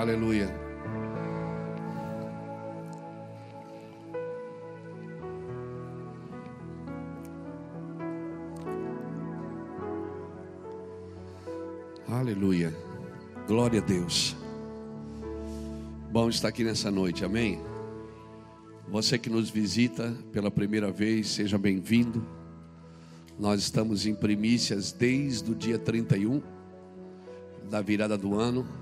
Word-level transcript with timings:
Aleluia. 0.00 0.48
Aleluia. 12.08 12.74
Glória 13.46 13.78
a 13.78 13.84
Deus. 13.84 14.34
Bom 16.10 16.30
estar 16.30 16.48
aqui 16.48 16.64
nessa 16.64 16.90
noite, 16.90 17.22
amém? 17.22 17.60
Você 18.88 19.18
que 19.18 19.28
nos 19.28 19.50
visita 19.50 20.16
pela 20.32 20.50
primeira 20.50 20.90
vez, 20.90 21.28
seja 21.28 21.58
bem-vindo. 21.58 22.26
Nós 23.38 23.60
estamos 23.60 24.06
em 24.06 24.14
primícias 24.14 24.92
desde 24.92 25.52
o 25.52 25.54
dia 25.54 25.78
31 25.78 26.40
da 27.68 27.82
virada 27.82 28.16
do 28.16 28.40
ano. 28.40 28.79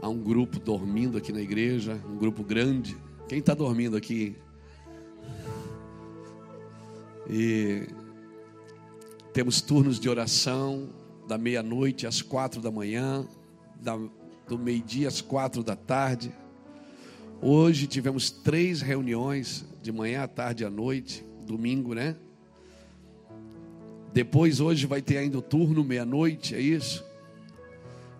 Há 0.00 0.08
um 0.08 0.18
grupo 0.18 0.58
dormindo 0.58 1.16
aqui 1.16 1.32
na 1.32 1.40
igreja, 1.40 2.00
um 2.08 2.16
grupo 2.16 2.42
grande. 2.42 2.96
Quem 3.28 3.38
está 3.38 3.54
dormindo 3.54 3.96
aqui? 3.96 4.36
E 7.28 7.88
temos 9.32 9.60
turnos 9.60 9.98
de 9.98 10.08
oração 10.08 10.90
da 11.26 11.38
meia-noite 11.38 12.06
às 12.06 12.20
quatro 12.20 12.60
da 12.60 12.70
manhã, 12.70 13.26
da, 13.80 13.98
do 14.46 14.58
meio-dia 14.58 15.08
às 15.08 15.20
quatro 15.20 15.62
da 15.62 15.74
tarde. 15.74 16.32
Hoje 17.40 17.86
tivemos 17.86 18.30
três 18.30 18.80
reuniões, 18.82 19.64
de 19.82 19.90
manhã 19.92 20.22
à 20.22 20.28
tarde 20.28 20.62
e 20.62 20.66
à 20.66 20.70
noite, 20.70 21.24
domingo, 21.46 21.94
né? 21.94 22.16
Depois, 24.12 24.60
hoje, 24.60 24.86
vai 24.86 25.02
ter 25.02 25.18
ainda 25.18 25.38
o 25.38 25.42
turno, 25.42 25.82
meia-noite, 25.82 26.54
é 26.54 26.60
isso? 26.60 27.04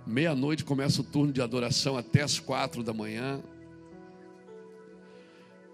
Meia-noite 0.06 0.64
começa 0.64 1.00
o 1.00 1.04
turno 1.04 1.32
de 1.32 1.40
adoração 1.40 1.96
até 1.96 2.22
as 2.22 2.38
quatro 2.38 2.82
da 2.82 2.92
manhã. 2.92 3.42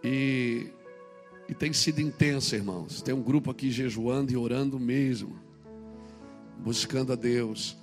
E, 0.05 0.69
e 1.49 1.55
tem 1.55 1.73
sido 1.73 2.01
intenso, 2.01 2.55
irmãos. 2.55 3.03
Tem 3.03 3.13
um 3.13 3.23
grupo 3.23 3.51
aqui 3.51 3.71
jejuando 3.71 4.33
e 4.33 4.37
orando 4.37 4.79
mesmo, 4.79 5.37
buscando 6.59 7.13
a 7.13 7.17
Deus. 7.17 7.77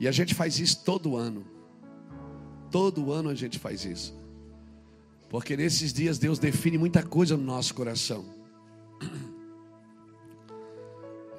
E 0.00 0.08
a 0.08 0.12
gente 0.12 0.34
faz 0.34 0.58
isso 0.58 0.84
todo 0.84 1.16
ano. 1.16 1.46
Todo 2.70 3.12
ano 3.12 3.28
a 3.28 3.34
gente 3.34 3.60
faz 3.60 3.84
isso. 3.84 4.12
Porque 5.28 5.56
nesses 5.56 5.92
dias 5.92 6.18
Deus 6.18 6.38
define 6.38 6.76
muita 6.76 7.02
coisa 7.02 7.36
no 7.36 7.44
nosso 7.44 7.74
coração. 7.74 8.24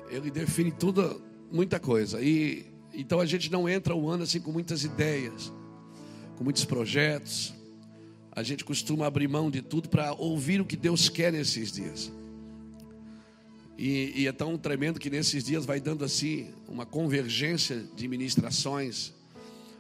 Ele 0.10 0.32
define 0.32 0.72
tudo, 0.72 1.22
muita 1.52 1.80
coisa. 1.80 2.22
E 2.22 2.73
então 2.94 3.20
a 3.20 3.26
gente 3.26 3.52
não 3.52 3.68
entra 3.68 3.96
o 3.96 4.10
ano 4.10 4.24
assim 4.24 4.40
com 4.40 4.52
muitas 4.52 4.84
ideias, 4.84 5.52
com 6.38 6.44
muitos 6.44 6.64
projetos. 6.66 7.54
A 8.32 8.44
gente 8.44 8.64
costuma 8.64 9.06
abrir 9.06 9.28
mão 9.28 9.50
de 9.50 9.62
tudo 9.62 9.90
para 9.90 10.14
ouvir 10.14 10.62
o 10.62 10.66
que 10.66 10.76
Deus 10.76 11.10
quer 11.10 11.32
nesses 11.32 11.72
dias. 11.72 12.12
E, 13.78 14.22
e, 14.22 14.28
é 14.28 14.32
tão 14.32 14.58
tremendo 14.58 15.00
que 15.00 15.10
nesses 15.10 15.44
dias 15.44 15.66
vai 15.66 15.80
dando 15.80 16.06
assim 16.06 16.54
uma 16.68 16.86
convergência 16.86 17.84
de 17.96 18.08
ministrações, 18.08 19.12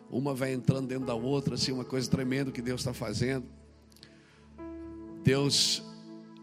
uma 0.09 0.33
vai 0.33 0.51
entrando 0.51 0.87
dentro 0.87 1.05
da 1.05 1.13
outra, 1.13 1.55
assim, 1.55 1.71
uma 1.71 1.85
coisa 1.85 2.09
tremenda 2.09 2.51
que 2.51 2.61
Deus 2.61 2.81
está 2.81 2.93
fazendo. 2.93 3.45
Deus 5.23 5.83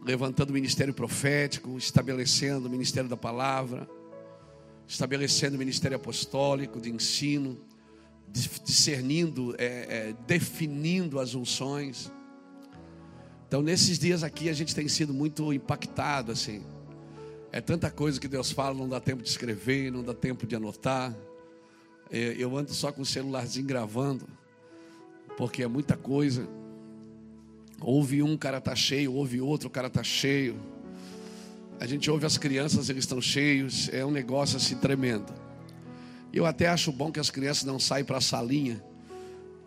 levantando 0.03 0.49
o 0.49 0.53
ministério 0.53 0.93
profético, 0.93 1.77
estabelecendo 1.77 2.67
o 2.67 2.71
ministério 2.71 3.09
da 3.09 3.17
palavra, 3.17 3.87
estabelecendo 4.91 5.55
o 5.55 5.59
ministério 5.59 5.95
apostólico 5.95 6.81
de 6.81 6.91
ensino, 6.91 7.57
discernindo, 8.27 9.55
é, 9.57 9.65
é, 9.65 10.15
definindo 10.27 11.17
as 11.17 11.33
unções. 11.33 12.11
Então, 13.47 13.61
nesses 13.61 13.97
dias 13.97 14.21
aqui, 14.21 14.49
a 14.49 14.53
gente 14.53 14.75
tem 14.75 14.89
sido 14.89 15.13
muito 15.13 15.53
impactado, 15.53 16.33
assim. 16.33 16.61
É 17.53 17.61
tanta 17.61 17.89
coisa 17.89 18.19
que 18.19 18.27
Deus 18.27 18.51
fala, 18.51 18.75
não 18.75 18.87
dá 18.87 18.99
tempo 18.99 19.23
de 19.23 19.29
escrever, 19.29 19.93
não 19.93 20.03
dá 20.03 20.13
tempo 20.13 20.45
de 20.45 20.57
anotar. 20.57 21.15
É, 22.09 22.35
eu 22.37 22.57
ando 22.57 22.73
só 22.73 22.91
com 22.91 23.01
o 23.01 23.05
celularzinho 23.05 23.65
gravando, 23.65 24.27
porque 25.37 25.63
é 25.63 25.67
muita 25.67 25.95
coisa. 25.95 26.49
Ouve 27.79 28.21
um, 28.21 28.35
cara 28.35 28.59
tá 28.59 28.75
cheio, 28.75 29.13
ouve 29.13 29.39
outro, 29.39 29.69
cara 29.69 29.89
tá 29.89 30.03
cheio. 30.03 30.59
A 31.81 31.87
gente 31.87 32.11
ouve 32.11 32.27
as 32.27 32.37
crianças, 32.37 32.89
eles 32.89 33.05
estão 33.05 33.19
cheios, 33.19 33.89
é 33.91 34.05
um 34.05 34.11
negócio 34.11 34.55
assim 34.55 34.75
tremendo. 34.77 35.33
Eu 36.31 36.45
até 36.45 36.67
acho 36.67 36.91
bom 36.91 37.11
que 37.11 37.19
as 37.19 37.31
crianças 37.31 37.63
não 37.63 37.79
saem 37.79 38.05
para 38.05 38.19
a 38.19 38.21
salinha 38.21 38.79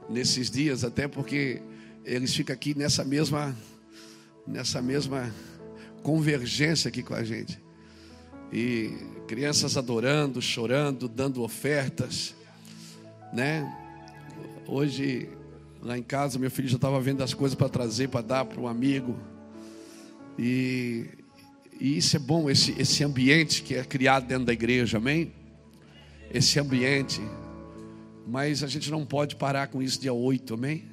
nesses 0.08 0.48
dias, 0.48 0.84
até 0.84 1.08
porque 1.08 1.60
eles 2.04 2.32
ficam 2.32 2.54
aqui 2.54 2.72
nessa 2.72 3.02
mesma 3.04 3.52
nessa 4.46 4.80
mesma 4.80 5.34
convergência 6.04 6.88
aqui 6.88 7.02
com 7.02 7.14
a 7.14 7.24
gente. 7.24 7.60
E 8.52 8.96
crianças 9.26 9.76
adorando, 9.76 10.40
chorando, 10.40 11.08
dando 11.08 11.42
ofertas, 11.42 12.32
né? 13.32 13.68
Hoje 14.68 15.28
lá 15.82 15.98
em 15.98 16.02
casa 16.04 16.38
meu 16.38 16.48
filho 16.48 16.68
já 16.68 16.76
estava 16.76 17.00
vendo 17.00 17.24
as 17.24 17.34
coisas 17.34 17.56
para 17.56 17.68
trazer 17.68 18.08
para 18.08 18.20
dar 18.20 18.44
para 18.44 18.60
um 18.60 18.68
amigo. 18.68 19.18
E, 20.38 21.23
e, 21.80 21.98
isso 21.98 22.16
é 22.16 22.18
bom, 22.18 22.48
esse, 22.48 22.74
esse 22.78 23.02
ambiente 23.04 23.62
que 23.62 23.74
é 23.74 23.84
criado 23.84 24.26
dentro 24.26 24.44
da 24.44 24.52
igreja, 24.52 24.98
amém? 24.98 25.32
Esse 26.32 26.58
ambiente. 26.58 27.20
Mas 28.26 28.62
a 28.62 28.66
gente 28.66 28.90
não 28.90 29.04
pode 29.04 29.36
parar 29.36 29.68
com 29.68 29.82
isso 29.82 30.00
dia 30.00 30.12
8, 30.12 30.54
amém? 30.54 30.84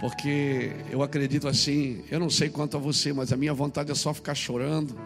Porque 0.00 0.72
eu 0.90 1.02
acredito 1.02 1.48
assim, 1.48 2.04
eu 2.10 2.20
não 2.20 2.30
sei 2.30 2.48
quanto 2.48 2.76
a 2.76 2.80
você, 2.80 3.12
mas 3.12 3.32
a 3.32 3.36
minha 3.36 3.52
vontade 3.52 3.90
é 3.90 3.94
só 3.94 4.14
ficar 4.14 4.34
chorando 4.34 4.96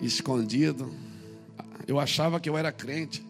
escondido. 0.00 0.92
Eu 1.86 1.98
achava 1.98 2.38
que 2.40 2.48
eu 2.48 2.56
era 2.56 2.70
crente. 2.70 3.24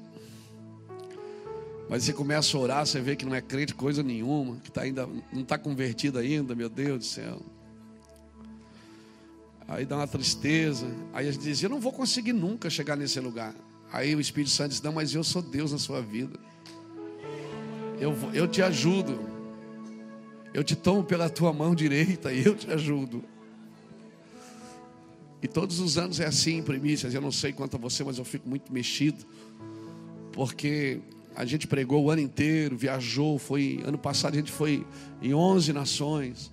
Mas 1.88 2.04
você 2.04 2.12
começa 2.12 2.56
a 2.56 2.60
orar, 2.60 2.86
você 2.86 3.00
vê 3.00 3.16
que 3.16 3.24
não 3.24 3.34
é 3.34 3.40
crente 3.40 3.74
coisa 3.74 4.02
nenhuma, 4.02 4.56
que 4.56 4.70
tá 4.70 4.82
ainda, 4.82 5.08
não 5.32 5.42
está 5.42 5.56
convertido 5.56 6.18
ainda, 6.18 6.54
meu 6.54 6.68
Deus 6.68 6.98
do 6.98 7.04
céu. 7.04 7.40
Aí 9.68 9.84
dá 9.84 9.96
uma 9.96 10.08
tristeza. 10.08 10.86
Aí 11.12 11.28
a 11.28 11.30
gente 11.30 11.42
diz: 11.42 11.62
Eu 11.62 11.68
não 11.68 11.78
vou 11.78 11.92
conseguir 11.92 12.32
nunca 12.32 12.70
chegar 12.70 12.96
nesse 12.96 13.20
lugar. 13.20 13.54
Aí 13.92 14.16
o 14.16 14.20
Espírito 14.20 14.50
Santo 14.50 14.70
diz: 14.70 14.80
Não, 14.80 14.92
mas 14.92 15.14
eu 15.14 15.22
sou 15.22 15.42
Deus 15.42 15.70
na 15.70 15.78
sua 15.78 16.00
vida. 16.00 16.40
Eu, 18.00 18.16
eu 18.32 18.48
te 18.48 18.62
ajudo. 18.62 19.20
Eu 20.54 20.64
te 20.64 20.74
tomo 20.74 21.04
pela 21.04 21.28
tua 21.28 21.52
mão 21.52 21.74
direita 21.74 22.32
e 22.32 22.44
eu 22.44 22.56
te 22.56 22.70
ajudo. 22.70 23.22
E 25.42 25.46
todos 25.46 25.78
os 25.78 25.98
anos 25.98 26.18
é 26.18 26.26
assim, 26.26 26.62
primícias. 26.62 27.12
Eu 27.12 27.20
não 27.20 27.30
sei 27.30 27.52
quanto 27.52 27.76
a 27.76 27.78
você, 27.78 28.02
mas 28.02 28.18
eu 28.18 28.24
fico 28.24 28.48
muito 28.48 28.72
mexido. 28.72 29.24
Porque 30.32 31.00
a 31.36 31.44
gente 31.44 31.66
pregou 31.66 32.04
o 32.04 32.10
ano 32.10 32.22
inteiro, 32.22 32.76
viajou. 32.76 33.38
Foi 33.38 33.80
ano 33.84 33.98
passado 33.98 34.32
a 34.32 34.36
gente 34.38 34.50
foi 34.50 34.86
em 35.20 35.34
11 35.34 35.72
nações. 35.74 36.50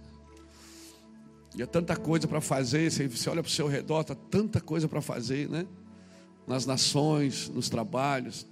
E 1.58 1.62
é 1.62 1.66
tanta 1.66 1.96
coisa 1.96 2.28
para 2.28 2.42
fazer. 2.42 2.92
Você, 2.92 3.30
olha 3.30 3.42
para 3.42 3.50
o 3.50 3.52
seu 3.52 3.68
redor, 3.68 4.04
tá 4.04 4.14
tanta 4.14 4.60
coisa 4.60 4.88
para 4.88 5.02
fazer, 5.02 5.50
né? 5.50 5.66
Nas 6.46 6.66
nações, 6.66 7.50
nos 7.50 7.70
trabalhos. 7.70 8.46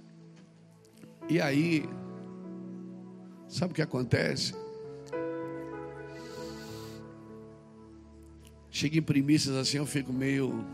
E 1.28 1.40
aí, 1.40 1.88
sabe 3.46 3.72
o 3.72 3.74
que 3.74 3.82
acontece? 3.82 4.54
Chega 8.70 8.98
em 8.98 9.02
primícias 9.02 9.54
assim, 9.54 9.76
eu 9.76 9.86
fico 9.86 10.12
meio. 10.12 10.64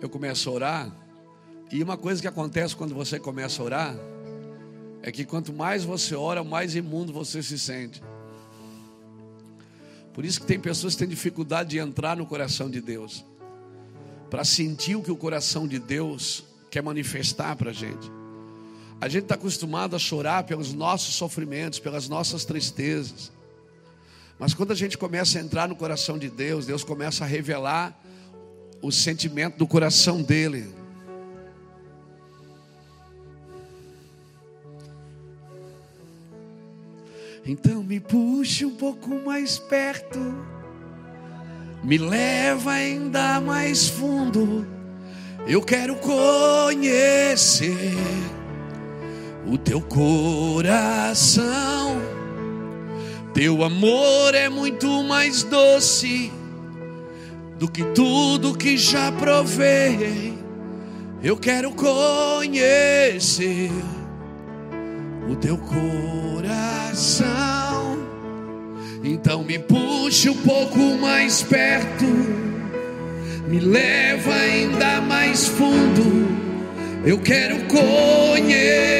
Eu 0.00 0.08
começo 0.08 0.48
a 0.48 0.52
orar. 0.52 0.96
E 1.70 1.82
uma 1.82 1.96
coisa 1.96 2.20
que 2.20 2.28
acontece 2.28 2.74
quando 2.74 2.94
você 2.94 3.18
começa 3.18 3.60
a 3.60 3.64
orar 3.64 3.96
é 5.02 5.12
que 5.12 5.24
quanto 5.24 5.52
mais 5.52 5.84
você 5.84 6.14
ora, 6.14 6.42
mais 6.42 6.74
imundo 6.74 7.12
você 7.12 7.42
se 7.42 7.58
sente. 7.58 8.02
Por 10.16 10.24
isso 10.24 10.40
que 10.40 10.46
tem 10.46 10.58
pessoas 10.58 10.94
que 10.94 11.00
têm 11.00 11.08
dificuldade 11.08 11.68
de 11.68 11.78
entrar 11.78 12.16
no 12.16 12.24
coração 12.24 12.70
de 12.70 12.80
Deus, 12.80 13.22
para 14.30 14.44
sentir 14.44 14.96
o 14.96 15.02
que 15.02 15.12
o 15.12 15.16
coração 15.16 15.68
de 15.68 15.78
Deus 15.78 16.42
quer 16.70 16.82
manifestar 16.82 17.54
para 17.54 17.68
a 17.68 17.74
gente. 17.74 18.10
A 18.98 19.10
gente 19.10 19.24
está 19.24 19.34
acostumado 19.34 19.94
a 19.94 19.98
chorar 19.98 20.44
pelos 20.44 20.72
nossos 20.72 21.16
sofrimentos, 21.16 21.78
pelas 21.78 22.08
nossas 22.08 22.46
tristezas. 22.46 23.30
Mas 24.38 24.54
quando 24.54 24.70
a 24.70 24.74
gente 24.74 24.96
começa 24.96 25.38
a 25.38 25.42
entrar 25.42 25.68
no 25.68 25.76
coração 25.76 26.16
de 26.16 26.30
Deus, 26.30 26.64
Deus 26.64 26.82
começa 26.82 27.22
a 27.22 27.26
revelar 27.26 28.02
o 28.80 28.90
sentimento 28.90 29.58
do 29.58 29.66
coração 29.66 30.22
dele. 30.22 30.74
Então 37.48 37.80
me 37.80 38.00
puxe 38.00 38.64
um 38.64 38.74
pouco 38.74 39.14
mais 39.24 39.56
perto, 39.56 40.18
me 41.84 41.96
leva 41.96 42.72
ainda 42.72 43.40
mais 43.40 43.88
fundo. 43.88 44.66
Eu 45.46 45.62
quero 45.62 45.94
conhecer 45.96 47.94
o 49.46 49.56
teu 49.56 49.80
coração. 49.80 51.44
Teu 53.32 53.62
amor 53.62 54.34
é 54.34 54.48
muito 54.48 55.04
mais 55.04 55.44
doce 55.44 56.32
do 57.60 57.70
que 57.70 57.84
tudo 57.94 58.58
que 58.58 58.76
já 58.76 59.12
provei. 59.12 60.36
Eu 61.22 61.36
quero 61.36 61.70
conhecer 61.70 63.70
o 65.30 65.36
teu 65.36 65.56
coração. 65.58 66.65
Então 69.04 69.44
me 69.44 69.58
puxe 69.58 70.28
um 70.30 70.36
pouco 70.36 70.78
mais 71.00 71.42
perto, 71.42 72.04
me 73.46 73.60
leva 73.60 74.34
ainda 74.34 75.00
mais 75.00 75.46
fundo. 75.46 76.26
Eu 77.04 77.18
quero 77.18 77.56
conhecer 77.66 78.96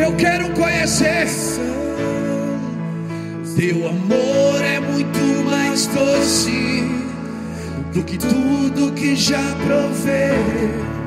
eu 0.00 0.14
quero 0.14 0.48
conhecer. 0.50 1.26
Teu 3.56 3.88
amor 3.88 4.62
é 4.62 4.78
muito 4.78 5.18
mais 5.44 5.86
doce 5.88 6.84
do 7.92 8.04
que 8.04 8.16
tudo 8.16 8.92
que 8.92 9.16
já 9.16 9.42
provei. 9.66 10.97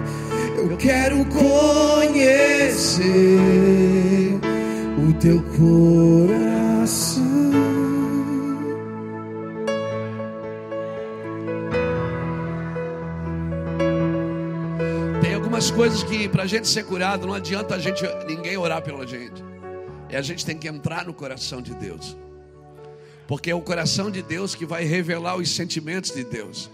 Eu 0.69 0.77
quero 0.77 1.25
conhecer 1.25 3.01
o 4.97 5.13
teu 5.13 5.41
coração. 5.57 7.21
algumas 15.61 15.69
coisas 15.69 16.01
que 16.01 16.27
para 16.27 16.43
a 16.43 16.47
gente 16.47 16.67
ser 16.67 16.83
curado 16.85 17.27
não 17.27 17.35
adianta 17.35 17.75
a 17.75 17.79
gente 17.79 18.03
ninguém 18.25 18.57
orar 18.57 18.81
pela 18.81 19.05
gente. 19.05 19.43
É 20.09 20.17
a 20.17 20.21
gente 20.21 20.43
tem 20.45 20.57
que 20.57 20.67
entrar 20.67 21.05
no 21.05 21.13
coração 21.13 21.61
de 21.61 21.73
Deus. 21.75 22.17
Porque 23.27 23.51
é 23.51 23.55
o 23.55 23.61
coração 23.61 24.09
de 24.09 24.23
Deus 24.23 24.55
que 24.55 24.65
vai 24.65 24.85
revelar 24.85 25.35
os 25.35 25.53
sentimentos 25.55 26.11
de 26.11 26.23
Deus. 26.23 26.69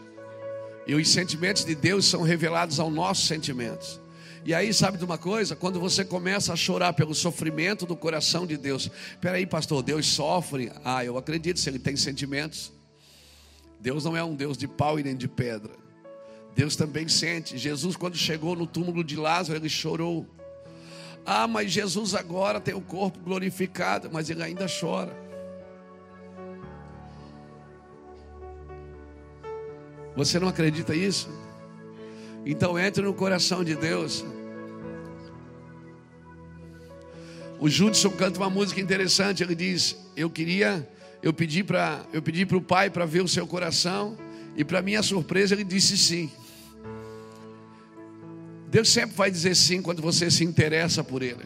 E 0.88 0.96
os 0.96 1.10
sentimentos 1.10 1.66
de 1.66 1.76
Deus 1.76 2.06
são 2.06 2.22
revelados 2.22 2.80
aos 2.80 2.94
nossos 2.94 3.28
sentimentos. 3.28 4.00
E 4.46 4.54
aí, 4.54 4.74
sabe 4.74 4.98
de 4.98 5.04
uma 5.04 5.18
coisa? 5.18 5.58
Quando 5.58 5.78
você 5.78 6.06
começa 6.06 6.54
a 6.54 6.56
chorar 6.56 6.94
pelo 6.94 7.14
sofrimento 7.14 7.86
do 7.86 7.98
coração 7.98 8.48
de 8.48 8.56
Deus, 8.56 8.90
peraí, 9.20 9.46
pastor, 9.46 9.84
Deus 9.84 10.08
sofre. 10.08 10.72
Ah, 10.86 11.04
eu 11.04 11.18
acredito 11.18 11.60
se 11.60 11.70
ele 11.70 11.78
tem 11.78 11.98
sentimentos. 11.98 12.72
Deus 13.82 14.06
não 14.06 14.16
é 14.16 14.24
um 14.24 14.34
Deus 14.34 14.58
de 14.58 14.66
pau 14.66 14.98
e 14.98 15.04
nem 15.04 15.18
de 15.18 15.28
pedra. 15.28 15.74
Deus 16.56 16.78
também 16.78 17.10
sente. 17.10 17.58
Jesus, 17.58 17.98
quando 17.98 18.16
chegou 18.16 18.56
no 18.56 18.66
túmulo 18.66 19.04
de 19.04 19.18
Lázaro, 19.18 19.60
ele 19.60 19.68
chorou. 19.68 20.26
Ah, 21.26 21.46
mas 21.46 21.70
Jesus 21.70 22.16
agora 22.16 22.62
tem 22.62 22.74
o 22.74 22.80
corpo 22.80 23.20
glorificado, 23.20 24.10
mas 24.10 24.30
ele 24.30 24.42
ainda 24.42 24.66
chora. 24.68 25.27
Você 30.18 30.40
não 30.40 30.48
acredita 30.48 30.96
isso? 30.96 31.30
Então 32.44 32.80
entre 32.80 33.04
no 33.04 33.14
coração 33.14 33.64
de 33.64 33.76
Deus. 33.76 34.26
O 37.60 37.70
Judson 37.70 38.10
canta 38.10 38.40
uma 38.40 38.50
música 38.50 38.82
interessante. 38.82 39.44
Ele 39.44 39.54
diz: 39.54 39.96
Eu 40.16 40.28
queria, 40.28 40.90
eu 41.22 41.32
pedi 41.32 41.64
para, 41.64 42.04
eu 42.12 42.20
pedi 42.20 42.48
para 42.48 42.58
o 42.58 42.62
Pai 42.62 42.90
para 42.90 43.06
ver 43.06 43.22
o 43.22 43.28
seu 43.28 43.46
coração 43.46 44.18
e 44.56 44.64
para 44.64 44.82
minha 44.82 45.04
surpresa 45.04 45.54
ele 45.54 45.64
disse 45.64 45.96
sim. 45.96 46.32
Deus 48.70 48.90
sempre 48.90 49.16
vai 49.16 49.30
dizer 49.30 49.56
sim 49.56 49.84
quando 49.84 50.02
você 50.02 50.32
se 50.32 50.44
interessa 50.44 51.04
por 51.04 51.22
Ele. 51.22 51.46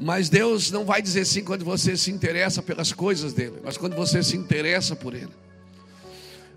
Mas 0.00 0.30
Deus 0.30 0.70
não 0.70 0.86
vai 0.86 1.02
dizer 1.02 1.26
sim 1.26 1.44
quando 1.44 1.66
você 1.66 1.98
se 1.98 2.10
interessa 2.10 2.62
pelas 2.62 2.94
coisas 2.94 3.34
dele, 3.34 3.60
mas 3.62 3.76
quando 3.76 3.94
você 3.94 4.22
se 4.22 4.38
interessa 4.38 4.96
por 4.96 5.14
Ele. 5.14 5.41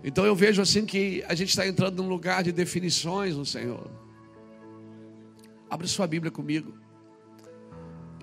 Então 0.06 0.24
eu 0.24 0.36
vejo 0.36 0.62
assim 0.62 0.86
que 0.86 1.24
a 1.26 1.34
gente 1.34 1.48
está 1.48 1.66
entrando 1.66 2.00
num 2.00 2.08
lugar 2.08 2.44
de 2.44 2.52
definições 2.52 3.36
no 3.36 3.44
Senhor. 3.44 3.90
Abre 5.68 5.88
sua 5.88 6.06
Bíblia 6.06 6.30
comigo. 6.30 6.78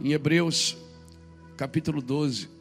Em 0.02 0.14
Hebreus, 0.14 0.78
capítulo 1.58 2.02
12. 2.02 2.53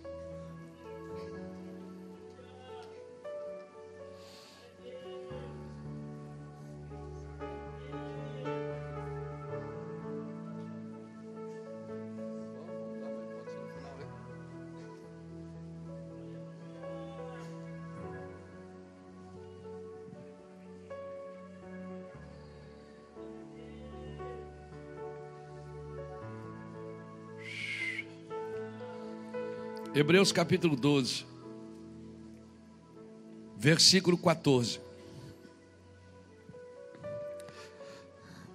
Hebreus 29.95 30.33
capítulo 30.33 30.75
12, 30.75 31.27
versículo 33.59 34.17
14. 34.17 34.81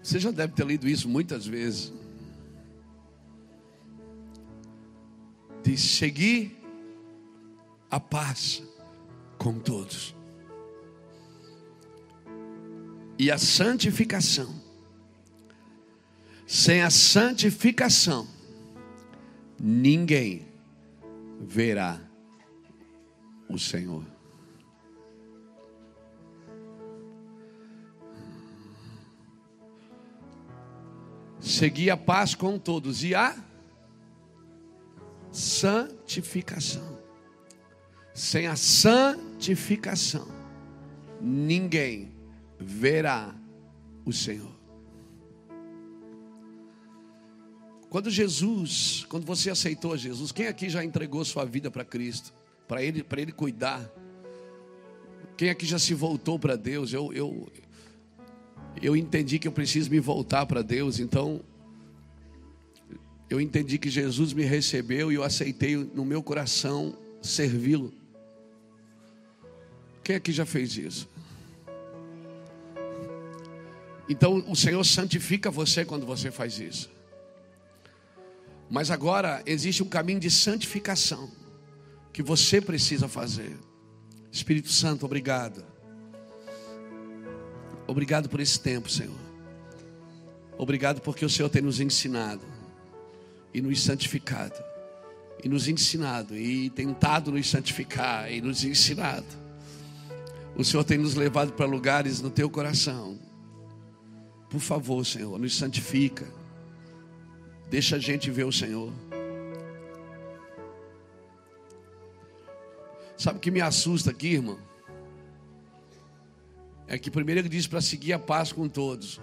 Você 0.02 0.20
já 0.20 0.32
deve 0.32 0.54
ter 0.54 0.66
lido 0.66 0.88
isso 0.88 1.08
muitas 1.08 1.46
vezes. 1.46 1.94
Diz: 5.62 5.80
seguir 5.80 6.58
a 7.92 8.00
paz 8.00 8.64
com 9.38 9.60
todos 9.60 10.16
e 13.20 13.30
a 13.30 13.38
santificação. 13.38 14.66
Sem 16.48 16.82
a 16.82 16.90
santificação, 16.90 18.26
ninguém 19.60 20.47
verá 21.40 22.02
o 23.50 23.58
Senhor. 23.58 24.04
Seguir 31.40 31.90
a 31.90 31.98
paz 31.98 32.36
com 32.36 32.60
todos 32.60 33.04
e 33.04 33.16
a 33.16 33.36
santificação. 35.32 36.98
Sem 38.14 38.48
a 38.48 38.56
santificação, 38.56 40.28
ninguém 41.22 42.12
verá 42.60 43.36
o 44.04 44.12
Senhor. 44.12 44.57
Quando 47.90 48.10
Jesus, 48.10 49.06
quando 49.08 49.26
você 49.26 49.50
aceitou 49.50 49.96
Jesus, 49.98 50.32
quem 50.32 50.48
aqui 50.48 50.70
já 50.70 50.84
entregou 50.84 51.24
sua 51.24 51.46
vida 51.46 51.72
para 51.72 51.86
Cristo, 51.86 52.34
para 52.68 52.84
ele, 52.84 53.02
para 53.02 53.22
ele 53.22 53.32
cuidar? 53.32 53.90
Quem 55.38 55.50
aqui 55.50 55.66
já 55.66 55.80
se 55.80 55.94
voltou 55.94 56.38
para 56.38 56.56
Deus? 56.56 56.92
Eu, 56.92 57.14
eu, 57.14 57.48
eu 58.82 58.96
entendi 58.96 59.40
que 59.40 59.48
eu 59.48 59.52
preciso 59.52 59.90
me 59.90 60.00
voltar 60.00 60.46
para 60.46 60.62
Deus, 60.62 61.00
então 61.00 61.42
eu 63.30 63.40
entendi 63.40 63.78
que 63.78 63.90
Jesus 63.90 64.34
me 64.34 64.44
recebeu 64.44 65.12
e 65.12 65.16
eu 65.16 65.24
aceitei 65.24 65.78
no 65.78 66.04
meu 66.04 66.22
coração 66.22 66.98
servi-lo. 67.22 67.94
Quem 70.04 70.16
aqui 70.16 70.32
já 70.32 70.46
fez 70.46 70.76
isso? 70.76 71.10
Então 74.10 74.44
o 74.48 74.56
Senhor 74.56 74.84
santifica 74.84 75.52
você 75.52 75.86
quando 75.86 76.06
você 76.06 76.32
faz 76.32 76.60
isso. 76.60 76.97
Mas 78.70 78.92
agora 78.92 79.42
existe 79.46 79.82
um 79.82 79.88
caminho 79.88 80.20
de 80.20 80.30
santificação 80.30 81.32
que 82.12 82.22
você 82.22 82.60
precisa 82.60 83.08
fazer. 83.08 83.58
Espírito 84.32 84.72
Santo, 84.72 85.06
obrigado. 85.06 85.64
Obrigado 87.88 88.28
por 88.28 88.40
esse 88.40 88.60
tempo, 88.60 88.90
Senhor. 88.90 89.16
Obrigado 90.58 91.02
porque 91.02 91.24
o 91.24 91.30
Senhor 91.30 91.50
tem 91.50 91.62
nos 91.62 91.80
ensinado 91.80 92.46
e 93.54 93.62
nos 93.62 93.82
santificado, 93.82 94.62
e 95.44 95.48
nos 95.48 95.68
ensinado, 95.68 96.36
e 96.36 96.70
tentado 96.72 97.32
nos 97.32 97.50
santificar 97.50 98.32
e 98.32 98.42
nos 98.42 98.64
ensinado. 98.64 99.26
O 100.56 100.64
Senhor 100.64 100.84
tem 100.84 100.98
nos 100.98 101.16
levado 101.16 101.54
para 101.54 101.66
lugares 101.66 102.20
no 102.20 102.30
teu 102.30 102.50
coração. 102.50 103.18
Por 104.50 104.60
favor, 104.60 105.06
Senhor, 105.06 105.38
nos 105.40 105.56
santifica 105.56 106.26
Deixa 107.70 107.98
a 107.98 108.00
gente 108.00 108.32
ver 108.32 108.46
o 108.46 108.52
Senhor. 108.52 108.94
Sabe 113.18 113.38
o 113.38 113.42
que 113.42 113.52
me 113.52 113.62
assusta 113.62 114.12
aqui, 114.12 114.34
irmão? 114.34 114.60
É 116.88 116.98
que 116.98 117.12
primeiro 117.12 117.42
ele 117.42 117.50
diz 117.50 117.68
para 117.68 117.82
seguir 117.82 118.14
a 118.14 118.20
paz 118.20 118.52
com 118.52 118.70
todos. 118.70 119.20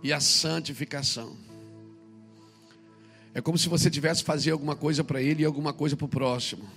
e 0.00 0.12
a 0.12 0.20
santificação. 0.20 1.36
É 3.34 3.40
como 3.40 3.58
se 3.58 3.68
você 3.68 3.90
tivesse 3.90 4.22
fazer 4.22 4.52
alguma 4.52 4.76
coisa 4.76 5.02
para 5.02 5.20
ele 5.20 5.42
e 5.42 5.44
alguma 5.44 5.72
coisa 5.72 5.96
para 5.96 6.04
o 6.04 6.08
próximo. 6.08 6.68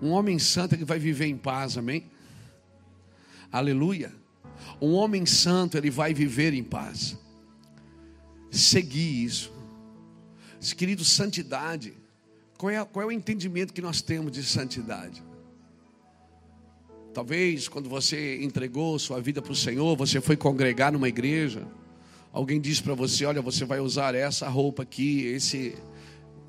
Um 0.00 0.10
homem 0.10 0.38
santo 0.38 0.74
ele 0.74 0.84
vai 0.84 0.98
viver 0.98 1.26
em 1.26 1.36
paz, 1.38 1.78
amém? 1.78 2.04
Aleluia. 3.50 4.14
Um 4.80 4.92
homem 4.92 5.24
santo 5.24 5.76
ele 5.76 5.90
vai 5.90 6.12
viver 6.12 6.52
em 6.52 6.62
paz. 6.62 7.16
Seguir 8.50 9.24
isso. 9.24 9.52
Querido, 10.76 11.04
santidade. 11.04 11.94
Qual 12.56 12.70
é, 12.70 12.84
qual 12.84 13.04
é 13.04 13.06
o 13.06 13.12
entendimento 13.12 13.72
que 13.72 13.80
nós 13.80 14.02
temos 14.02 14.32
de 14.32 14.42
santidade? 14.42 15.22
Talvez 17.14 17.68
quando 17.68 17.88
você 17.88 18.42
entregou 18.42 18.98
sua 18.98 19.20
vida 19.20 19.40
para 19.40 19.52
o 19.52 19.56
Senhor, 19.56 19.96
você 19.96 20.20
foi 20.20 20.36
congregar 20.36 20.92
numa 20.92 21.08
igreja, 21.08 21.66
alguém 22.32 22.60
disse 22.60 22.82
para 22.82 22.94
você: 22.94 23.24
Olha, 23.24 23.40
você 23.40 23.64
vai 23.64 23.80
usar 23.80 24.14
essa 24.14 24.48
roupa 24.48 24.82
aqui, 24.82 25.26
esse. 25.26 25.76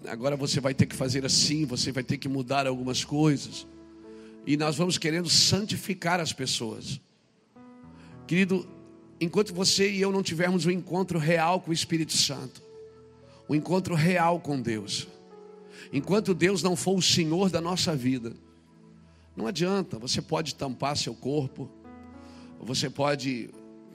Agora 0.08 0.36
você 0.36 0.60
vai 0.60 0.74
ter 0.74 0.86
que 0.86 0.96
fazer 0.96 1.26
assim, 1.26 1.66
você 1.66 1.92
vai 1.92 2.04
ter 2.04 2.18
que 2.18 2.30
mudar 2.30 2.66
algumas 2.66 3.04
coisas. 3.04 3.68
E 4.46 4.56
nós 4.58 4.78
vamos 4.78 4.98
querendo 4.98 5.30
santificar 5.30 6.20
as 6.20 6.32
pessoas. 6.32 7.02
Querido, 8.26 8.68
enquanto 9.20 9.54
você 9.54 9.90
e 9.92 10.02
eu 10.02 10.12
não 10.12 10.24
tivermos 10.24 10.66
um 10.66 10.72
encontro 10.72 11.20
real 11.20 11.62
com 11.62 11.72
o 11.72 11.74
Espírito 11.74 12.14
Santo, 12.14 12.62
um 13.50 13.56
encontro 13.56 13.96
real 13.96 14.40
com 14.40 14.62
Deus, 14.62 15.08
enquanto 15.92 16.34
Deus 16.34 16.62
não 16.62 16.76
for 16.76 16.96
o 16.98 17.02
Senhor 17.02 17.50
da 17.50 17.60
nossa 17.60 17.96
vida, 17.96 18.34
não 19.36 19.48
adianta, 19.48 19.98
você 19.98 20.22
pode 20.22 20.56
tampar 20.56 20.98
seu 20.98 21.16
corpo, 21.16 21.70
você 22.60 22.90
pode 22.90 23.50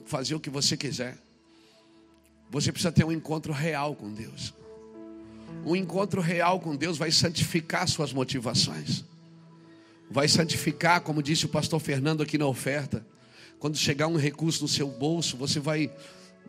fazer 0.05 0.35
o 0.35 0.39
que 0.39 0.49
você 0.49 0.75
quiser. 0.75 1.17
Você 2.49 2.71
precisa 2.71 2.91
ter 2.91 3.03
um 3.03 3.11
encontro 3.11 3.51
real 3.51 3.95
com 3.95 4.11
Deus. 4.11 4.53
Um 5.65 5.75
encontro 5.75 6.21
real 6.21 6.59
com 6.59 6.75
Deus 6.75 6.97
vai 6.97 7.11
santificar 7.11 7.87
suas 7.87 8.13
motivações. 8.13 9.03
Vai 10.09 10.27
santificar, 10.27 11.01
como 11.01 11.23
disse 11.23 11.45
o 11.45 11.49
pastor 11.49 11.79
Fernando 11.79 12.21
aqui 12.21 12.37
na 12.37 12.45
oferta. 12.45 13.05
Quando 13.59 13.77
chegar 13.77 14.07
um 14.07 14.17
recurso 14.17 14.61
no 14.63 14.67
seu 14.67 14.87
bolso, 14.87 15.37
você 15.37 15.59
vai 15.59 15.91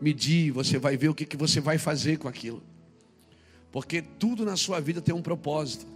medir, 0.00 0.50
você 0.50 0.78
vai 0.78 0.96
ver 0.96 1.08
o 1.08 1.14
que, 1.14 1.24
que 1.24 1.36
você 1.36 1.60
vai 1.60 1.78
fazer 1.78 2.18
com 2.18 2.28
aquilo. 2.28 2.62
Porque 3.72 4.02
tudo 4.02 4.44
na 4.44 4.56
sua 4.56 4.80
vida 4.80 5.00
tem 5.00 5.14
um 5.14 5.22
propósito. 5.22 5.86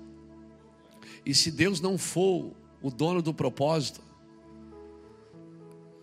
E 1.25 1.35
se 1.35 1.51
Deus 1.51 1.81
não 1.81 1.99
for 1.99 2.53
o 2.83 2.91
dono 2.91 3.21
do 3.21 3.33
propósito. 3.33 4.01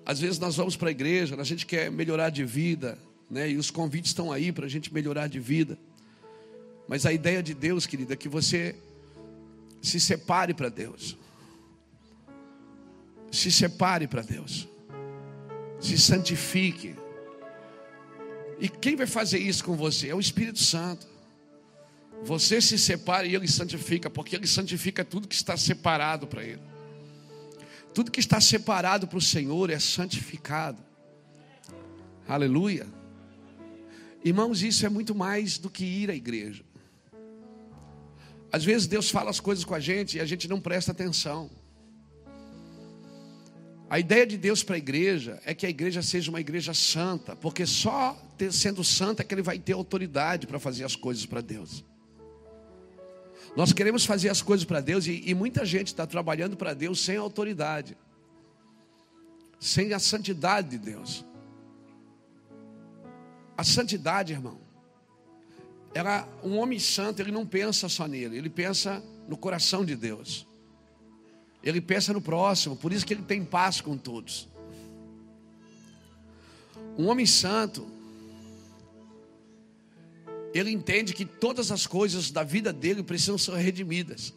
Às 0.05 0.19
vezes 0.19 0.39
nós 0.39 0.55
vamos 0.55 0.75
para 0.75 0.89
a 0.89 0.91
igreja, 0.91 1.35
a 1.39 1.43
gente 1.43 1.65
quer 1.65 1.91
melhorar 1.91 2.29
de 2.29 2.45
vida, 2.45 2.97
né? 3.29 3.49
E 3.49 3.57
os 3.57 3.69
convites 3.69 4.11
estão 4.11 4.31
aí 4.31 4.51
para 4.51 4.65
a 4.65 4.69
gente 4.69 4.93
melhorar 4.93 5.27
de 5.27 5.39
vida. 5.39 5.77
Mas 6.87 7.05
a 7.05 7.11
ideia 7.11 7.43
de 7.43 7.53
Deus, 7.53 7.85
querida, 7.85 8.13
é 8.13 8.15
que 8.15 8.29
você 8.29 8.75
se 9.81 9.99
separe 9.99 10.53
para 10.53 10.69
Deus. 10.69 11.17
Se 13.31 13.51
separe 13.51 14.07
para 14.07 14.21
Deus. 14.21 14.67
Se 15.79 15.97
santifique. 15.97 16.95
E 18.59 18.67
quem 18.67 18.95
vai 18.95 19.07
fazer 19.07 19.37
isso 19.37 19.63
com 19.63 19.75
você? 19.75 20.09
É 20.09 20.15
o 20.15 20.19
Espírito 20.19 20.59
Santo. 20.59 21.07
Você 22.23 22.59
se 22.59 22.77
separa 22.77 23.27
e 23.27 23.35
Ele 23.35 23.47
santifica, 23.47 24.09
porque 24.09 24.35
Ele 24.35 24.47
santifica 24.47 25.05
tudo 25.05 25.27
que 25.27 25.35
está 25.35 25.55
separado 25.55 26.25
para 26.27 26.43
Ele. 26.43 26.61
Tudo 27.93 28.11
que 28.11 28.19
está 28.19 28.41
separado 28.41 29.07
para 29.07 29.17
o 29.17 29.21
Senhor 29.21 29.69
é 29.69 29.79
santificado. 29.79 30.83
Aleluia. 32.27 32.87
Irmãos, 34.23 34.61
isso 34.61 34.85
é 34.85 34.89
muito 34.89 35.15
mais 35.15 35.57
do 35.57 35.69
que 35.69 35.85
ir 35.85 36.09
à 36.09 36.15
igreja. 36.15 36.63
Às 38.51 38.63
vezes 38.63 38.87
Deus 38.87 39.09
fala 39.09 39.29
as 39.29 39.39
coisas 39.39 39.63
com 39.63 39.73
a 39.73 39.79
gente 39.79 40.17
e 40.17 40.19
a 40.19 40.25
gente 40.25 40.47
não 40.47 40.59
presta 40.59 40.91
atenção. 40.91 41.49
A 43.89 43.99
ideia 43.99 44.27
de 44.27 44.37
Deus 44.37 44.63
para 44.63 44.75
a 44.75 44.77
igreja 44.77 45.41
é 45.45 45.53
que 45.53 45.65
a 45.65 45.69
igreja 45.69 46.01
seja 46.01 46.29
uma 46.29 46.41
igreja 46.41 46.73
santa, 46.73 47.35
porque 47.35 47.65
só 47.65 48.17
sendo 48.51 48.83
santa 48.83 49.21
é 49.21 49.25
que 49.25 49.33
ele 49.33 49.41
vai 49.41 49.57
ter 49.57 49.73
autoridade 49.73 50.45
para 50.45 50.59
fazer 50.59 50.83
as 50.83 50.95
coisas 50.95 51.25
para 51.25 51.39
Deus. 51.39 51.85
Nós 53.55 53.71
queremos 53.71 54.05
fazer 54.05 54.29
as 54.29 54.41
coisas 54.41 54.65
para 54.65 54.81
Deus 54.81 55.07
e, 55.07 55.23
e, 55.25 55.33
muita 55.33 55.65
gente 55.65 55.87
está 55.87 56.05
trabalhando 56.05 56.57
para 56.57 56.73
Deus 56.73 56.99
sem 56.99 57.15
autoridade, 57.15 57.97
sem 59.59 59.93
a 59.93 59.99
santidade 59.99 60.69
de 60.69 60.77
Deus. 60.77 61.25
A 63.57 63.63
santidade, 63.63 64.33
irmão, 64.33 64.59
ela, 65.93 66.27
um 66.43 66.57
homem 66.57 66.77
santo, 66.77 67.21
ele 67.21 67.31
não 67.31 67.47
pensa 67.47 67.87
só 67.87 68.05
nele, 68.05 68.37
ele 68.37 68.49
pensa 68.49 69.01
no 69.27 69.37
coração 69.37 69.83
de 69.83 69.95
Deus. 69.95 70.45
Ele 71.63 71.81
pensa 71.81 72.13
no 72.13 72.21
próximo, 72.21 72.75
por 72.75 72.93
isso 72.93 73.05
que 73.05 73.13
ele 73.13 73.23
tem 73.23 73.43
paz 73.43 73.81
com 73.81 73.97
todos. 73.97 74.47
Um 76.97 77.07
homem 77.07 77.25
santo, 77.25 77.87
ele 80.53 80.71
entende 80.71 81.13
que 81.13 81.25
todas 81.25 81.71
as 81.71 81.85
coisas 81.85 82.31
da 82.31 82.43
vida 82.43 82.71
dele 82.73 83.03
precisam 83.03 83.37
ser 83.37 83.55
redimidas. 83.55 84.33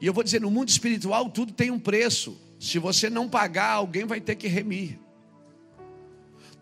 E 0.00 0.06
eu 0.06 0.12
vou 0.12 0.24
dizer, 0.24 0.40
no 0.40 0.50
mundo 0.50 0.68
espiritual 0.68 1.30
tudo 1.30 1.52
tem 1.52 1.70
um 1.70 1.78
preço. 1.78 2.36
Se 2.58 2.78
você 2.78 3.08
não 3.08 3.28
pagar, 3.28 3.72
alguém 3.72 4.04
vai 4.04 4.20
ter 4.20 4.34
que 4.34 4.48
remir. 4.48 4.98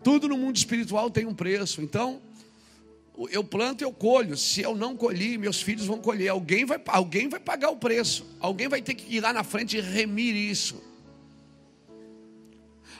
Tudo 0.03 0.27
no 0.27 0.37
mundo 0.37 0.57
espiritual 0.57 1.09
tem 1.09 1.25
um 1.25 1.33
preço. 1.33 1.81
Então, 1.81 2.21
eu 3.29 3.43
planto 3.43 3.83
eu 3.83 3.91
colho. 3.91 4.35
Se 4.35 4.61
eu 4.61 4.75
não 4.75 4.95
colhi, 4.95 5.37
meus 5.37 5.61
filhos 5.61 5.85
vão 5.85 5.99
colher. 5.99 6.29
Alguém 6.29 6.65
vai, 6.65 6.81
alguém 6.87 7.29
vai 7.29 7.39
pagar 7.39 7.69
o 7.69 7.77
preço. 7.77 8.25
Alguém 8.39 8.67
vai 8.67 8.81
ter 8.81 8.95
que 8.95 9.15
ir 9.15 9.21
lá 9.21 9.31
na 9.31 9.43
frente 9.43 9.77
e 9.77 9.81
remir 9.81 10.35
isso. 10.35 10.81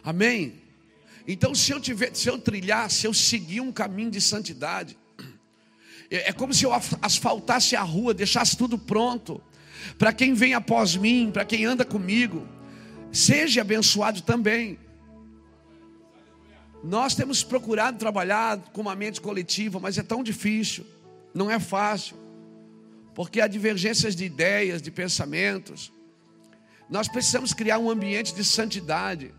Amém? 0.03 0.61
Então, 1.27 1.55
se 1.55 1.71
eu 1.71 1.79
tiver, 1.79 2.13
se 2.13 2.29
eu 2.29 2.37
trilhar, 2.37 2.91
se 2.91 3.07
eu 3.07 3.13
seguir 3.13 3.61
um 3.61 3.71
caminho 3.71 4.11
de 4.11 4.19
santidade, 4.19 4.97
é, 6.11 6.29
é 6.29 6.33
como 6.33 6.53
se 6.53 6.65
eu 6.65 6.71
asfaltasse 7.01 7.75
a 7.75 7.81
rua, 7.81 8.13
deixasse 8.13 8.57
tudo 8.57 8.77
pronto. 8.77 9.41
Para 9.97 10.13
quem 10.13 10.33
vem 10.33 10.53
após 10.53 10.95
mim, 10.95 11.31
para 11.31 11.45
quem 11.45 11.65
anda 11.65 11.83
comigo, 11.83 12.47
seja 13.11 13.61
abençoado 13.61 14.21
também. 14.21 14.77
Nós 16.83 17.15
temos 17.15 17.43
procurado 17.43 17.97
trabalhar 17.97 18.57
com 18.73 18.81
uma 18.81 18.95
mente 18.95 19.21
coletiva, 19.21 19.79
mas 19.79 19.97
é 19.97 20.03
tão 20.03 20.21
difícil, 20.21 20.85
não 21.33 21.49
é 21.49 21.57
fácil, 21.57 22.17
porque 23.15 23.39
há 23.39 23.47
divergências 23.47 24.15
de 24.15 24.25
ideias, 24.25 24.81
de 24.81 24.91
pensamentos. 24.91 25.93
Nós 26.89 27.07
precisamos 27.07 27.53
criar 27.53 27.79
um 27.79 27.89
ambiente 27.89 28.35
de 28.35 28.43
santidade. 28.43 29.33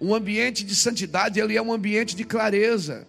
Um 0.00 0.12
ambiente 0.12 0.64
de 0.64 0.74
santidade, 0.74 1.38
ele 1.38 1.56
é 1.56 1.62
um 1.62 1.72
ambiente 1.72 2.16
de 2.16 2.24
clareza. 2.24 3.06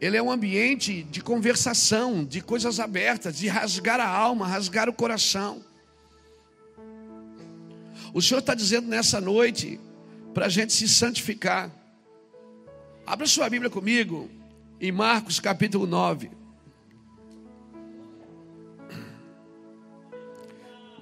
Ele 0.00 0.16
é 0.16 0.22
um 0.22 0.30
ambiente 0.30 1.02
de 1.02 1.20
conversação, 1.20 2.24
de 2.24 2.40
coisas 2.40 2.78
abertas, 2.78 3.36
de 3.36 3.48
rasgar 3.48 3.98
a 3.98 4.08
alma, 4.08 4.46
rasgar 4.46 4.88
o 4.88 4.92
coração. 4.92 5.62
O 8.12 8.22
Senhor 8.22 8.38
está 8.38 8.54
dizendo 8.54 8.86
nessa 8.86 9.20
noite 9.20 9.80
para 10.32 10.46
a 10.46 10.48
gente 10.48 10.72
se 10.72 10.88
santificar. 10.88 11.83
Abra 13.06 13.26
sua 13.26 13.50
Bíblia 13.50 13.70
comigo 13.70 14.30
em 14.80 14.90
Marcos 14.90 15.38
capítulo 15.38 15.86
9. 15.86 16.30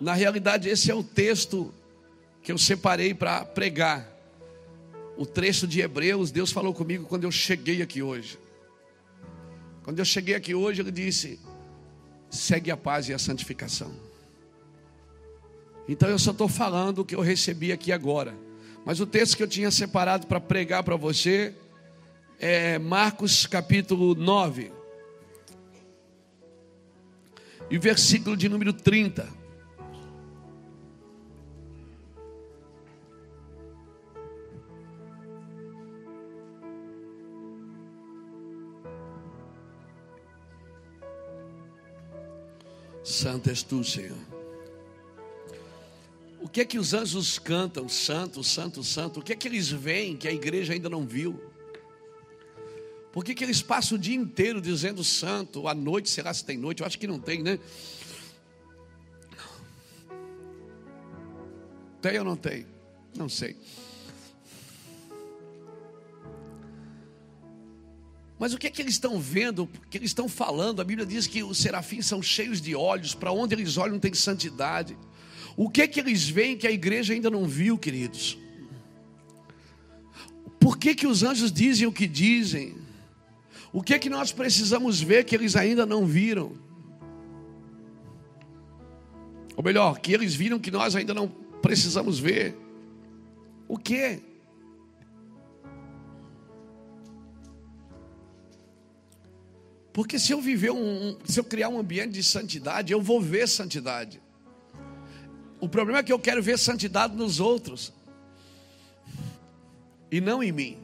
Na 0.01 0.13
realidade, 0.13 0.69
esse 0.69 0.91
é 0.91 0.95
o 0.95 1.05
texto 1.05 1.73
que 2.43 2.51
eu 2.51 2.59
separei 2.59 3.15
para 3.15 3.45
pregar. 3.45 4.11
O 5.17 5.25
trecho 5.25 5.65
de 5.65 5.81
Hebreus, 5.81 6.33
Deus 6.33 6.51
falou 6.51 6.75
comigo 6.75 7.07
quando 7.07 7.23
eu 7.23 7.31
cheguei 7.31 7.81
aqui 7.83 8.03
hoje. 8.03 8.37
Quando 9.85 10.01
eu 10.01 10.05
cheguei 10.05 10.35
aqui 10.35 10.57
hoje, 10.57 10.83
ele 10.83 10.91
disse: 10.91 11.39
segue 12.29 12.73
a 12.73 12.77
paz 12.77 13.09
e 13.09 13.15
a 13.15 13.19
santificação. 13.19 13.95
Então 15.89 16.09
eu 16.09 16.19
só 16.19 16.33
estou 16.33 16.49
falando 16.49 16.99
o 16.99 17.05
que 17.05 17.15
eu 17.15 17.21
recebi 17.21 17.71
aqui 17.71 17.93
agora. 17.93 18.35
Mas 18.85 18.99
o 18.99 19.07
texto 19.07 19.37
que 19.37 19.43
eu 19.45 19.49
tinha 19.49 19.71
separado 19.71 20.27
para 20.27 20.41
pregar 20.41 20.83
para 20.83 20.97
você 20.97 21.55
é 22.43 22.77
Marcos 22.77 23.47
capítulo 23.47 24.17
9. 24.17 24.73
E 27.71 27.79
versículo 27.79 28.37
de 28.37 28.49
número 28.49 28.73
30. 28.73 29.41
Santo 43.05 43.51
és 43.51 43.63
tu, 43.63 43.85
Senhor. 43.85 44.33
que 46.53 46.61
é 46.61 46.65
que 46.67 46.79
os 46.79 46.93
anjos 46.93 47.39
cantam? 47.39 47.89
Santo, 47.89 48.45
santo, 48.45 48.85
santo. 48.85 49.21
O 49.21 49.23
que 49.23 49.33
é 49.33 49.37
que 49.37 49.49
eles 49.49 49.71
veem 49.71 50.17
que 50.17 50.29
a 50.29 50.33
igreja 50.33 50.75
ainda 50.75 50.91
não 50.91 51.07
viu? 51.07 51.52
Por 53.13 53.23
que, 53.23 53.35
que 53.35 53.45
eles 53.45 53.61
passam 53.61 53.99
o 53.99 54.01
dia 54.01 54.17
inteiro 54.17 54.61
dizendo 54.61 55.05
santo? 55.05 55.69
À 55.69 55.75
noite, 55.75 56.09
será 56.09 56.33
se 56.33 56.45
tem 56.45 56.57
noite? 56.57 56.81
Eu 56.81 56.87
acho 56.87 56.99
que 56.99 57.07
não 57.07 57.21
tem, 57.21 57.43
né? 57.43 57.59
Tem 62.01 62.19
ou 62.19 62.25
não 62.25 62.37
tem? 62.37 62.67
Não 63.15 63.29
sei. 63.29 63.57
Mas 68.39 68.53
o 68.53 68.59
que 68.59 68.67
é 68.67 68.71
que 68.71 68.83
eles 68.83 68.95
estão 68.95 69.21
vendo? 69.21 69.65
O 69.65 69.89
que 69.89 69.99
eles 69.99 70.11
estão 70.11 70.29
falando? 70.29 70.81
A 70.81 70.85
Bíblia 70.85 71.07
diz 71.07 71.29
que 71.29 71.45
os 71.45 71.59
serafins 71.59 72.07
são 72.07 72.21
cheios 72.21 72.61
de 72.61 72.75
olhos, 72.75 73.15
para 73.15 73.31
onde 73.31 73.55
eles 73.55 73.77
olham 73.77 74.01
tem 74.01 74.13
santidade. 74.15 74.97
O 75.57 75.71
que 75.71 75.83
é 75.83 75.87
que 75.87 76.01
eles 76.01 76.29
veem 76.29 76.57
que 76.57 76.67
a 76.67 76.73
igreja 76.73 77.13
ainda 77.13 77.31
não 77.31 77.47
viu, 77.47 77.79
queridos? 77.79 78.39
Por 80.59 80.79
que, 80.79 80.95
que 80.95 81.07
os 81.07 81.23
anjos 81.23 81.53
dizem 81.53 81.87
o 81.87 81.93
que 81.93 82.09
dizem? 82.09 82.82
O 83.73 83.83
que 83.83 83.95
é 83.95 83.99
que 83.99 84.11
nós 84.11 84.33
precisamos 84.33 85.01
ver 85.01 85.25
que 85.25 85.35
eles 85.35 85.57
ainda 85.57 85.87
não 85.87 86.05
viram? 86.05 86.53
Ou 89.57 89.63
melhor, 89.63 89.99
que 89.99 90.13
eles 90.13 90.35
viram 90.35 90.59
que 90.59 90.71
nós 90.71 90.95
ainda 90.95 91.15
não 91.15 91.29
precisamos 91.63 92.19
ver. 92.19 92.57
O 93.67 93.79
que? 93.79 94.21
Porque 99.93 100.19
se 100.19 100.33
eu 100.33 100.41
viver 100.41 100.71
um, 100.71 101.17
se 101.25 101.39
eu 101.39 101.45
criar 101.45 101.69
um 101.69 101.79
ambiente 101.79 102.13
de 102.13 102.23
santidade, 102.23 102.93
eu 102.93 103.01
vou 103.01 103.21
ver 103.21 103.47
santidade. 103.47 104.21
O 105.61 105.69
problema 105.69 106.01
é 106.01 106.03
que 106.03 106.13
eu 106.13 106.19
quero 106.19 106.43
ver 106.43 106.59
santidade 106.59 107.15
nos 107.15 107.41
outros 107.41 107.93
e 110.11 110.21
não 110.21 110.43
em 110.43 110.51
mim. 110.51 110.82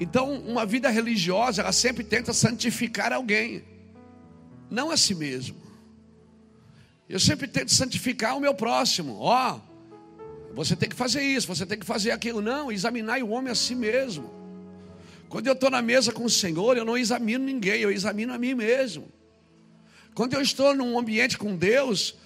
Então, 0.00 0.32
uma 0.32 0.64
vida 0.64 0.88
religiosa, 0.88 1.62
ela 1.62 1.72
sempre 1.72 2.04
tenta 2.04 2.32
santificar 2.32 3.12
alguém, 3.12 3.64
não 4.70 4.90
a 4.90 4.96
si 4.96 5.14
mesmo. 5.14 5.56
Eu 7.08 7.18
sempre 7.18 7.48
tento 7.48 7.72
santificar 7.72 8.36
o 8.36 8.40
meu 8.40 8.54
próximo. 8.54 9.16
Ó, 9.18 9.56
oh, 9.56 10.54
você 10.54 10.76
tem 10.76 10.88
que 10.88 10.94
fazer 10.94 11.22
isso, 11.22 11.46
você 11.46 11.64
tem 11.64 11.78
que 11.78 11.86
fazer 11.86 12.10
aquilo. 12.10 12.40
Não, 12.40 12.70
examinar 12.70 13.20
o 13.22 13.30
homem 13.30 13.50
a 13.50 13.54
si 13.54 13.74
mesmo. 13.74 14.30
Quando 15.28 15.46
eu 15.46 15.54
estou 15.54 15.70
na 15.70 15.82
mesa 15.82 16.12
com 16.12 16.24
o 16.24 16.30
Senhor, 16.30 16.76
eu 16.76 16.84
não 16.84 16.96
examino 16.96 17.44
ninguém, 17.44 17.80
eu 17.80 17.90
examino 17.90 18.32
a 18.32 18.38
mim 18.38 18.54
mesmo. 18.54 19.08
Quando 20.14 20.34
eu 20.34 20.40
estou 20.40 20.74
num 20.74 20.98
ambiente 20.98 21.38
com 21.38 21.56
Deus, 21.56 22.16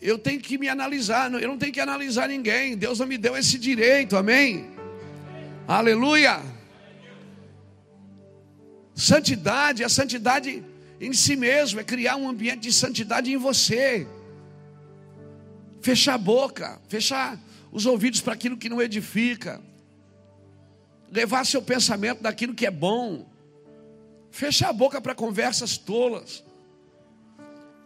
eu 0.00 0.18
tenho 0.18 0.40
que 0.40 0.58
me 0.58 0.68
analisar, 0.68 1.32
eu 1.32 1.48
não 1.48 1.58
tenho 1.58 1.72
que 1.72 1.80
analisar 1.80 2.28
ninguém. 2.28 2.76
Deus 2.76 2.98
não 2.98 3.06
me 3.06 3.18
deu 3.18 3.36
esse 3.36 3.58
direito, 3.58 4.16
amém? 4.16 4.70
Aleluia. 5.66 6.40
Santidade, 8.94 9.82
a 9.82 9.88
santidade 9.88 10.64
em 11.00 11.12
si 11.12 11.36
mesmo, 11.36 11.80
é 11.80 11.84
criar 11.84 12.16
um 12.16 12.28
ambiente 12.28 12.60
de 12.60 12.72
santidade 12.72 13.30
em 13.30 13.36
você. 13.36 14.06
Fechar 15.80 16.14
a 16.14 16.18
boca, 16.18 16.80
fechar 16.88 17.38
os 17.70 17.86
ouvidos 17.86 18.20
para 18.20 18.34
aquilo 18.34 18.56
que 18.56 18.68
não 18.68 18.80
edifica 18.80 19.60
levar 21.10 21.46
seu 21.46 21.62
pensamento 21.62 22.22
daquilo 22.22 22.54
que 22.54 22.66
é 22.66 22.70
bom, 22.70 23.24
fechar 24.32 24.70
a 24.70 24.72
boca 24.72 25.00
para 25.00 25.14
conversas 25.14 25.78
tolas, 25.78 26.42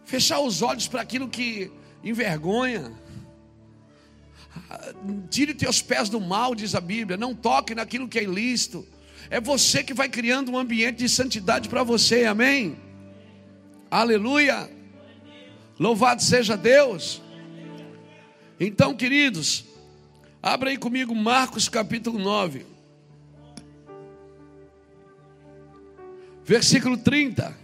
fechar 0.03 0.39
os 0.39 0.63
olhos 0.63 0.87
para 0.87 1.01
aquilo 1.01 1.29
que 1.29 1.71
envergonha. 2.03 2.91
Tire 5.29 5.53
teus 5.53 5.79
pés 5.79 6.09
do 6.09 6.19
mal, 6.19 6.55
diz 6.55 6.73
a 6.73 6.81
Bíblia. 6.81 7.17
Não 7.17 7.35
toque 7.35 7.75
naquilo 7.75 8.07
que 8.07 8.17
é 8.17 8.23
ilícito. 8.23 8.85
É 9.29 9.39
você 9.39 9.83
que 9.83 9.93
vai 9.93 10.09
criando 10.09 10.51
um 10.51 10.57
ambiente 10.57 10.97
de 10.97 11.09
santidade 11.09 11.69
para 11.69 11.83
você, 11.83 12.25
amém? 12.25 12.77
Aleluia. 13.91 14.69
Louvado 15.79 16.23
seja 16.23 16.57
Deus. 16.57 17.21
Então, 18.59 18.95
queridos, 18.95 19.65
abra 20.41 20.71
aí 20.71 20.77
comigo 20.77 21.13
Marcos 21.13 21.69
capítulo 21.69 22.17
9. 22.17 22.65
Versículo 26.43 26.97
30. 26.97 27.55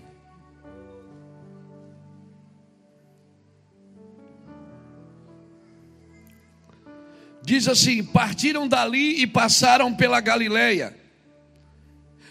Diz 7.42 7.68
assim: 7.68 8.04
Partiram 8.04 8.68
dali 8.68 9.22
e 9.22 9.26
passaram 9.26 9.94
pela 9.94 10.22
Galileia. 10.22 11.05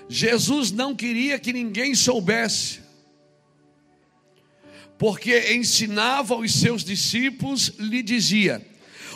Jesus 0.09 0.71
não 0.71 0.95
queria 0.95 1.39
que 1.39 1.53
ninguém 1.53 1.95
soubesse, 1.95 2.81
porque 4.99 5.55
ensinava 5.55 6.35
aos 6.35 6.53
seus 6.53 6.85
discípulos, 6.85 7.73
lhe 7.79 8.03
dizia: 8.03 8.65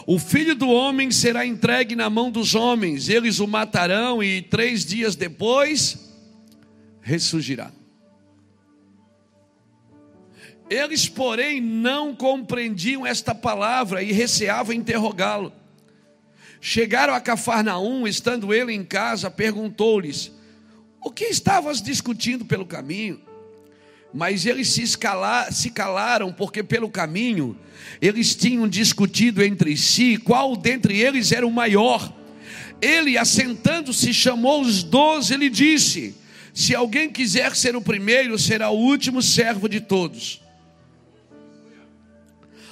O 0.06 0.18
filho 0.18 0.54
do 0.54 0.68
homem 0.68 1.10
será 1.10 1.44
entregue 1.46 1.94
na 1.94 2.08
mão 2.08 2.30
dos 2.30 2.54
homens, 2.54 3.08
eles 3.08 3.38
o 3.38 3.46
matarão 3.46 4.22
e 4.22 4.42
três 4.42 4.84
dias 4.84 5.14
depois 5.14 6.08
ressurgirá. 7.02 7.70
Eles, 10.70 11.08
porém, 11.08 11.60
não 11.60 12.14
compreendiam 12.14 13.06
esta 13.06 13.34
palavra 13.34 14.02
e 14.02 14.12
receavam 14.12 14.74
interrogá-lo. 14.74 15.52
Chegaram 16.60 17.14
a 17.14 17.20
Cafarnaum, 17.20 18.06
estando 18.06 18.52
ele 18.52 18.72
em 18.72 18.84
casa, 18.84 19.30
perguntou-lhes: 19.30 20.30
O 21.02 21.10
que 21.10 21.24
estavas 21.24 21.80
discutindo 21.80 22.44
pelo 22.44 22.66
caminho? 22.66 23.20
Mas 24.12 24.46
eles 24.46 24.68
se, 24.68 24.82
escalar, 24.82 25.52
se 25.52 25.70
calaram, 25.70 26.32
porque 26.32 26.62
pelo 26.62 26.90
caminho 26.90 27.56
eles 28.00 28.34
tinham 28.34 28.66
discutido 28.66 29.42
entre 29.42 29.76
si 29.76 30.16
qual 30.16 30.56
dentre 30.56 30.98
eles 31.00 31.30
era 31.30 31.46
o 31.46 31.50
maior. 31.50 32.12
Ele, 32.80 33.18
assentando-se, 33.18 34.14
chamou 34.14 34.62
os 34.62 34.82
doze 34.82 35.34
e 35.34 35.36
lhe 35.36 35.50
disse: 35.50 36.14
se 36.58 36.74
alguém 36.74 37.08
quiser 37.08 37.54
ser 37.54 37.76
o 37.76 37.80
primeiro, 37.80 38.38
será 38.38 38.70
o 38.70 38.78
último 38.78 39.22
servo 39.22 39.68
de 39.68 39.80
todos. 39.80 40.40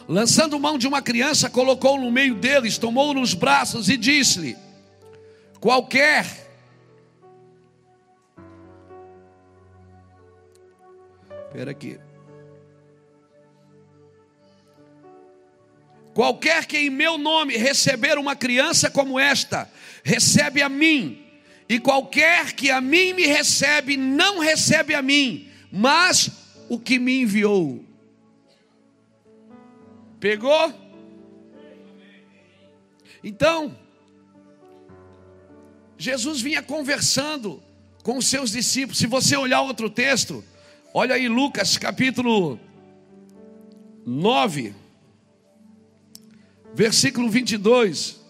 Lançando 0.08 0.58
mão 0.58 0.76
de 0.78 0.88
uma 0.88 1.02
criança, 1.02 1.50
colocou 1.50 2.00
no 2.00 2.10
meio 2.10 2.34
deles, 2.34 2.78
tomou 2.78 3.14
nos 3.14 3.34
braços 3.34 3.88
e 3.88 3.96
disse-lhe: 3.96 4.56
Qualquer 5.60 6.45
Espera 11.56 11.70
aqui. 11.70 11.98
Qualquer 16.12 16.66
que 16.66 16.76
em 16.76 16.90
meu 16.90 17.16
nome 17.16 17.56
receber 17.56 18.18
uma 18.18 18.36
criança 18.36 18.90
como 18.90 19.18
esta, 19.18 19.70
recebe 20.04 20.60
a 20.60 20.68
mim 20.68 21.24
e 21.66 21.78
qualquer 21.78 22.52
que 22.52 22.70
a 22.70 22.78
mim 22.78 23.14
me 23.14 23.24
recebe, 23.24 23.96
não 23.96 24.38
recebe 24.38 24.94
a 24.94 25.00
mim, 25.00 25.50
mas 25.72 26.30
o 26.68 26.78
que 26.78 26.98
me 26.98 27.22
enviou. 27.22 27.82
Pegou? 30.20 30.74
Então, 33.24 33.74
Jesus 35.96 36.42
vinha 36.42 36.62
conversando 36.62 37.62
com 38.02 38.18
os 38.18 38.26
seus 38.26 38.50
discípulos. 38.50 38.98
Se 38.98 39.06
você 39.06 39.38
olhar 39.38 39.62
outro 39.62 39.88
texto, 39.88 40.44
olha 40.98 41.14
aí 41.14 41.28
Lucas 41.28 41.76
capítulo 41.76 42.58
9, 44.06 44.74
versículo 46.72 47.28
22. 47.28 48.25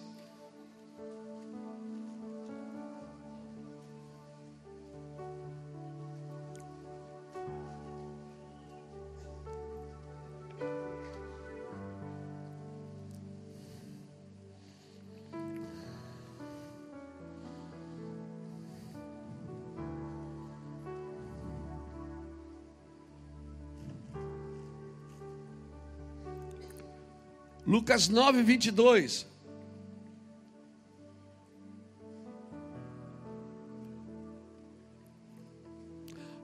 Lucas 27.67 28.07
9, 28.07 28.43
22. 28.43 29.27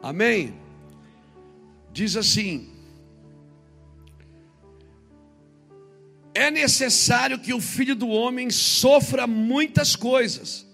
Amém? 0.01 0.53
Diz 1.93 2.17
assim: 2.17 2.73
é 6.33 6.51
necessário 6.51 7.39
que 7.39 7.53
o 7.53 7.61
filho 7.61 7.95
do 7.95 8.09
homem 8.09 8.49
sofra 8.49 9.25
muitas 9.25 9.95
coisas 9.95 10.67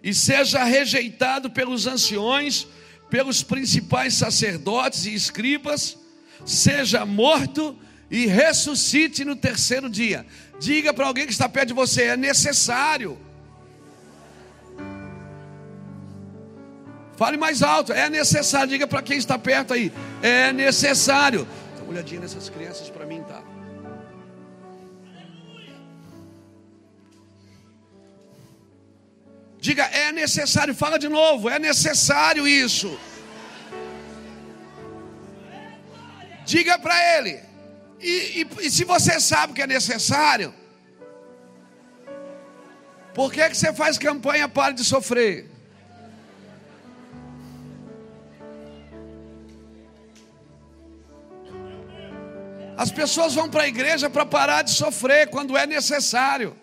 e 0.00 0.14
seja 0.14 0.62
rejeitado 0.62 1.50
pelos 1.50 1.88
anciões, 1.88 2.68
pelos 3.10 3.42
principais 3.42 4.14
sacerdotes 4.14 5.06
e 5.06 5.14
escribas, 5.14 5.98
seja 6.44 7.04
morto 7.04 7.76
ressuscite 8.26 9.24
no 9.24 9.34
terceiro 9.34 9.88
dia. 9.88 10.26
Diga 10.60 10.92
para 10.92 11.06
alguém 11.06 11.26
que 11.26 11.32
está 11.32 11.48
perto 11.48 11.68
de 11.68 11.74
você: 11.74 12.02
é 12.04 12.16
necessário. 12.16 13.18
Fale 17.16 17.36
mais 17.36 17.62
alto, 17.62 17.92
é 17.92 18.10
necessário. 18.10 18.68
Diga 18.68 18.86
para 18.86 19.00
quem 19.00 19.16
está 19.16 19.38
perto 19.38 19.72
aí: 19.72 19.92
é 20.22 20.52
necessário. 20.52 21.46
Dá 21.76 21.82
uma 21.82 21.92
olhadinha 21.92 22.20
nessas 22.20 22.48
crianças 22.48 22.90
para 22.90 23.06
mim, 23.06 23.22
tá? 23.22 23.42
Diga, 29.58 29.84
é 29.84 30.10
necessário. 30.10 30.74
Fala 30.74 30.98
de 30.98 31.08
novo, 31.08 31.48
é 31.48 31.58
necessário 31.58 32.46
isso. 32.48 32.98
Diga 36.44 36.78
para 36.78 37.16
ele. 37.16 37.51
E, 38.02 38.42
e, 38.42 38.66
e, 38.66 38.70
se 38.70 38.84
você 38.84 39.20
sabe 39.20 39.52
que 39.52 39.62
é 39.62 39.66
necessário, 39.66 40.52
por 43.14 43.32
que, 43.32 43.48
que 43.48 43.56
você 43.56 43.72
faz 43.72 43.96
campanha 43.96 44.48
para 44.48 44.74
de 44.74 44.82
sofrer? 44.82 45.48
As 52.76 52.90
pessoas 52.90 53.34
vão 53.34 53.48
para 53.48 53.62
a 53.62 53.68
igreja 53.68 54.10
para 54.10 54.26
parar 54.26 54.62
de 54.62 54.72
sofrer 54.72 55.28
quando 55.28 55.56
é 55.56 55.64
necessário. 55.64 56.56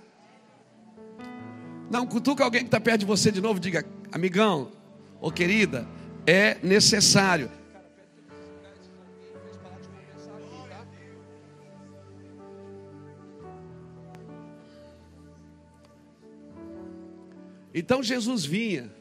Não, 1.90 2.06
cutuca 2.06 2.44
alguém 2.44 2.62
que 2.62 2.68
está 2.68 2.82
perto 2.82 3.00
de 3.00 3.06
você 3.06 3.32
de 3.32 3.40
novo, 3.40 3.62
diga, 3.62 3.86
amigão, 4.12 4.74
ou 5.22 5.32
querida, 5.32 5.88
é 6.28 6.58
necessário. 6.62 7.50
Então 17.74 18.02
Jesus 18.02 18.46
vinha 18.46 18.92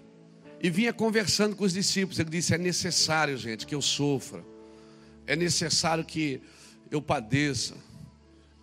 e 0.61 0.70
vinha 0.70 0.92
conversando 0.92 1.57
com 1.57 1.64
os 1.64 1.72
discípulos. 1.72 2.18
Ele 2.18 2.31
disse: 2.31 2.54
É 2.54 2.59
necessário, 2.59 3.37
gente, 3.37 3.66
que 3.66 3.74
eu 3.74 3.83
sofra. 3.83 4.44
É 5.26 5.37
necessário 5.37 6.04
que 6.04 6.40
eu 6.90 7.00
padeça. 7.00 7.74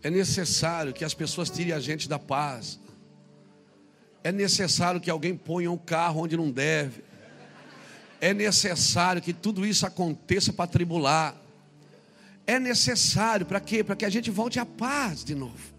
É 0.04 0.10
necessário 0.10 0.94
que 0.94 1.04
as 1.04 1.14
pessoas 1.14 1.50
tirem 1.50 1.74
a 1.74 1.80
gente 1.80 2.08
da 2.08 2.20
paz. 2.20 2.80
É 4.24 4.32
necessário 4.32 5.00
que 5.00 5.10
alguém 5.10 5.36
ponha 5.36 5.72
um 5.72 5.78
carro 5.78 6.22
onde 6.22 6.36
não 6.36 6.52
deve. 6.52 7.04
É 8.20 8.34
necessário 8.34 9.22
que 9.22 9.34
tudo 9.34 9.66
isso 9.66 9.86
aconteça 9.86 10.52
para 10.52 10.68
tribular. 10.68 11.36
É 12.48 12.60
necessário 12.60 13.46
para 13.46 13.60
quê? 13.60 13.84
Para 13.84 13.96
que 13.96 14.06
a 14.06 14.10
gente 14.10 14.30
volte 14.32 14.60
à 14.60 14.66
paz 14.66 15.24
de 15.24 15.36
novo. 15.36 15.74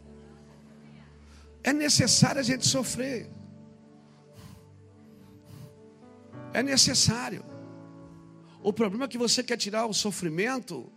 É 1.62 1.72
necessário 1.72 2.40
a 2.40 2.44
gente 2.44 2.66
sofrer. 2.66 3.28
É 6.56 6.62
necessário. 6.62 7.44
O 8.62 8.72
problema 8.72 9.04
é 9.04 9.08
que 9.08 9.18
você 9.18 9.42
quer 9.42 9.58
tirar 9.58 9.84
o 9.84 9.92
sofrimento. 9.92 10.90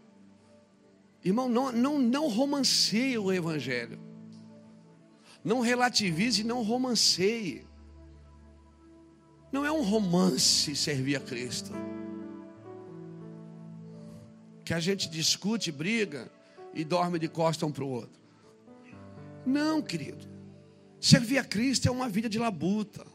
Irmão, 1.22 1.50
não, 1.50 1.70
não, 1.70 2.00
não 2.00 2.30
romanceie 2.30 3.18
o 3.18 3.30
Evangelho. 3.30 4.00
Não 5.44 5.60
relativize, 5.60 6.46
não 6.46 6.64
romanceie. 6.64 7.68
Não 9.52 9.66
é 9.66 9.72
um 9.72 9.82
romance 9.82 10.74
servir 10.78 11.18
a 11.18 11.20
Cristo. 11.20 11.74
Que 14.64 14.74
a 14.74 14.80
gente 14.80 15.10
discute, 15.10 15.74
briga 15.74 16.32
e 16.74 16.86
dorme 16.86 17.20
de 17.20 17.28
costa 17.28 17.66
um 17.66 17.72
para 17.74 17.84
o 17.84 17.90
outro. 17.90 18.22
Não, 19.46 19.82
querido. 19.82 20.26
Servir 21.02 21.38
a 21.38 21.44
Cristo 21.44 21.90
é 21.90 21.92
uma 21.92 22.08
vida 22.08 22.30
de 22.30 22.40
labuta. 22.40 23.06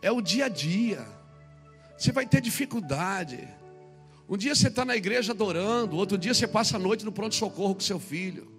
É 0.00 0.12
o 0.12 0.20
dia 0.20 0.44
a 0.44 0.48
dia. 0.48 1.19
Você 2.00 2.12
vai 2.12 2.24
ter 2.24 2.40
dificuldade. 2.40 3.46
Um 4.26 4.34
dia 4.34 4.54
você 4.54 4.68
está 4.68 4.86
na 4.86 4.96
igreja 4.96 5.32
adorando, 5.32 5.98
outro 5.98 6.16
dia 6.16 6.32
você 6.32 6.48
passa 6.48 6.76
a 6.76 6.78
noite 6.78 7.04
no 7.04 7.12
pronto-socorro 7.12 7.74
com 7.74 7.82
seu 7.82 8.00
filho. 8.00 8.50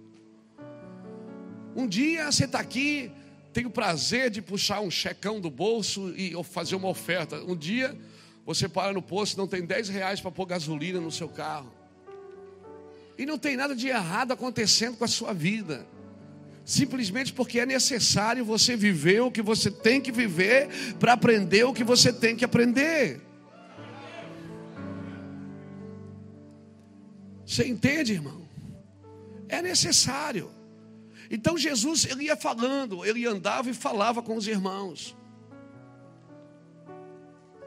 Um 1.74 1.88
dia 1.88 2.30
você 2.30 2.44
está 2.44 2.60
aqui, 2.60 3.10
tem 3.52 3.66
o 3.66 3.70
prazer 3.70 4.30
de 4.30 4.40
puxar 4.40 4.80
um 4.80 4.92
checão 4.92 5.40
do 5.40 5.50
bolso 5.50 6.14
e 6.16 6.32
fazer 6.44 6.76
uma 6.76 6.86
oferta. 6.86 7.42
Um 7.42 7.56
dia 7.56 7.98
você 8.46 8.68
para 8.68 8.92
no 8.92 9.02
posto 9.02 9.34
e 9.34 9.38
não 9.38 9.48
tem 9.48 9.66
10 9.66 9.88
reais 9.88 10.20
para 10.20 10.30
pôr 10.30 10.46
gasolina 10.46 11.00
no 11.00 11.10
seu 11.10 11.28
carro. 11.28 11.72
E 13.18 13.26
não 13.26 13.38
tem 13.38 13.56
nada 13.56 13.74
de 13.74 13.88
errado 13.88 14.30
acontecendo 14.30 14.96
com 14.96 15.04
a 15.04 15.08
sua 15.08 15.32
vida. 15.32 15.84
Simplesmente 16.64 17.32
porque 17.32 17.58
é 17.58 17.66
necessário 17.66 18.44
você 18.44 18.76
viver 18.76 19.20
o 19.20 19.32
que 19.32 19.42
você 19.42 19.68
tem 19.68 20.00
que 20.00 20.12
viver 20.12 20.68
para 21.00 21.14
aprender 21.14 21.64
o 21.64 21.72
que 21.72 21.82
você 21.82 22.12
tem 22.12 22.36
que 22.36 22.44
aprender. 22.44 23.31
Você 27.52 27.68
entende, 27.68 28.14
irmão? 28.14 28.48
É 29.46 29.60
necessário. 29.60 30.50
Então 31.30 31.58
Jesus 31.58 32.06
ele 32.06 32.24
ia 32.24 32.36
falando, 32.36 33.04
ele 33.04 33.26
andava 33.26 33.68
e 33.68 33.74
falava 33.74 34.22
com 34.22 34.36
os 34.36 34.46
irmãos. 34.46 35.14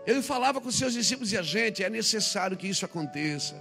Ele 0.07 0.23
falava 0.23 0.59
com 0.59 0.69
os 0.69 0.75
seus 0.75 0.93
discípulos 0.93 1.31
e 1.31 1.37
a 1.37 1.43
gente, 1.43 1.83
é 1.83 1.89
necessário 1.89 2.57
que 2.57 2.67
isso 2.67 2.83
aconteça. 2.83 3.55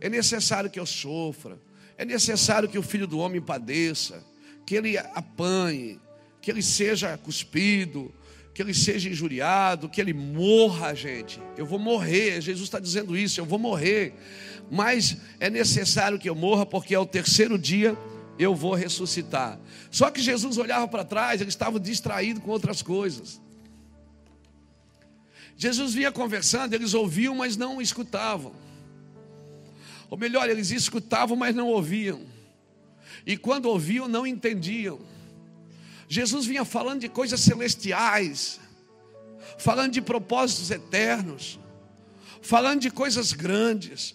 É 0.00 0.08
necessário 0.08 0.70
que 0.70 0.78
eu 0.78 0.86
sofra. 0.86 1.58
É 1.96 2.04
necessário 2.04 2.68
que 2.68 2.78
o 2.78 2.82
filho 2.82 3.08
do 3.08 3.18
homem 3.18 3.40
padeça, 3.40 4.24
que 4.64 4.76
ele 4.76 4.96
apanhe, 4.96 6.00
que 6.40 6.52
ele 6.52 6.62
seja 6.62 7.18
cuspido, 7.18 8.14
que 8.58 8.62
ele 8.62 8.74
seja 8.74 9.08
injuriado, 9.08 9.88
que 9.88 10.00
ele 10.00 10.12
morra, 10.12 10.92
gente. 10.92 11.40
Eu 11.56 11.64
vou 11.64 11.78
morrer, 11.78 12.40
Jesus 12.40 12.66
está 12.66 12.80
dizendo 12.80 13.16
isso, 13.16 13.38
eu 13.38 13.44
vou 13.44 13.56
morrer. 13.56 14.12
Mas 14.68 15.16
é 15.38 15.48
necessário 15.48 16.18
que 16.18 16.28
eu 16.28 16.34
morra, 16.34 16.66
porque 16.66 16.92
ao 16.92 17.06
terceiro 17.06 17.56
dia 17.56 17.96
eu 18.36 18.56
vou 18.56 18.74
ressuscitar. 18.74 19.60
Só 19.92 20.10
que 20.10 20.20
Jesus 20.20 20.58
olhava 20.58 20.88
para 20.88 21.04
trás, 21.04 21.40
ele 21.40 21.50
estava 21.50 21.78
distraído 21.78 22.40
com 22.40 22.50
outras 22.50 22.82
coisas. 22.82 23.40
Jesus 25.56 25.94
vinha 25.94 26.10
conversando, 26.10 26.74
eles 26.74 26.94
ouviam, 26.94 27.36
mas 27.36 27.56
não 27.56 27.80
escutavam. 27.80 28.52
Ou 30.10 30.18
melhor, 30.18 30.50
eles 30.50 30.72
escutavam, 30.72 31.36
mas 31.36 31.54
não 31.54 31.68
ouviam. 31.68 32.22
E 33.24 33.36
quando 33.36 33.66
ouviam, 33.66 34.08
não 34.08 34.26
entendiam. 34.26 34.98
Jesus 36.08 36.46
vinha 36.46 36.64
falando 36.64 37.00
de 37.00 37.08
coisas 37.08 37.40
celestiais, 37.40 38.58
falando 39.58 39.92
de 39.92 40.00
propósitos 40.00 40.70
eternos, 40.70 41.58
falando 42.40 42.80
de 42.80 42.90
coisas 42.90 43.32
grandes. 43.32 44.14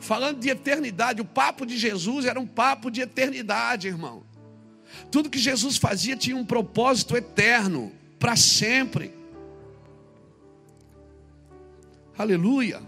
Falando 0.00 0.40
de 0.40 0.48
eternidade, 0.48 1.20
o 1.20 1.24
papo 1.24 1.66
de 1.66 1.76
Jesus 1.76 2.24
era 2.24 2.40
um 2.40 2.46
papo 2.46 2.90
de 2.90 3.02
eternidade, 3.02 3.86
irmão. 3.86 4.24
Tudo 5.10 5.30
que 5.30 5.38
Jesus 5.38 5.76
fazia 5.76 6.16
tinha 6.16 6.36
um 6.36 6.44
propósito 6.44 7.16
eterno, 7.16 7.92
para 8.18 8.36
sempre. 8.36 9.12
Aleluia. 12.16 12.82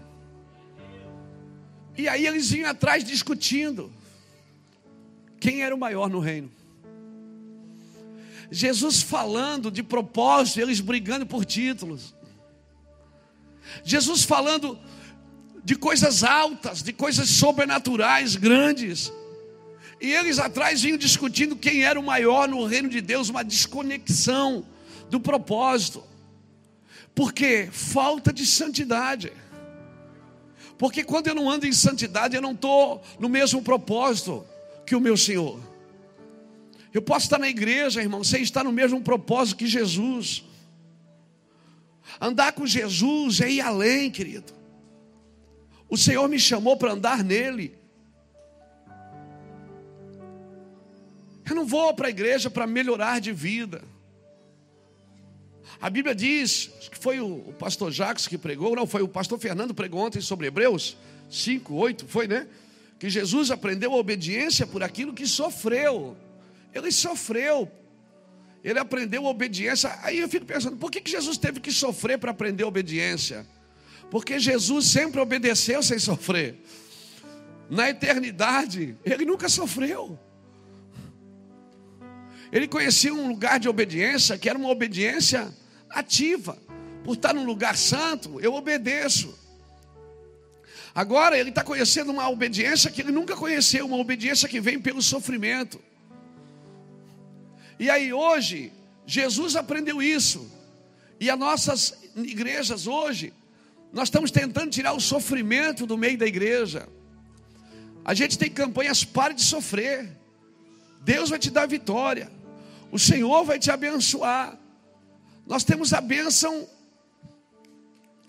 E 1.97 2.07
aí 2.07 2.25
eles 2.25 2.49
vinham 2.49 2.69
atrás 2.69 3.03
discutindo 3.03 3.91
quem 5.39 5.61
era 5.61 5.75
o 5.75 5.77
maior 5.77 6.09
no 6.09 6.19
reino. 6.19 6.51
Jesus 8.49 9.01
falando 9.01 9.69
de 9.69 9.83
propósito, 9.83 10.61
eles 10.61 10.79
brigando 10.79 11.25
por 11.25 11.43
títulos. 11.45 12.15
Jesus 13.83 14.23
falando 14.23 14.79
de 15.63 15.75
coisas 15.75 16.23
altas, 16.23 16.81
de 16.81 16.93
coisas 16.93 17.29
sobrenaturais, 17.29 18.35
grandes. 18.35 19.11
E 19.99 20.13
eles 20.13 20.39
atrás 20.39 20.81
vinham 20.81 20.97
discutindo 20.97 21.55
quem 21.55 21.83
era 21.83 21.99
o 21.99 22.03
maior 22.03 22.47
no 22.47 22.65
reino 22.65 22.87
de 22.87 23.01
Deus, 23.01 23.29
uma 23.29 23.43
desconexão 23.43 24.65
do 25.09 25.19
propósito. 25.19 26.03
Porque 27.13 27.67
falta 27.71 28.31
de 28.31 28.45
santidade. 28.45 29.33
Porque 30.77 31.03
quando 31.03 31.27
eu 31.27 31.35
não 31.35 31.49
ando 31.49 31.65
em 31.65 31.73
santidade, 31.73 32.35
eu 32.35 32.41
não 32.41 32.51
estou 32.51 33.03
no 33.19 33.27
mesmo 33.27 33.61
propósito 33.61 34.45
que 34.85 34.95
o 34.95 35.01
meu 35.01 35.17
Senhor. 35.17 35.59
Eu 36.93 37.01
posso 37.01 37.25
estar 37.25 37.37
na 37.37 37.49
igreja, 37.49 38.01
irmão, 38.01 38.23
sem 38.23 38.41
estar 38.41 38.63
no 38.63 38.71
mesmo 38.71 39.01
propósito 39.01 39.57
que 39.57 39.67
Jesus. 39.67 40.43
Andar 42.19 42.53
com 42.53 42.65
Jesus 42.65 43.41
é 43.41 43.49
ir 43.49 43.61
além, 43.61 44.09
querido. 44.09 44.53
O 45.89 45.97
Senhor 45.97 46.27
me 46.27 46.39
chamou 46.39 46.75
para 46.77 46.93
andar 46.93 47.23
nele. 47.23 47.77
Eu 51.49 51.55
não 51.55 51.65
vou 51.65 51.93
para 51.93 52.07
a 52.07 52.09
igreja 52.09 52.49
para 52.49 52.67
melhorar 52.67 53.21
de 53.21 53.31
vida. 53.31 53.81
A 55.79 55.89
Bíblia 55.89 56.15
diz, 56.15 56.71
que 56.91 56.97
foi 56.97 57.19
o 57.19 57.53
pastor 57.59 57.91
Jacques 57.91 58.27
que 58.27 58.37
pregou, 58.37 58.75
não, 58.75 58.87
foi 58.87 59.01
o 59.01 59.07
pastor 59.07 59.39
Fernando 59.39 59.73
pregou 59.73 60.01
ontem 60.01 60.19
sobre 60.19 60.47
Hebreus 60.47 60.97
5, 61.29 61.73
8, 61.73 62.07
foi, 62.07 62.27
né? 62.27 62.47
Que 62.97 63.09
Jesus 63.09 63.51
aprendeu 63.51 63.93
a 63.93 63.97
obediência 63.97 64.65
por 64.65 64.81
aquilo 64.81 65.13
que 65.13 65.27
sofreu. 65.27 66.17
Ele 66.77 66.91
sofreu. 66.91 67.71
Ele 68.63 68.79
aprendeu 68.79 69.25
obediência. 69.25 69.97
Aí 70.03 70.19
eu 70.19 70.29
fico 70.29 70.45
pensando, 70.45 70.77
por 70.77 70.91
que, 70.91 71.01
que 71.01 71.11
Jesus 71.11 71.37
teve 71.37 71.59
que 71.59 71.71
sofrer 71.71 72.17
para 72.17 72.31
aprender 72.31 72.63
obediência? 72.63 73.45
Porque 74.09 74.39
Jesus 74.39 74.85
sempre 74.87 75.19
obedeceu 75.19 75.81
sem 75.83 75.99
sofrer. 75.99 76.55
Na 77.69 77.89
eternidade, 77.89 78.97
ele 79.03 79.25
nunca 79.25 79.49
sofreu. 79.49 80.17
Ele 82.51 82.67
conhecia 82.67 83.13
um 83.13 83.27
lugar 83.27 83.59
de 83.59 83.67
obediência 83.67 84.37
que 84.37 84.49
era 84.49 84.57
uma 84.57 84.69
obediência 84.69 85.53
ativa. 85.89 86.57
Por 87.03 87.15
estar 87.15 87.33
num 87.33 87.45
lugar 87.45 87.75
santo, 87.75 88.39
eu 88.39 88.53
obedeço. 88.53 89.37
Agora 90.95 91.37
ele 91.37 91.49
está 91.49 91.63
conhecendo 91.63 92.11
uma 92.11 92.27
obediência 92.29 92.89
que 92.89 93.01
ele 93.01 93.11
nunca 93.11 93.35
conheceu, 93.35 93.85
uma 93.85 93.97
obediência 93.97 94.49
que 94.49 94.59
vem 94.59 94.79
pelo 94.79 95.01
sofrimento. 95.01 95.79
E 97.79 97.89
aí 97.89 98.11
hoje, 98.11 98.71
Jesus 99.05 99.55
aprendeu 99.55 100.01
isso. 100.01 100.49
E 101.19 101.29
as 101.29 101.37
nossas 101.37 101.97
igrejas 102.15 102.87
hoje, 102.87 103.33
nós 103.91 104.07
estamos 104.07 104.31
tentando 104.31 104.69
tirar 104.69 104.93
o 104.93 104.99
sofrimento 104.99 105.85
do 105.85 105.97
meio 105.97 106.17
da 106.17 106.25
igreja. 106.25 106.87
A 108.03 108.13
gente 108.13 108.37
tem 108.37 108.49
campanhas 108.49 109.03
pare 109.03 109.33
de 109.33 109.43
sofrer. 109.43 110.09
Deus 111.01 111.29
vai 111.29 111.39
te 111.39 111.49
dar 111.49 111.67
vitória. 111.67 112.31
O 112.91 112.99
Senhor 112.99 113.43
vai 113.43 113.59
te 113.59 113.71
abençoar. 113.71 114.57
Nós 115.45 115.63
temos 115.63 115.93
a 115.93 116.01
bênção 116.01 116.67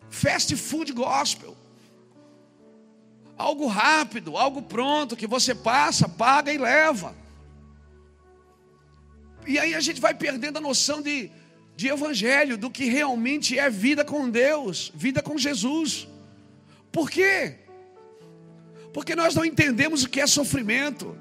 fast 0.09 0.55
food 0.57 0.93
gospel. 0.93 1.57
Algo 3.37 3.67
rápido, 3.67 4.37
algo 4.37 4.63
pronto 4.63 5.17
que 5.17 5.27
você 5.27 5.55
passa, 5.55 6.09
paga 6.09 6.53
e 6.53 6.59
leva. 6.59 7.15
E 9.49 9.59
aí 9.59 9.75
a 9.75 9.81
gente 9.81 9.99
vai 9.99 10.13
perdendo 10.13 10.59
a 10.59 10.61
noção 10.61 11.01
de, 11.01 11.31
de 11.75 11.89
evangelho, 11.89 12.59
do 12.59 12.71
que 12.71 12.85
realmente 12.85 13.59
é 13.59 13.71
vida 13.71 14.05
com 14.05 14.29
Deus, 14.29 14.93
vida 14.95 15.23
com 15.23 15.39
Jesus. 15.39 16.07
Por 16.93 17.11
quê? 17.11 17.55
Porque 18.93 19.17
nós 19.17 19.35
não 19.35 19.47
entendemos 19.47 20.05
o 20.05 20.09
que 20.11 20.21
é 20.21 20.27
sofrimento. 20.27 21.17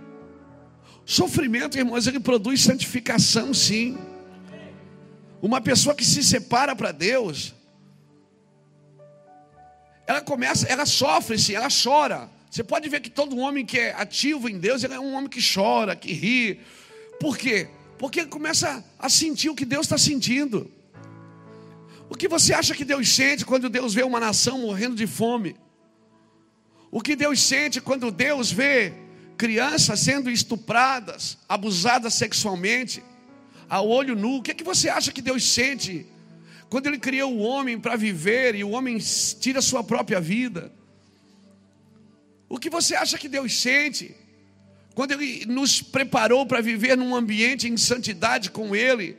Sofrimento, 1.05 1.77
irmãos, 1.77 2.05
ele 2.05 2.19
produz 2.19 2.59
santificação, 2.59 3.53
sim. 3.53 3.97
Uma 5.41 5.61
pessoa 5.61 5.95
que 5.95 6.03
se 6.03 6.21
separa 6.21 6.75
para 6.75 6.91
Deus, 6.91 7.55
ela 10.05 10.19
começa, 10.19 10.67
ela 10.67 10.85
sofre 10.85 11.39
sim, 11.39 11.53
ela 11.53 11.69
chora. 11.69 12.29
Você 12.51 12.61
pode 12.61 12.89
ver 12.89 12.99
que 12.99 13.09
todo 13.09 13.37
homem 13.37 13.65
que 13.65 13.79
é 13.79 13.93
ativo 13.93 14.49
em 14.49 14.59
Deus, 14.59 14.83
ele 14.83 14.95
é 14.95 14.99
um 14.99 15.13
homem 15.13 15.29
que 15.29 15.39
chora, 15.41 15.95
que 15.95 16.11
ri. 16.11 16.59
Por 17.21 17.37
quê? 17.37 17.69
Porque 17.97 18.25
começa 18.25 18.83
a 18.97 19.09
sentir 19.09 19.49
o 19.49 19.55
que 19.55 19.65
Deus 19.65 19.85
está 19.85 19.97
sentindo. 19.97 20.71
O 22.09 22.15
que 22.15 22.27
você 22.27 22.53
acha 22.53 22.73
que 22.73 22.85
Deus 22.85 23.09
sente 23.09 23.45
quando 23.45 23.69
Deus 23.69 23.93
vê 23.93 24.03
uma 24.03 24.19
nação 24.19 24.59
morrendo 24.59 24.95
de 24.95 25.07
fome? 25.07 25.55
O 26.89 27.01
que 27.01 27.15
Deus 27.15 27.41
sente 27.41 27.81
quando 27.81 28.11
Deus 28.11 28.51
vê 28.51 28.93
crianças 29.37 29.99
sendo 29.99 30.29
estupradas, 30.29 31.37
abusadas 31.47 32.13
sexualmente? 32.13 33.03
a 33.69 33.81
olho 33.81 34.15
nu. 34.15 34.37
O 34.37 34.41
que 34.41 34.51
é 34.51 34.53
que 34.53 34.63
você 34.63 34.89
acha 34.89 35.11
que 35.11 35.21
Deus 35.21 35.43
sente 35.43 36.05
quando 36.69 36.87
Ele 36.87 36.97
criou 36.97 37.33
o 37.33 37.39
homem 37.39 37.79
para 37.79 37.95
viver 37.95 38.55
e 38.55 38.63
o 38.63 38.71
homem 38.71 38.97
tira 39.39 39.59
a 39.59 39.61
sua 39.61 39.83
própria 39.83 40.19
vida? 40.19 40.71
O 42.49 42.57
que 42.57 42.69
você 42.69 42.95
acha 42.95 43.17
que 43.17 43.27
Deus 43.27 43.59
sente 43.59 44.15
quando 44.97 45.11
Ele 45.11 45.45
nos 45.45 45.79
preparou 45.79 46.43
para 46.43 46.59
viver 46.59 46.97
num 46.97 47.15
ambiente 47.15 47.67
em 47.67 47.77
santidade 47.77 48.49
com 48.49 48.75
Ele? 48.75 49.15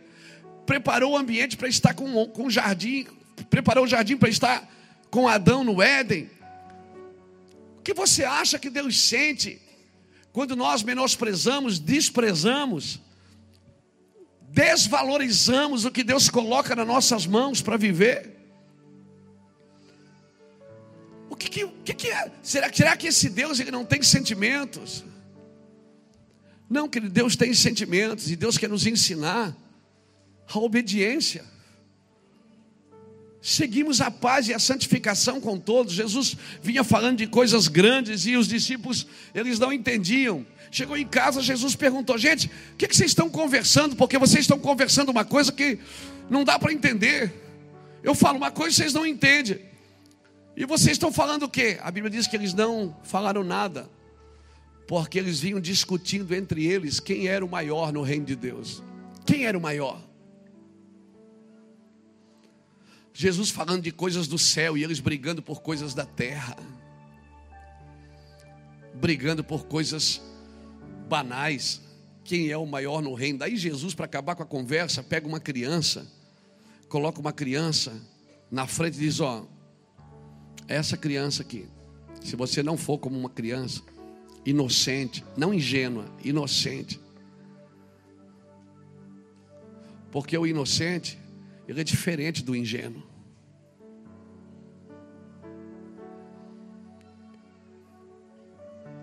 Preparou 0.66 1.12
o 1.12 1.16
ambiente 1.16 1.56
para 1.56 1.68
estar 1.68 1.94
com, 1.94 2.26
com 2.26 2.46
o 2.46 2.50
jardim, 2.50 3.06
preparou 3.48 3.84
o 3.84 3.86
jardim 3.86 4.16
para 4.16 4.28
estar 4.28 4.68
com 5.08 5.28
Adão 5.28 5.62
no 5.62 5.80
Éden. 5.80 6.28
O 7.78 7.82
que 7.82 7.94
você 7.94 8.24
acha 8.24 8.58
que 8.58 8.68
Deus 8.68 8.98
sente 8.98 9.62
quando 10.32 10.56
nós 10.56 10.82
menosprezamos, 10.82 11.78
desprezamos 11.78 12.98
desvalorizamos 14.50 15.84
o 15.84 15.92
que 15.92 16.02
Deus 16.02 16.28
coloca 16.28 16.74
nas 16.74 16.88
nossas 16.88 17.24
mãos 17.24 17.62
para 17.62 17.76
viver. 17.76 18.34
O 21.30 21.36
que, 21.36 21.48
que, 21.48 21.68
que, 21.84 21.94
que 21.94 22.08
é? 22.08 22.32
Será, 22.42 22.72
será 22.72 22.96
que 22.96 23.06
esse 23.06 23.28
Deus 23.28 23.60
ele 23.60 23.70
não 23.70 23.84
tem 23.84 24.02
sentimentos? 24.02 25.04
Não, 26.68 26.88
que 26.88 27.00
Deus 27.00 27.34
tem 27.34 27.54
sentimentos 27.54 28.30
e 28.30 28.36
Deus 28.36 28.58
quer 28.58 28.68
nos 28.68 28.86
ensinar 28.86 29.56
a 30.46 30.58
obediência. 30.58 31.44
Seguimos 33.40 34.00
a 34.00 34.10
paz 34.10 34.48
e 34.48 34.54
a 34.54 34.58
santificação 34.58 35.40
com 35.40 35.58
todos. 35.58 35.94
Jesus 35.94 36.36
vinha 36.62 36.82
falando 36.82 37.18
de 37.18 37.26
coisas 37.26 37.68
grandes 37.68 38.26
e 38.26 38.36
os 38.36 38.48
discípulos, 38.48 39.06
eles 39.34 39.58
não 39.58 39.72
entendiam. 39.72 40.44
Chegou 40.70 40.96
em 40.96 41.06
casa, 41.06 41.40
Jesus 41.40 41.74
perguntou: 41.74 42.18
Gente, 42.18 42.50
o 42.72 42.76
que, 42.76 42.88
que 42.88 42.96
vocês 42.96 43.12
estão 43.12 43.30
conversando? 43.30 43.96
Porque 43.96 44.18
vocês 44.18 44.40
estão 44.40 44.58
conversando 44.58 45.10
uma 45.10 45.24
coisa 45.24 45.50
que 45.52 45.78
não 46.28 46.44
dá 46.44 46.58
para 46.58 46.72
entender. 46.72 47.32
Eu 48.02 48.14
falo 48.14 48.36
uma 48.36 48.50
coisa 48.50 48.70
e 48.70 48.76
vocês 48.76 48.92
não 48.92 49.06
entendem. 49.06 49.60
E 50.56 50.66
vocês 50.66 50.92
estão 50.92 51.12
falando 51.12 51.44
o 51.44 51.48
quê? 51.48 51.78
A 51.80 51.90
Bíblia 51.90 52.10
diz 52.10 52.26
que 52.26 52.36
eles 52.36 52.52
não 52.52 52.96
falaram 53.04 53.44
nada, 53.44 53.88
porque 54.88 55.18
eles 55.18 55.38
vinham 55.38 55.60
discutindo 55.60 56.34
entre 56.34 56.64
eles 56.64 56.98
quem 56.98 57.28
era 57.28 57.44
o 57.44 57.48
maior 57.48 57.92
no 57.92 58.00
reino 58.00 58.24
de 58.24 58.34
Deus. 58.34 58.82
Quem 59.26 59.44
era 59.44 59.56
o 59.56 59.60
maior? 59.60 60.02
Jesus 63.12 63.50
falando 63.50 63.82
de 63.82 63.92
coisas 63.92 64.26
do 64.26 64.38
céu 64.38 64.78
e 64.78 64.82
eles 64.82 64.98
brigando 64.98 65.42
por 65.42 65.60
coisas 65.60 65.92
da 65.92 66.06
terra, 66.06 66.56
brigando 68.94 69.44
por 69.44 69.66
coisas 69.66 70.22
banais. 71.06 71.82
Quem 72.24 72.48
é 72.48 72.56
o 72.56 72.64
maior 72.64 73.02
no 73.02 73.12
reino? 73.12 73.40
Daí 73.40 73.58
Jesus, 73.58 73.94
para 73.94 74.06
acabar 74.06 74.36
com 74.36 74.42
a 74.42 74.46
conversa, 74.46 75.02
pega 75.02 75.28
uma 75.28 75.38
criança, 75.38 76.10
coloca 76.88 77.20
uma 77.20 77.32
criança 77.32 77.92
na 78.50 78.66
frente 78.66 78.96
e 78.96 79.00
diz: 79.00 79.20
Ó, 79.20 79.46
essa 80.66 80.96
criança 80.96 81.42
aqui, 81.42 81.68
se 82.24 82.34
você 82.36 82.62
não 82.62 82.78
for 82.78 82.96
como 82.96 83.18
uma 83.18 83.28
criança, 83.28 83.82
inocente, 84.44 85.24
não 85.36 85.52
ingênua, 85.52 86.06
inocente. 86.24 87.00
Porque 90.10 90.36
o 90.36 90.46
inocente, 90.46 91.18
ele 91.66 91.80
é 91.80 91.84
diferente 91.84 92.42
do 92.42 92.56
ingênuo. 92.56 93.02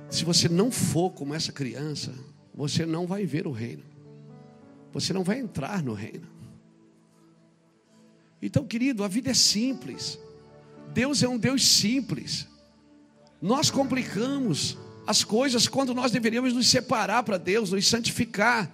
Se 0.09 0.23
você 0.23 0.47
não 0.47 0.71
for 0.71 1.11
como 1.11 1.33
essa 1.33 1.51
criança, 1.51 2.13
você 2.53 2.85
não 2.85 3.05
vai 3.05 3.25
ver 3.25 3.45
o 3.45 3.51
reino. 3.51 3.83
Você 4.93 5.11
não 5.11 5.23
vai 5.23 5.39
entrar 5.39 5.83
no 5.83 5.93
reino. 5.93 6.27
Então, 8.41 8.65
querido, 8.65 9.03
a 9.03 9.07
vida 9.07 9.31
é 9.31 9.33
simples. 9.33 10.17
Deus 10.93 11.21
é 11.21 11.27
um 11.27 11.37
Deus 11.37 11.67
simples. 11.67 12.47
Nós 13.41 13.69
complicamos 13.69 14.77
as 15.07 15.23
coisas 15.23 15.67
quando 15.67 15.93
nós 15.93 16.11
deveríamos 16.11 16.53
nos 16.53 16.67
separar 16.67 17.23
para 17.23 17.37
Deus, 17.37 17.71
nos 17.71 17.87
santificar. 17.87 18.71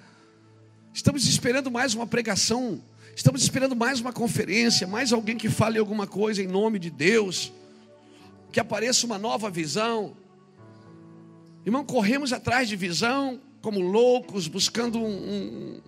Estamos 0.94 1.28
esperando 1.28 1.70
mais 1.70 1.94
uma 1.94 2.08
pregação, 2.08 2.82
estamos 3.16 3.42
esperando 3.42 3.76
mais 3.76 4.00
uma 4.00 4.14
conferência, 4.14 4.88
mais 4.88 5.12
alguém 5.12 5.38
que 5.38 5.50
fale 5.50 5.78
alguma 5.78 6.08
coisa 6.08 6.42
em 6.42 6.48
nome 6.48 6.80
de 6.80 6.90
Deus, 6.90 7.52
que 8.52 8.60
apareça 8.60 9.06
uma 9.06 9.18
nova 9.18 9.50
visão. 9.50 10.16
Irmão, 11.66 11.84
corremos 11.84 12.34
atrás 12.34 12.68
de 12.68 12.76
visão 12.76 13.40
como 13.62 13.80
loucos, 13.80 14.48
buscando 14.48 15.00
um, 15.00 15.06
um, 15.06 15.82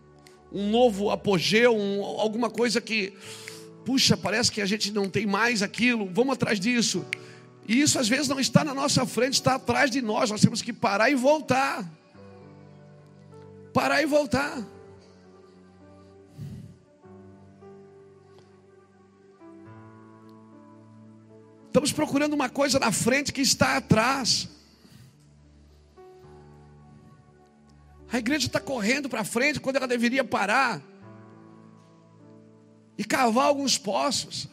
um 0.60 0.69
novo 0.69 1.10
apogeu, 1.10 1.75
um, 1.75 2.03
alguma 2.03 2.49
coisa 2.49 2.79
que, 2.79 3.13
puxa, 3.84 4.15
parece 4.15 4.51
que 4.51 4.62
a 4.62 4.65
gente 4.65 4.91
não 4.91 5.10
tem 5.10 5.25
mais 5.25 5.63
aquilo, 5.63 6.08
vamos 6.13 6.34
atrás 6.34 6.60
disso. 6.60 7.03
E 7.67 7.82
isso 7.82 7.97
às 7.97 8.08
vezes 8.08 8.28
não 8.28 8.39
está 8.39 8.63
na 8.63 8.73
nossa 8.73 9.06
frente, 9.06 9.36
está 9.36 9.56
atrás 9.56 9.89
de 9.89 10.02
nós, 10.02 10.30
nós 10.30 10.41
temos 10.41 10.62
que 10.62 10.73
parar 10.73 11.10
e 11.10 11.15
voltar. 11.15 11.86
Parar 13.73 14.02
e 14.02 14.06
voltar. 14.06 14.63
Estamos 21.67 21.91
procurando 21.91 22.34
uma 22.34 22.49
coisa 22.49 22.78
na 22.78 22.91
frente 22.91 23.34
que 23.34 23.41
está 23.41 23.78
atrás. 23.78 24.47
A 28.12 28.19
igreja 28.19 28.45
está 28.45 28.60
correndo 28.60 29.10
para 29.10 29.23
frente 29.23 29.60
quando 29.60 29.78
ela 29.78 29.88
deveria 29.88 30.23
parar 30.23 30.80
e 32.95 33.04
cavar 33.04 33.45
alguns 33.45 33.76
poços. 33.76 34.47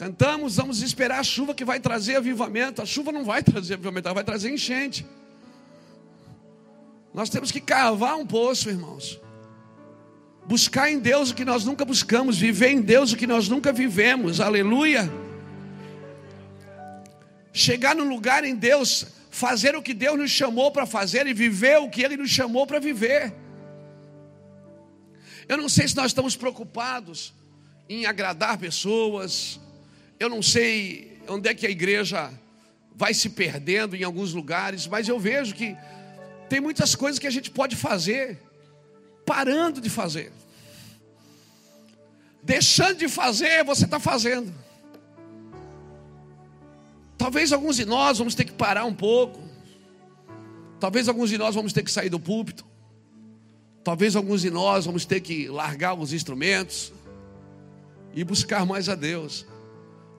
Cantamos, 0.00 0.56
vamos 0.56 0.80
esperar 0.80 1.20
a 1.20 1.22
chuva 1.22 1.54
que 1.54 1.62
vai 1.62 1.78
trazer 1.78 2.16
avivamento. 2.16 2.80
A 2.80 2.86
chuva 2.86 3.12
não 3.12 3.22
vai 3.22 3.42
trazer 3.42 3.74
avivamento, 3.74 4.08
ela 4.08 4.14
vai 4.14 4.24
trazer 4.24 4.50
enchente. 4.50 5.06
Nós 7.12 7.28
temos 7.28 7.52
que 7.52 7.60
cavar 7.60 8.16
um 8.16 8.26
poço, 8.26 8.70
irmãos. 8.70 9.20
Buscar 10.46 10.90
em 10.90 10.98
Deus 10.98 11.30
o 11.30 11.34
que 11.34 11.44
nós 11.44 11.66
nunca 11.66 11.84
buscamos, 11.84 12.38
viver 12.38 12.70
em 12.70 12.80
Deus 12.80 13.12
o 13.12 13.16
que 13.18 13.26
nós 13.26 13.46
nunca 13.46 13.74
vivemos. 13.74 14.40
Aleluia. 14.40 15.12
Chegar 17.52 17.94
no 17.94 18.04
lugar 18.04 18.42
em 18.42 18.54
Deus, 18.54 19.04
fazer 19.30 19.76
o 19.76 19.82
que 19.82 19.92
Deus 19.92 20.18
nos 20.18 20.30
chamou 20.30 20.70
para 20.70 20.86
fazer 20.86 21.26
e 21.26 21.34
viver 21.34 21.76
o 21.76 21.90
que 21.90 22.02
Ele 22.02 22.16
nos 22.16 22.30
chamou 22.30 22.66
para 22.66 22.80
viver. 22.80 23.34
Eu 25.46 25.58
não 25.58 25.68
sei 25.68 25.86
se 25.86 25.94
nós 25.94 26.06
estamos 26.06 26.36
preocupados 26.36 27.34
em 27.86 28.06
agradar 28.06 28.56
pessoas. 28.56 29.60
Eu 30.20 30.28
não 30.28 30.42
sei 30.42 31.18
onde 31.26 31.48
é 31.48 31.54
que 31.54 31.66
a 31.66 31.70
igreja 31.70 32.30
vai 32.94 33.14
se 33.14 33.30
perdendo 33.30 33.96
em 33.96 34.04
alguns 34.04 34.34
lugares, 34.34 34.86
mas 34.86 35.08
eu 35.08 35.18
vejo 35.18 35.54
que 35.54 35.74
tem 36.46 36.60
muitas 36.60 36.94
coisas 36.94 37.18
que 37.18 37.26
a 37.26 37.30
gente 37.30 37.50
pode 37.50 37.74
fazer 37.74 38.38
parando 39.24 39.80
de 39.80 39.88
fazer. 39.88 40.30
Deixando 42.42 42.98
de 42.98 43.08
fazer, 43.08 43.64
você 43.64 43.86
está 43.86 43.98
fazendo. 43.98 44.52
Talvez 47.16 47.50
alguns 47.50 47.76
de 47.76 47.86
nós 47.86 48.18
vamos 48.18 48.34
ter 48.34 48.44
que 48.44 48.52
parar 48.52 48.84
um 48.84 48.94
pouco. 48.94 49.40
Talvez 50.78 51.08
alguns 51.08 51.30
de 51.30 51.38
nós 51.38 51.54
vamos 51.54 51.72
ter 51.72 51.82
que 51.82 51.90
sair 51.90 52.10
do 52.10 52.20
púlpito. 52.20 52.66
Talvez 53.82 54.16
alguns 54.16 54.42
de 54.42 54.50
nós 54.50 54.84
vamos 54.84 55.06
ter 55.06 55.20
que 55.20 55.48
largar 55.48 55.94
os 55.94 56.12
instrumentos 56.12 56.92
e 58.12 58.22
buscar 58.22 58.66
mais 58.66 58.88
a 58.90 58.94
Deus. 58.94 59.46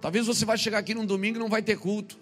Talvez 0.02 0.26
você 0.26 0.44
vai 0.44 0.58
chegar 0.58 0.80
aqui 0.80 0.96
num 0.96 1.06
domingo 1.06 1.38
e 1.38 1.40
não 1.40 1.48
vai 1.48 1.62
ter 1.62 1.78
culto. 1.78 2.18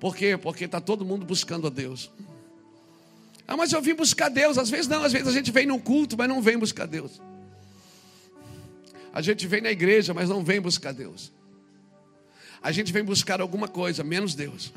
Por 0.00 0.16
quê? 0.16 0.36
Porque 0.36 0.64
está 0.64 0.80
todo 0.80 1.04
mundo 1.04 1.26
buscando 1.26 1.66
a 1.66 1.70
Deus. 1.70 2.10
Ah, 3.46 3.56
mas 3.56 3.72
eu 3.72 3.82
vim 3.82 3.94
buscar 3.94 4.28
Deus. 4.28 4.56
Às 4.56 4.70
vezes 4.70 4.88
não, 4.88 5.02
às 5.02 5.12
vezes 5.12 5.28
a 5.28 5.32
gente 5.32 5.50
vem 5.50 5.66
no 5.66 5.78
culto, 5.78 6.16
mas 6.16 6.28
não 6.28 6.40
vem 6.40 6.58
buscar 6.58 6.86
Deus. 6.86 7.20
A 9.12 9.20
gente 9.20 9.46
vem 9.46 9.60
na 9.60 9.70
igreja, 9.70 10.14
mas 10.14 10.28
não 10.28 10.42
vem 10.42 10.60
buscar 10.60 10.92
Deus. 10.92 11.32
A 12.62 12.72
gente 12.72 12.92
vem 12.92 13.04
buscar 13.04 13.40
alguma 13.40 13.68
coisa, 13.68 14.02
menos 14.02 14.34
Deus. 14.34 14.72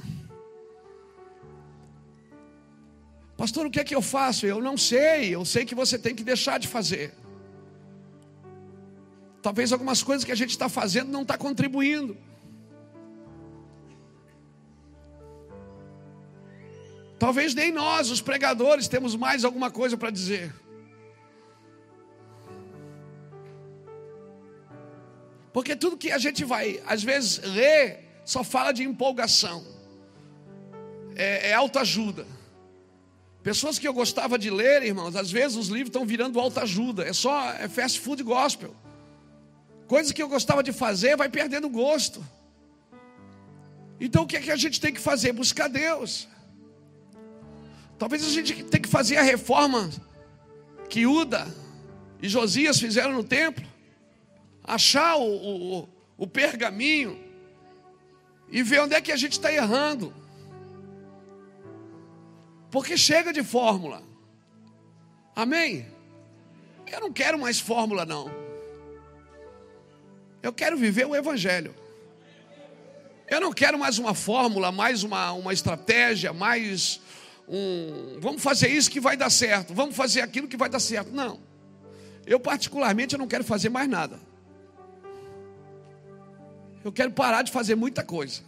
Pastor, 3.38 3.66
o 3.66 3.72
que 3.72 3.80
é 3.80 3.84
que 3.84 3.96
eu 3.96 4.02
faço? 4.02 4.46
Eu 4.46 4.62
não 4.62 4.78
sei. 4.78 5.34
Eu 5.34 5.46
sei 5.46 5.66
que 5.66 5.76
você 5.76 5.98
tem 5.98 6.14
que 6.14 6.24
deixar 6.24 6.60
de 6.60 6.68
fazer. 6.68 7.14
Talvez 9.42 9.72
algumas 9.74 10.04
coisas 10.04 10.24
que 10.24 10.32
a 10.32 10.36
gente 10.36 10.52
está 10.52 10.70
fazendo 10.70 11.10
não 11.10 11.24
está 11.24 11.38
contribuindo. 11.38 12.16
Talvez 17.18 17.54
nem 17.54 17.72
nós, 17.72 18.10
os 18.10 18.20
pregadores, 18.20 18.88
temos 18.88 19.16
mais 19.16 19.46
alguma 19.46 19.70
coisa 19.70 19.96
para 19.96 20.10
dizer. 20.10 20.54
Porque 25.54 25.76
tudo 25.76 25.98
que 25.98 26.12
a 26.12 26.18
gente 26.18 26.44
vai, 26.44 26.82
às 26.88 27.04
vezes, 27.04 27.40
ler, 27.44 28.22
só 28.26 28.44
fala 28.44 28.72
de 28.72 28.84
empolgação, 28.84 29.64
é, 31.16 31.50
é 31.50 31.54
autoajuda. 31.54 32.26
Pessoas 33.44 33.78
que 33.78 33.88
eu 33.88 33.94
gostava 33.94 34.38
de 34.38 34.50
ler, 34.50 34.84
irmãos, 34.84 35.16
às 35.16 35.32
vezes 35.32 35.58
os 35.58 35.68
livros 35.68 35.90
estão 35.90 36.06
virando 36.06 36.40
autoajuda, 36.40 37.04
é 37.04 37.14
só 37.14 37.52
é 37.52 37.68
fast 37.68 38.00
food 38.00 38.24
gospel. 38.24 38.74
Coisas 39.92 40.14
que 40.14 40.24
eu 40.24 40.30
gostava 40.30 40.64
de 40.64 40.72
fazer, 40.72 41.18
vai 41.18 41.28
perdendo 41.28 41.70
gosto. 41.70 42.26
Então 44.00 44.24
o 44.24 44.26
que 44.26 44.38
é 44.38 44.40
que 44.40 44.50
a 44.50 44.56
gente 44.56 44.80
tem 44.80 44.94
que 44.94 45.02
fazer? 45.02 45.34
Buscar 45.34 45.68
Deus. 45.68 46.30
Talvez 48.00 48.26
a 48.26 48.30
gente 48.30 48.64
tenha 48.64 48.82
que 48.82 48.88
fazer 48.88 49.18
a 49.18 49.22
reforma 49.22 49.90
que 50.88 51.06
Uda 51.06 51.46
e 52.22 52.30
Josias 52.30 52.80
fizeram 52.80 53.12
no 53.12 53.22
templo. 53.22 53.68
Achar 54.64 55.18
o, 55.18 55.82
o, 55.82 55.90
o 56.20 56.26
pergaminho 56.26 57.22
e 58.50 58.64
ver 58.64 58.80
onde 58.80 58.96
é 58.96 59.02
que 59.02 59.12
a 59.12 59.18
gente 59.18 59.34
está 59.34 59.52
errando. 59.52 60.14
Porque 62.70 62.96
chega 62.96 63.34
de 63.34 63.44
fórmula. 63.44 64.02
Amém? 65.36 65.86
Eu 66.90 67.02
não 67.02 67.12
quero 67.12 67.38
mais 67.38 67.60
fórmula, 67.60 68.06
não. 68.06 68.41
Eu 70.42 70.52
quero 70.52 70.78
viver 70.78 71.06
o 71.06 71.16
Evangelho. 71.16 71.76
Eu 73.30 73.40
não 73.40 73.54
quero 73.54 73.80
mais 73.80 73.98
uma 73.98 74.14
fórmula, 74.14 74.72
mais 74.72 75.04
uma, 75.04 75.32
uma 75.32 75.54
estratégia, 75.54 76.34
mais 76.34 77.00
um, 77.48 78.20
vamos 78.20 78.42
fazer 78.42 78.70
isso 78.70 78.90
que 78.90 79.00
vai 79.00 79.16
dar 79.16 79.30
certo, 79.30 79.74
vamos 79.74 79.96
fazer 79.96 80.22
aquilo 80.22 80.48
que 80.48 80.58
vai 80.58 80.70
dar 80.70 80.80
certo. 80.80 81.12
Não. 81.12 81.40
Eu 82.26 82.40
particularmente 82.40 83.14
eu 83.14 83.20
não 83.20 83.28
quero 83.28 83.44
fazer 83.44 83.70
mais 83.70 83.90
nada. 83.90 84.20
Eu 86.84 86.92
quero 86.92 87.12
parar 87.12 87.44
de 87.44 87.52
fazer 87.52 87.76
muita 87.76 88.04
coisa. 88.04 88.42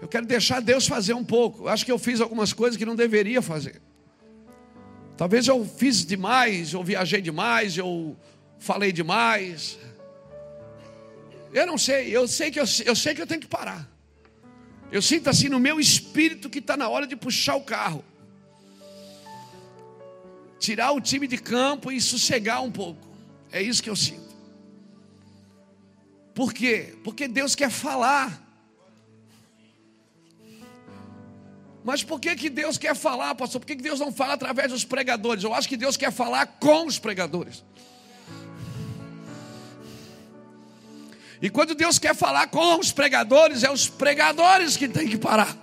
Eu 0.00 0.08
quero 0.08 0.26
deixar 0.26 0.60
Deus 0.60 0.86
fazer 0.86 1.14
um 1.14 1.24
pouco. 1.24 1.64
Eu 1.64 1.68
acho 1.68 1.84
que 1.84 1.92
eu 1.92 1.98
fiz 1.98 2.20
algumas 2.20 2.52
coisas 2.52 2.76
que 2.76 2.84
não 2.84 2.96
deveria 2.96 3.40
fazer. 3.40 3.80
Talvez 5.16 5.48
eu 5.48 5.64
fiz 5.64 6.04
demais, 6.04 6.72
eu 6.72 6.84
viajei 6.84 7.20
demais, 7.20 7.76
eu 7.76 8.16
falei 8.58 8.92
demais. 8.92 9.78
Eu 11.52 11.66
não 11.66 11.78
sei, 11.78 12.14
eu 12.14 12.28
sei 12.28 12.50
que 12.50 12.60
eu, 12.60 12.64
eu 12.84 12.94
sei 12.94 13.14
que 13.14 13.22
eu 13.22 13.26
tenho 13.26 13.40
que 13.40 13.46
parar. 13.46 13.88
Eu 14.90 15.02
sinto 15.02 15.28
assim 15.28 15.48
no 15.48 15.60
meu 15.60 15.78
espírito 15.78 16.48
que 16.48 16.58
está 16.58 16.76
na 16.76 16.88
hora 16.88 17.06
de 17.06 17.14
puxar 17.14 17.56
o 17.56 17.62
carro, 17.62 18.04
tirar 20.58 20.92
o 20.92 21.00
time 21.00 21.26
de 21.26 21.38
campo 21.38 21.92
e 21.92 22.00
sossegar 22.00 22.62
um 22.62 22.70
pouco. 22.70 23.06
É 23.50 23.62
isso 23.62 23.82
que 23.82 23.90
eu 23.90 23.96
sinto. 23.96 24.28
Por 26.34 26.52
quê? 26.52 26.96
Porque 27.02 27.26
Deus 27.26 27.54
quer 27.54 27.70
falar. 27.70 28.46
Mas 31.84 32.02
por 32.02 32.20
que, 32.20 32.36
que 32.36 32.50
Deus 32.50 32.76
quer 32.76 32.94
falar, 32.94 33.34
pastor? 33.34 33.60
Por 33.60 33.66
que, 33.66 33.76
que 33.76 33.82
Deus 33.82 33.98
não 33.98 34.12
fala 34.12 34.34
através 34.34 34.70
dos 34.70 34.84
pregadores? 34.84 35.42
Eu 35.42 35.54
acho 35.54 35.68
que 35.68 35.76
Deus 35.76 35.96
quer 35.96 36.12
falar 36.12 36.46
com 36.46 36.86
os 36.86 36.98
pregadores. 36.98 37.64
E 41.40 41.48
quando 41.48 41.74
Deus 41.74 41.98
quer 41.98 42.14
falar 42.14 42.48
com 42.48 42.80
os 42.80 42.90
pregadores, 42.90 43.62
é 43.62 43.70
os 43.70 43.88
pregadores 43.88 44.76
que 44.76 44.88
têm 44.88 45.08
que 45.08 45.18
parar. 45.18 45.56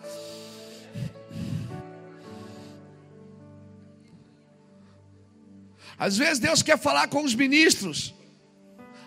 Às 5.97 6.17
vezes 6.17 6.39
Deus 6.39 6.61
quer 6.61 6.77
falar 6.77 7.07
com 7.07 7.23
os 7.23 7.33
ministros. 7.33 8.13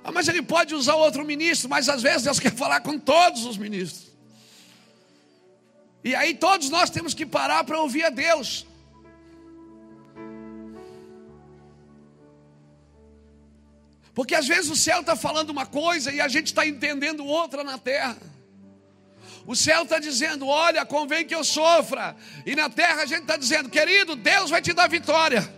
Ah, 0.03 0.13
mas 0.13 0.29
ele 0.29 0.43
pode 0.43 0.75
usar 0.75 0.95
outro 0.95 1.25
ministro, 1.25 1.69
mas 1.69 1.89
às 1.89 2.03
vezes 2.03 2.23
Deus 2.23 2.41
quer 2.41 2.53
falar 2.53 2.81
com 2.81 2.99
todos 2.99 3.45
os 3.45 3.57
ministros. 3.57 4.09
E 6.03 6.15
aí 6.15 6.35
todos 6.35 6.71
nós 6.71 6.89
temos 6.89 7.13
que 7.13 7.27
parar 7.27 7.65
para 7.65 7.81
ouvir 7.81 8.05
a 8.05 8.11
Deus. 8.11 8.67
Porque 14.19 14.35
às 14.35 14.49
vezes 14.49 14.69
o 14.69 14.75
céu 14.75 15.01
está 15.01 15.15
falando 15.15 15.51
uma 15.51 15.65
coisa 15.65 16.11
e 16.11 16.21
a 16.21 16.27
gente 16.27 16.47
está 16.47 16.67
entendendo 16.67 17.25
outra 17.25 17.63
na 17.63 17.79
terra. 17.79 18.17
O 19.47 19.55
céu 19.55 19.85
está 19.85 20.01
dizendo: 20.01 20.49
olha, 20.49 20.85
convém 20.85 21.25
que 21.25 21.33
eu 21.33 21.45
sofra. 21.45 22.17
E 22.45 22.57
na 22.57 22.69
terra 22.69 23.03
a 23.03 23.07
gente 23.07 23.21
está 23.21 23.37
dizendo: 23.37 23.71
querido, 23.71 24.17
Deus 24.17 24.51
vai 24.51 24.61
te 24.61 24.73
dar 24.73 24.89
vitória. 24.89 25.49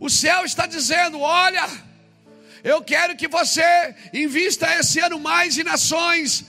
O 0.00 0.08
céu 0.08 0.46
está 0.46 0.64
dizendo: 0.64 1.20
olha, 1.20 1.68
eu 2.64 2.82
quero 2.82 3.14
que 3.14 3.28
você 3.28 3.94
invista 4.14 4.74
esse 4.78 4.98
ano 4.98 5.20
mais 5.20 5.58
em 5.58 5.62
nações, 5.62 6.46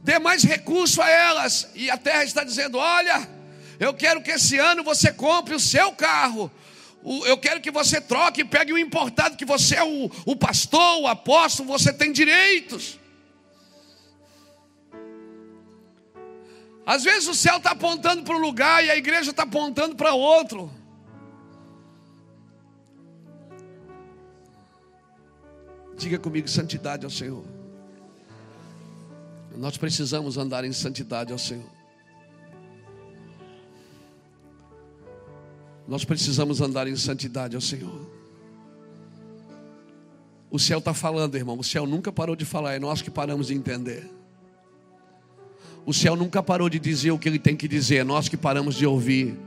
dê 0.00 0.20
mais 0.20 0.44
recurso 0.44 1.02
a 1.02 1.10
elas. 1.10 1.70
E 1.74 1.90
a 1.90 1.98
terra 1.98 2.22
está 2.22 2.44
dizendo: 2.44 2.78
olha, 2.78 3.28
eu 3.80 3.92
quero 3.92 4.22
que 4.22 4.30
esse 4.30 4.56
ano 4.60 4.84
você 4.84 5.12
compre 5.12 5.56
o 5.56 5.58
seu 5.58 5.90
carro 5.90 6.52
eu 7.06 7.38
quero 7.38 7.60
que 7.60 7.70
você 7.70 8.00
troque 8.00 8.44
pegue 8.44 8.72
o 8.72 8.78
importado, 8.78 9.36
que 9.36 9.44
você 9.44 9.76
é 9.76 9.84
o, 9.84 10.10
o 10.24 10.34
pastor, 10.34 11.02
o 11.02 11.06
apóstolo, 11.06 11.68
você 11.68 11.92
tem 11.92 12.10
direitos. 12.10 12.98
Às 16.84 17.04
vezes 17.04 17.28
o 17.28 17.34
céu 17.34 17.58
está 17.58 17.70
apontando 17.70 18.24
para 18.24 18.36
um 18.36 18.40
lugar 18.40 18.84
e 18.84 18.90
a 18.90 18.96
igreja 18.96 19.30
está 19.30 19.44
apontando 19.44 19.94
para 19.94 20.14
outro. 20.14 20.70
Diga 25.96 26.18
comigo, 26.18 26.48
santidade 26.48 27.04
ao 27.04 27.10
Senhor. 27.10 27.44
Nós 29.56 29.76
precisamos 29.76 30.36
andar 30.36 30.64
em 30.64 30.72
santidade 30.72 31.32
ao 31.32 31.38
Senhor. 31.38 31.75
Nós 35.86 36.04
precisamos 36.04 36.60
andar 36.60 36.88
em 36.88 36.96
santidade 36.96 37.54
ao 37.54 37.62
Senhor. 37.62 38.06
O 40.50 40.58
céu 40.58 40.78
está 40.78 40.94
falando, 40.94 41.36
irmão. 41.36 41.58
O 41.58 41.64
céu 41.64 41.86
nunca 41.86 42.10
parou 42.10 42.34
de 42.34 42.44
falar, 42.44 42.74
é 42.74 42.78
nós 42.78 43.02
que 43.02 43.10
paramos 43.10 43.48
de 43.48 43.54
entender. 43.54 44.10
O 45.84 45.92
céu 45.92 46.16
nunca 46.16 46.42
parou 46.42 46.68
de 46.68 46.78
dizer 46.78 47.12
o 47.12 47.18
que 47.18 47.28
ele 47.28 47.38
tem 47.38 47.56
que 47.56 47.68
dizer, 47.68 47.96
é 47.96 48.04
nós 48.04 48.28
que 48.28 48.36
paramos 48.36 48.74
de 48.74 48.86
ouvir. 48.86 49.38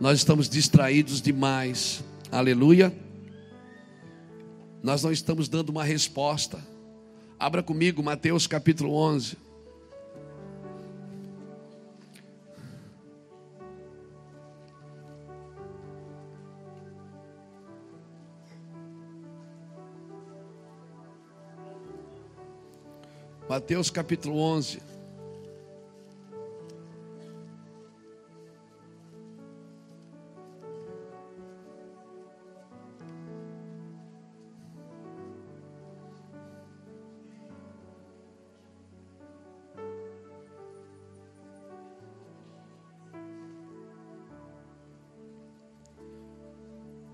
Nós 0.00 0.18
estamos 0.18 0.48
distraídos 0.48 1.20
demais. 1.20 2.04
Aleluia. 2.30 2.94
Nós 4.82 5.02
não 5.02 5.10
estamos 5.10 5.48
dando 5.48 5.70
uma 5.70 5.84
resposta. 5.84 6.58
Abra 7.38 7.62
comigo 7.62 8.02
Mateus 8.02 8.46
capítulo 8.46 8.94
11. 8.94 9.36
Mateus 23.50 23.90
capítulo 23.90 24.38
11. 24.38 24.78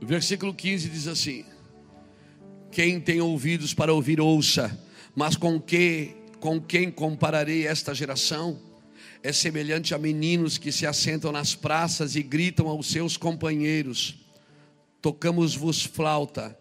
Versículo 0.03 0.53
15 0.53 0.91
diz 0.91 1.09
assim: 1.09 1.47
Quem 2.70 3.01
tem 3.01 3.22
ouvidos 3.22 3.72
para 3.72 3.95
ouvir, 3.95 4.20
ouça. 4.20 4.78
Mas 5.14 5.34
com 5.34 5.59
que 5.59 6.26
com 6.41 6.61
quem 6.61 6.91
compararei 6.91 7.66
esta 7.66 7.95
geração? 7.95 8.59
É 9.22 9.32
semelhante 9.32 9.95
a 9.95 9.99
meninos 9.99 10.59
que 10.59 10.70
se 10.70 10.87
assentam 10.87 11.32
nas 11.32 11.55
praças 11.55 12.14
e 12.16 12.22
gritam 12.22 12.68
aos 12.68 12.87
seus 12.87 13.16
companheiros: 13.16 14.16
Tocamos-vos 15.01 15.82
flauta 15.84 16.57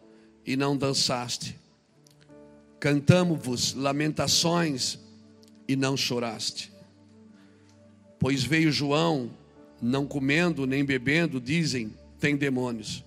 e 0.46 0.56
não 0.56 0.78
dançaste. 0.78 1.60
Cantamos-vos 2.80 3.74
lamentações 3.74 5.00
e 5.68 5.76
não 5.76 5.98
choraste. 5.98 6.72
Pois 8.20 8.44
veio 8.44 8.72
João, 8.72 9.32
não 9.82 10.06
comendo 10.06 10.66
nem 10.66 10.84
bebendo, 10.84 11.40
dizem, 11.40 11.94
tem 12.20 12.36
demônios. 12.36 13.04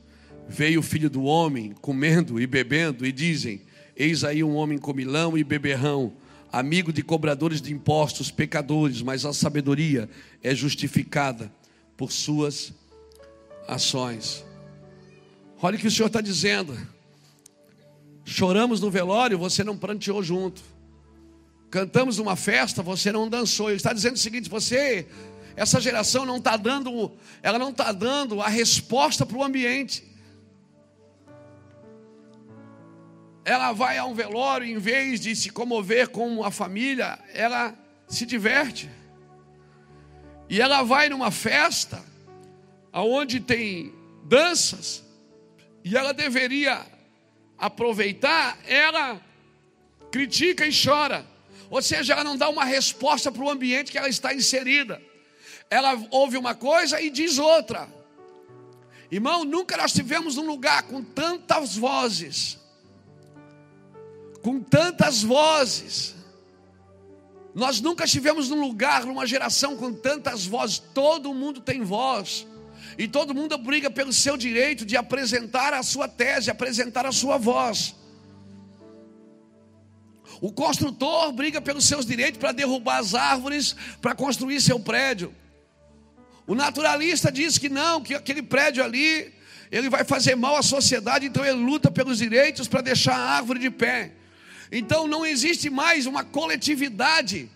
Veio 0.49 0.81
o 0.81 0.83
filho 0.83 1.11
do 1.11 1.25
homem, 1.25 1.75
comendo 1.81 2.41
e 2.41 2.47
bebendo, 2.47 3.05
e 3.05 3.13
dizem: 3.13 3.63
Eis 3.97 4.25
aí 4.25 4.43
um 4.43 4.55
homem 4.55 4.79
comilão 4.79 5.37
e 5.37 5.45
beberrão, 5.45 6.13
amigo 6.53 6.93
de 6.93 7.03
cobradores 7.03 7.61
de 7.61 7.73
impostos, 7.73 8.31
pecadores, 8.31 9.03
mas 9.03 9.25
a 9.25 9.33
sabedoria 9.33 10.09
é 10.43 10.55
justificada 10.55 11.53
por 11.97 12.13
suas 12.13 12.73
ações. 13.67 14.45
Olha 15.61 15.77
o 15.77 15.79
que 15.79 15.87
o 15.87 15.91
Senhor 15.91 16.07
está 16.07 16.21
dizendo. 16.21 16.79
Choramos 18.25 18.81
no 18.81 18.91
velório, 18.91 19.39
você 19.39 19.65
não 19.65 19.77
pranteou 19.77 20.23
junto. 20.23 20.63
Cantamos 21.71 22.19
numa 22.19 22.37
festa, 22.37 22.83
você 22.83 23.13
não 23.13 23.29
dançou. 23.29 23.69
Ele 23.69 23.77
está 23.77 23.93
dizendo 23.93 24.17
o 24.17 24.19
seguinte: 24.19 24.49
você, 24.49 25.07
essa 25.57 25.81
geração 25.81 26.25
não 26.25 26.37
está 26.37 26.57
dando, 26.57 27.13
ela 27.43 27.59
não 27.59 27.71
está 27.71 27.93
dando 27.93 28.41
a 28.41 28.49
resposta 28.49 29.27
para 29.27 29.37
o 29.37 29.45
ambiente. 29.45 30.08
Ela 33.49 33.73
vai 33.73 33.97
a 33.97 34.05
um 34.05 34.13
velório, 34.13 34.67
em 34.67 34.77
vez 34.77 35.21
de 35.21 35.35
se 35.35 35.49
comover 35.49 36.11
com 36.11 36.45
a 36.45 36.51
família, 36.51 37.19
ela 37.33 37.75
se 38.07 38.27
diverte. 38.27 38.91
E 40.51 40.61
ela 40.61 40.83
vai 40.83 41.09
numa 41.09 41.31
festa, 41.31 42.05
aonde 42.93 43.41
tem 43.41 43.91
danças, 44.25 45.03
e 45.83 45.97
ela 45.97 46.13
deveria 46.13 46.85
aproveitar, 47.57 48.59
ela 48.67 49.19
critica 50.13 50.67
e 50.67 50.71
chora. 50.71 51.25
Ou 51.71 51.81
seja, 51.81 52.13
ela 52.13 52.25
não 52.25 52.37
dá 52.37 52.51
uma 52.51 52.67
resposta 52.67 53.33
para 53.33 53.43
o 53.43 53.49
ambiente 53.49 53.91
que 53.91 53.97
ela 53.97 54.11
está 54.11 54.35
inserida. 54.35 55.01
Ela 55.71 55.99
ouve 56.11 56.37
uma 56.37 56.55
coisa 56.55 57.01
e 57.01 57.09
diz 57.09 57.39
outra. 57.39 57.89
Irmão, 59.11 59.43
nunca 59.43 59.75
nós 59.79 59.95
tivemos 59.95 60.37
um 60.37 60.47
lugar 60.47 60.83
com 60.83 61.03
tantas 61.03 61.77
vozes 61.77 62.59
com 64.43 64.61
tantas 64.61 65.23
vozes. 65.23 66.15
Nós 67.55 67.81
nunca 67.81 68.05
estivemos 68.05 68.49
num 68.49 68.61
lugar, 68.61 69.05
numa 69.05 69.27
geração 69.27 69.77
com 69.77 69.93
tantas 69.93 70.47
vozes. 70.47 70.79
Todo 70.79 71.35
mundo 71.35 71.61
tem 71.61 71.83
voz. 71.83 72.47
E 72.97 73.07
todo 73.07 73.35
mundo 73.35 73.57
briga 73.59 73.91
pelo 73.91 74.13
seu 74.13 74.37
direito 74.37 74.85
de 74.85 74.97
apresentar 74.97 75.73
a 75.73 75.83
sua 75.83 76.09
tese, 76.09 76.51
apresentar 76.51 77.07
a 77.07 77.13
sua 77.13 77.37
voz. 77.37 77.95
O 80.41 80.53
construtor 80.53 81.33
briga 81.33 81.61
pelos 81.61 81.85
seus 81.85 82.07
direitos 82.07 82.39
para 82.39 82.53
derrubar 82.53 82.99
as 82.99 83.15
árvores, 83.15 83.75
para 84.01 84.15
construir 84.15 84.61
seu 84.61 84.79
prédio. 84.79 85.35
O 86.47 86.55
naturalista 86.55 87.31
diz 87.31 87.59
que 87.59 87.69
não, 87.69 88.01
que 88.01 88.15
aquele 88.15 88.43
prédio 88.43 88.83
ali, 88.83 89.33
ele 89.71 89.91
vai 89.91 90.05
fazer 90.05 90.35
mal 90.35 90.57
à 90.57 90.63
sociedade, 90.63 91.27
então 91.27 91.45
ele 91.45 91.59
luta 91.59 91.91
pelos 91.91 92.19
direitos 92.19 92.69
para 92.69 92.81
deixar 92.81 93.17
a 93.17 93.31
árvore 93.37 93.59
de 93.59 93.71
pé. 93.71 94.13
Então 94.71 95.07
não 95.07 95.25
existe 95.25 95.71
mais 95.71 96.07
uma 96.07 96.23
coletividade, 96.23 97.51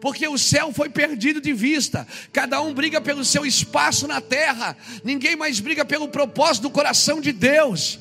porque 0.00 0.28
o 0.28 0.38
céu 0.38 0.72
foi 0.72 0.88
perdido 0.88 1.40
de 1.40 1.52
vista. 1.52 2.06
Cada 2.32 2.60
um 2.60 2.74
briga 2.74 3.00
pelo 3.00 3.24
seu 3.24 3.46
espaço 3.46 4.06
na 4.06 4.20
terra, 4.20 4.76
ninguém 5.02 5.34
mais 5.36 5.60
briga 5.60 5.84
pelo 5.84 6.08
propósito 6.08 6.64
do 6.64 6.70
coração 6.70 7.20
de 7.20 7.32
Deus. 7.32 7.98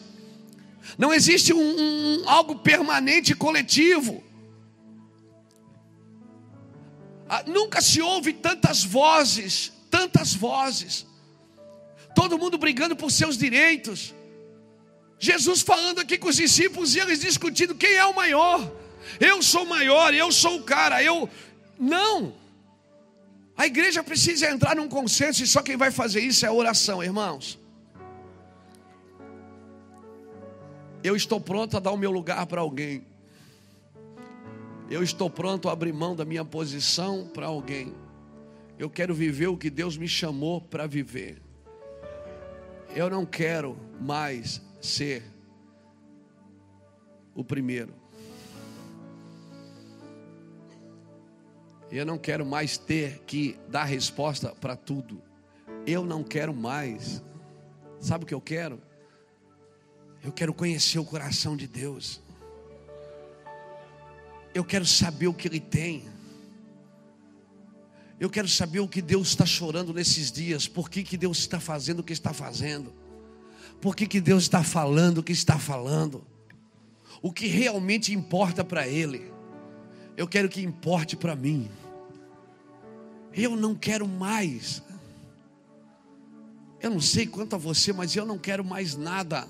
Não 0.97 1.13
existe 1.13 1.53
um, 1.53 1.59
um 1.59 2.29
algo 2.29 2.55
permanente 2.57 3.33
coletivo. 3.33 4.23
Ah, 7.29 7.43
nunca 7.45 7.81
se 7.81 8.01
ouve 8.01 8.33
tantas 8.33 8.83
vozes, 8.83 9.71
tantas 9.89 10.33
vozes. 10.33 11.05
Todo 12.15 12.37
mundo 12.37 12.57
brigando 12.57 12.95
por 12.95 13.11
seus 13.11 13.37
direitos. 13.37 14.13
Jesus 15.19 15.61
falando 15.61 15.99
aqui 15.99 16.17
com 16.17 16.27
os 16.27 16.35
discípulos 16.35 16.95
e 16.95 16.99
eles 16.99 17.19
discutindo 17.19 17.73
quem 17.73 17.93
é 17.93 18.05
o 18.05 18.15
maior. 18.15 18.71
Eu 19.19 19.41
sou 19.41 19.65
maior, 19.65 20.13
eu 20.13 20.31
sou 20.31 20.57
o 20.57 20.63
cara, 20.63 21.01
eu. 21.01 21.29
Não. 21.79 22.33
A 23.55 23.65
igreja 23.65 24.03
precisa 24.03 24.49
entrar 24.49 24.75
num 24.75 24.87
consenso 24.87 25.43
e 25.43 25.47
só 25.47 25.63
quem 25.63 25.75
vai 25.75 25.89
fazer 25.89 26.19
isso 26.19 26.45
é 26.45 26.49
a 26.49 26.53
oração, 26.53 27.03
irmãos. 27.03 27.59
Eu 31.03 31.15
estou 31.15 31.39
pronto 31.39 31.77
a 31.77 31.79
dar 31.79 31.91
o 31.91 31.97
meu 31.97 32.11
lugar 32.11 32.45
para 32.45 32.61
alguém. 32.61 33.03
Eu 34.89 35.01
estou 35.01 35.29
pronto 35.29 35.67
a 35.67 35.71
abrir 35.71 35.93
mão 35.93 36.15
da 36.15 36.23
minha 36.23 36.45
posição 36.45 37.27
para 37.33 37.47
alguém. 37.47 37.95
Eu 38.77 38.89
quero 38.89 39.13
viver 39.13 39.47
o 39.47 39.57
que 39.57 39.69
Deus 39.69 39.97
me 39.97 40.07
chamou 40.07 40.61
para 40.61 40.85
viver. 40.85 41.41
Eu 42.95 43.09
não 43.09 43.25
quero 43.25 43.77
mais 43.99 44.61
ser 44.81 45.23
o 47.35 47.43
primeiro. 47.43 47.93
Eu 51.91 52.05
não 52.05 52.17
quero 52.17 52.45
mais 52.45 52.77
ter 52.77 53.19
que 53.25 53.57
dar 53.69 53.85
resposta 53.85 54.49
para 54.49 54.75
tudo. 54.75 55.21
Eu 55.85 56.03
não 56.03 56.23
quero 56.23 56.53
mais. 56.53 57.23
Sabe 57.99 58.23
o 58.23 58.27
que 58.27 58.33
eu 58.33 58.41
quero? 58.41 58.81
Eu 60.23 60.31
quero 60.31 60.53
conhecer 60.53 60.99
o 60.99 61.05
coração 61.05 61.55
de 61.55 61.67
Deus. 61.67 62.21
Eu 64.53 64.65
quero 64.65 64.85
saber 64.85 65.27
o 65.27 65.33
que 65.33 65.47
Ele 65.47 65.59
tem. 65.59 66.05
Eu 68.19 68.29
quero 68.29 68.47
saber 68.47 68.79
o 68.79 68.87
que 68.87 69.01
Deus 69.01 69.29
está 69.29 69.45
chorando 69.45 69.93
nesses 69.93 70.31
dias. 70.31 70.67
Por 70.67 70.89
que, 70.89 71.03
que 71.03 71.15
Deus 71.15 71.37
está 71.37 71.59
fazendo 71.59 71.99
o 71.99 72.03
que 72.03 72.13
está 72.13 72.33
fazendo. 72.33 72.91
Por 73.81 73.95
que, 73.95 74.07
que 74.07 74.19
Deus 74.19 74.43
está 74.43 74.63
falando 74.63 75.19
o 75.19 75.23
que 75.23 75.31
está 75.31 75.59
falando? 75.59 76.25
O 77.21 77.31
que 77.31 77.47
realmente 77.47 78.13
importa 78.13 78.63
para 78.63 78.87
Ele, 78.87 79.31
eu 80.15 80.27
quero 80.27 80.49
que 80.49 80.61
importe 80.61 81.15
para 81.15 81.35
mim. 81.35 81.69
Eu 83.33 83.55
não 83.55 83.75
quero 83.75 84.07
mais. 84.07 84.81
Eu 86.79 86.89
não 86.89 87.01
sei 87.01 87.27
quanto 87.27 87.55
a 87.55 87.59
você, 87.59 87.93
mas 87.93 88.15
eu 88.15 88.25
não 88.25 88.37
quero 88.37 88.63
mais 88.63 88.95
nada. 88.95 89.47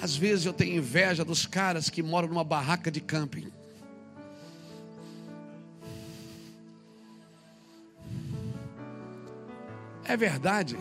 Às 0.00 0.16
vezes 0.16 0.46
eu 0.46 0.52
tenho 0.52 0.76
inveja 0.76 1.24
dos 1.24 1.46
caras 1.46 1.88
que 1.88 2.02
moram 2.02 2.28
numa 2.28 2.44
barraca 2.44 2.90
de 2.90 3.00
camping. 3.00 3.52
É 10.04 10.16
verdade. 10.16 10.76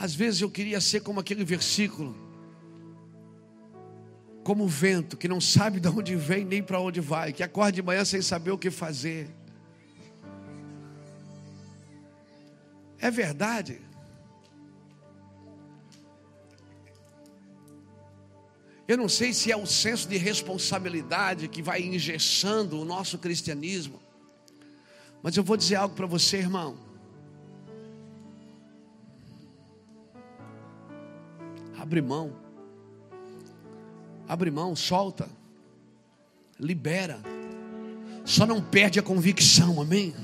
Às 0.00 0.14
vezes 0.14 0.40
eu 0.40 0.50
queria 0.50 0.80
ser 0.80 1.02
como 1.02 1.20
aquele 1.20 1.44
versículo, 1.44 2.16
como 4.42 4.64
o 4.64 4.66
vento 4.66 5.14
que 5.14 5.28
não 5.28 5.42
sabe 5.42 5.78
de 5.78 5.88
onde 5.88 6.16
vem 6.16 6.42
nem 6.42 6.62
para 6.62 6.80
onde 6.80 7.02
vai, 7.02 7.34
que 7.34 7.42
acorda 7.42 7.72
de 7.72 7.82
manhã 7.82 8.02
sem 8.02 8.22
saber 8.22 8.50
o 8.50 8.56
que 8.56 8.70
fazer. 8.70 9.28
É 12.98 13.10
verdade. 13.10 13.78
Eu 18.88 18.96
não 18.96 19.08
sei 19.08 19.34
se 19.34 19.52
é 19.52 19.56
o 19.56 19.66
senso 19.66 20.08
de 20.08 20.16
responsabilidade 20.16 21.46
que 21.46 21.60
vai 21.60 21.82
engessando 21.82 22.80
o 22.80 22.86
nosso 22.86 23.18
cristianismo, 23.18 24.00
mas 25.22 25.36
eu 25.36 25.44
vou 25.44 25.58
dizer 25.58 25.74
algo 25.74 25.94
para 25.94 26.06
você, 26.06 26.38
irmão. 26.38 26.89
Abre 31.80 32.02
mão, 32.02 32.36
abre 34.28 34.50
mão, 34.50 34.76
solta, 34.76 35.26
libera, 36.58 37.18
só 38.22 38.44
não 38.44 38.62
perde 38.62 38.98
a 38.98 39.02
convicção, 39.02 39.80
amém? 39.80 40.14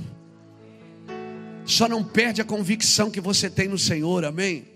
Só 1.64 1.88
não 1.88 2.04
perde 2.04 2.42
a 2.42 2.44
convicção 2.44 3.10
que 3.10 3.22
você 3.22 3.48
tem 3.48 3.68
no 3.68 3.78
Senhor, 3.78 4.22
amém? 4.26 4.66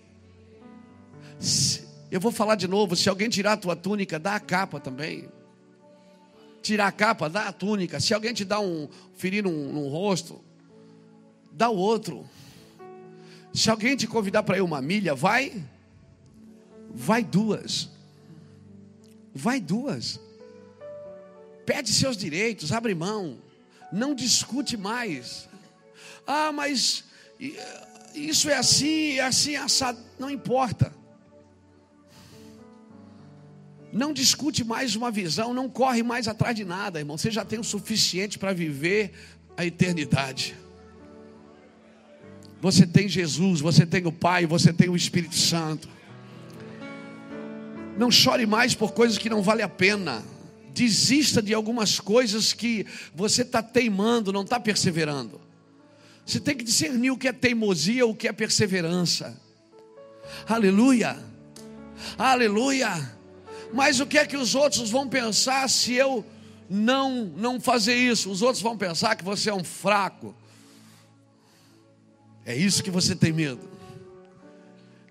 Eu 2.11 2.19
vou 2.19 2.33
falar 2.33 2.55
de 2.55 2.67
novo: 2.67 2.97
se 2.97 3.11
alguém 3.11 3.29
tirar 3.29 3.53
a 3.53 3.57
tua 3.59 3.77
túnica, 3.77 4.19
dá 4.19 4.37
a 4.37 4.41
capa 4.41 4.81
também. 4.81 5.29
Tirar 6.63 6.87
a 6.87 6.93
capa, 6.93 7.29
dá 7.29 7.49
a 7.49 7.53
túnica. 7.53 8.01
Se 8.01 8.15
alguém 8.15 8.33
te 8.33 8.45
dá 8.45 8.59
um 8.59 8.89
ferir 9.19 9.45
num 9.45 9.87
rosto, 9.91 10.43
dá 11.53 11.69
o 11.69 11.77
outro. 11.77 12.27
Se 13.53 13.69
alguém 13.69 13.97
te 13.97 14.07
convidar 14.07 14.43
para 14.45 14.57
ir 14.57 14.63
uma 14.63 14.81
milha, 14.81 15.15
vai. 15.15 15.63
Vai 16.93 17.23
duas. 17.25 17.89
Vai 19.35 19.61
duas. 19.61 20.21
Pede 21.65 21.93
seus 21.93 22.17
direitos, 22.17 22.73
abre 22.73 22.95
mão. 22.95 23.39
Não 23.93 24.15
discute 24.15 24.77
mais. 24.77 25.49
Ah, 26.27 26.53
mas 26.53 27.05
isso 28.15 28.49
é 28.51 28.57
assim, 28.57 29.15
é 29.15 29.21
assim, 29.21 29.57
assado. 29.57 29.99
Não 30.19 30.31
importa. 30.31 30.93
Não 33.93 34.13
discute 34.13 34.63
mais 34.63 34.95
uma 34.95 35.11
visão, 35.11 35.53
não 35.53 35.69
corre 35.69 36.03
mais 36.03 36.29
atrás 36.29 36.55
de 36.55 36.65
nada, 36.65 37.01
irmão. 37.01 37.19
Você 37.19 37.31
já 37.31 37.45
tem 37.45 37.59
o 37.59 37.65
suficiente 37.65 38.39
para 38.39 38.53
viver 38.53 39.13
a 39.57 39.67
eternidade. 39.67 40.57
Você 42.61 42.87
tem 42.87 43.09
Jesus, 43.09 43.61
você 43.61 43.85
tem 43.85 44.07
o 44.07 44.13
Pai, 44.13 44.47
você 44.47 44.73
tem 44.73 44.89
o 44.89 44.95
Espírito 44.95 45.35
Santo. 45.35 45.89
Não 47.97 48.11
chore 48.11 48.47
mais 48.47 48.75
por 48.75 48.93
coisas 48.93 49.19
que 49.19 49.31
não 49.31 49.43
vale 49.43 49.63
a 49.63 49.69
pena. 49.69 50.23
Desista 50.73 51.43
de 51.43 51.53
algumas 51.53 51.99
coisas 52.01 52.53
que 52.53 52.87
você 53.15 53.43
está 53.43 53.63
teimando, 53.63 54.33
não 54.33 54.43
está 54.43 54.59
perseverando. 54.59 55.41
Você 56.25 56.39
tem 56.39 56.57
que 56.57 56.65
discernir 56.65 57.11
o 57.11 57.19
que 57.19 57.29
é 57.29 57.33
teimosia, 57.33 58.07
o 58.07 58.15
que 58.15 58.29
é 58.29 58.33
perseverança. 58.33 59.37
Aleluia, 60.49 61.19
aleluia. 62.17 63.19
Mas 63.73 64.01
o 64.01 64.07
que 64.07 64.19
é 64.19 64.27
que 64.27 64.37
os 64.37 64.55
outros 64.55 64.91
vão 64.91 65.09
pensar 65.09 65.69
se 65.69 65.95
eu 65.95 66.25
não 66.69 67.25
não 67.37 67.61
fazer 67.61 67.95
isso? 67.95 68.31
Os 68.31 68.43
outros 68.43 68.63
vão 68.63 68.77
pensar 68.77 69.17
que 69.17 69.25
você 69.25 69.51
é 69.51 69.55
um 69.55 69.65
fraco. 69.65 70.35
É 72.45 72.57
isso 72.57 72.83
que 72.83 72.91
você 72.91 73.15
tem 73.15 73.33
medo. 73.33 73.70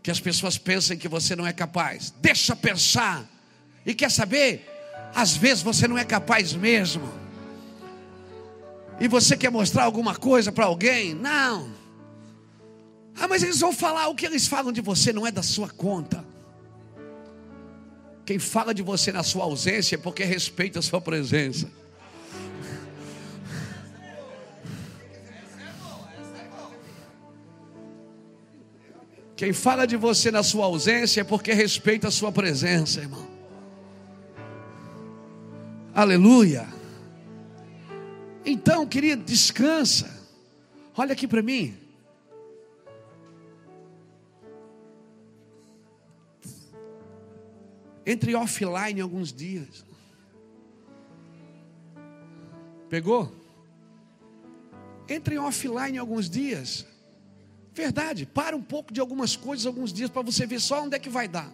Que 0.01 0.11
as 0.11 0.19
pessoas 0.19 0.57
pensem 0.57 0.97
que 0.97 1.07
você 1.07 1.35
não 1.35 1.45
é 1.45 1.53
capaz. 1.53 2.13
Deixa 2.21 2.55
pensar. 2.55 3.27
E 3.85 3.93
quer 3.93 4.09
saber? 4.11 4.65
Às 5.13 5.35
vezes 5.35 5.63
você 5.63 5.87
não 5.87 5.97
é 5.97 6.05
capaz 6.05 6.53
mesmo. 6.53 7.09
E 8.99 9.07
você 9.07 9.37
quer 9.37 9.49
mostrar 9.49 9.83
alguma 9.83 10.15
coisa 10.15 10.51
para 10.51 10.65
alguém? 10.65 11.13
Não. 11.13 11.71
Ah, 13.19 13.27
mas 13.27 13.43
eles 13.43 13.59
vão 13.59 13.73
falar 13.73 14.07
o 14.07 14.15
que 14.15 14.25
eles 14.25 14.47
falam 14.47 14.71
de 14.71 14.81
você 14.81 15.11
não 15.11 15.25
é 15.25 15.31
da 15.31 15.43
sua 15.43 15.69
conta. 15.69 16.23
Quem 18.25 18.39
fala 18.39 18.73
de 18.73 18.83
você 18.83 19.11
na 19.11 19.23
sua 19.23 19.43
ausência 19.43 19.95
é 19.95 19.97
porque 19.97 20.23
respeita 20.23 20.79
a 20.79 20.81
sua 20.81 21.01
presença. 21.01 21.69
Quem 29.39 29.53
fala 29.53 29.87
de 29.87 29.95
você 29.95 30.31
na 30.31 30.43
sua 30.43 30.65
ausência 30.65 31.21
é 31.21 31.23
porque 31.23 31.53
respeita 31.53 32.09
a 32.09 32.11
sua 32.11 32.29
presença, 32.29 32.99
irmão. 32.99 33.25
Aleluia. 35.95 36.67
Então, 38.45 38.85
querido, 38.85 39.23
descansa. 39.23 40.13
Olha 40.93 41.13
aqui 41.13 41.25
para 41.25 41.41
mim. 41.41 41.73
Entre 48.05 48.35
offline 48.35 48.99
alguns 48.99 49.31
dias. 49.31 49.85
Pegou? 52.89 53.33
Entre 55.07 55.37
offline 55.37 55.97
alguns 55.97 56.29
dias. 56.29 56.88
Verdade, 57.79 58.25
para 58.25 58.57
um 58.57 58.61
pouco 58.61 58.91
de 58.91 58.99
algumas 58.99 59.37
coisas 59.37 59.65
alguns 59.65 59.93
dias 59.93 60.09
para 60.09 60.21
você 60.21 60.45
ver 60.45 60.59
só 60.59 60.83
onde 60.83 60.97
é 60.97 60.99
que 60.99 61.09
vai 61.09 61.29
dar. 61.29 61.49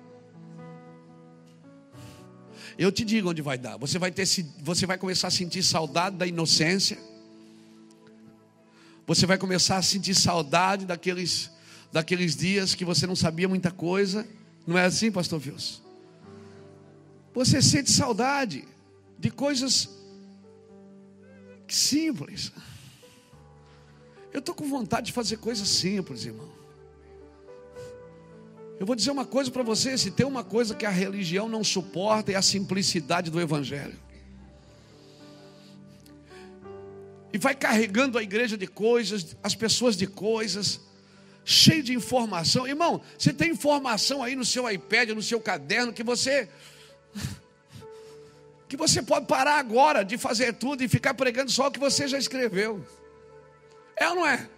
Eu 2.79 2.91
te 2.91 3.05
digo 3.05 3.29
onde 3.29 3.43
vai 3.43 3.59
dar. 3.59 3.77
Você 3.77 3.99
vai 3.99 4.11
ter 4.11 4.25
você 4.59 4.87
vai 4.87 4.97
começar 4.97 5.27
a 5.27 5.31
sentir 5.31 5.61
saudade 5.61 6.15
da 6.15 6.25
inocência. 6.25 6.97
Você 9.05 9.27
vai 9.27 9.37
começar 9.37 9.77
a 9.77 9.83
sentir 9.83 10.15
saudade 10.15 10.83
daqueles 10.87 11.51
daqueles 11.91 12.35
dias 12.35 12.73
que 12.73 12.83
você 12.83 13.05
não 13.05 13.15
sabia 13.15 13.47
muita 13.47 13.69
coisa. 13.69 14.27
Não 14.65 14.79
é 14.79 14.85
assim, 14.85 15.11
pastor 15.11 15.39
Wilson? 15.45 15.79
Você 17.35 17.61
sente 17.61 17.91
saudade 17.91 18.67
de 19.19 19.29
coisas 19.29 19.87
simples. 21.67 22.51
Eu 24.35 24.39
estou 24.39 24.53
com 24.53 24.67
vontade 24.67 25.05
de 25.05 25.13
fazer 25.13 25.37
coisas 25.37 25.65
simples, 25.65 26.25
irmão. 26.25 26.51
Eu 28.77 28.85
vou 28.85 28.93
dizer 28.93 29.09
uma 29.09 29.23
coisa 29.23 29.49
para 29.49 29.63
você: 29.63 29.97
se 29.97 30.11
tem 30.11 30.25
uma 30.25 30.43
coisa 30.43 30.75
que 30.75 30.85
a 30.85 30.89
religião 30.89 31.47
não 31.47 31.63
suporta, 31.63 32.33
é 32.33 32.35
a 32.35 32.41
simplicidade 32.41 33.31
do 33.31 33.39
Evangelho. 33.39 33.97
E 37.31 37.37
vai 37.37 37.55
carregando 37.55 38.17
a 38.17 38.23
igreja 38.23 38.57
de 38.57 38.67
coisas, 38.67 39.37
as 39.41 39.55
pessoas 39.55 39.95
de 39.95 40.05
coisas, 40.05 40.81
cheio 41.45 41.81
de 41.81 41.93
informação. 41.93 42.67
Irmão, 42.67 43.01
você 43.17 43.31
tem 43.31 43.51
informação 43.51 44.21
aí 44.21 44.35
no 44.35 44.43
seu 44.43 44.69
iPad, 44.69 45.11
no 45.11 45.23
seu 45.23 45.39
caderno, 45.39 45.93
que 45.93 46.03
você 46.03 46.49
que 48.67 48.75
você 48.75 49.01
pode 49.01 49.27
parar 49.27 49.59
agora 49.59 50.03
de 50.03 50.17
fazer 50.17 50.55
tudo 50.55 50.83
e 50.83 50.89
ficar 50.89 51.13
pregando 51.13 51.49
só 51.49 51.67
o 51.67 51.71
que 51.71 51.79
você 51.79 52.05
já 52.05 52.17
escreveu. 52.17 52.85
É 53.97 54.09
ou 54.09 54.15
não 54.15 54.27
é? 54.27 54.49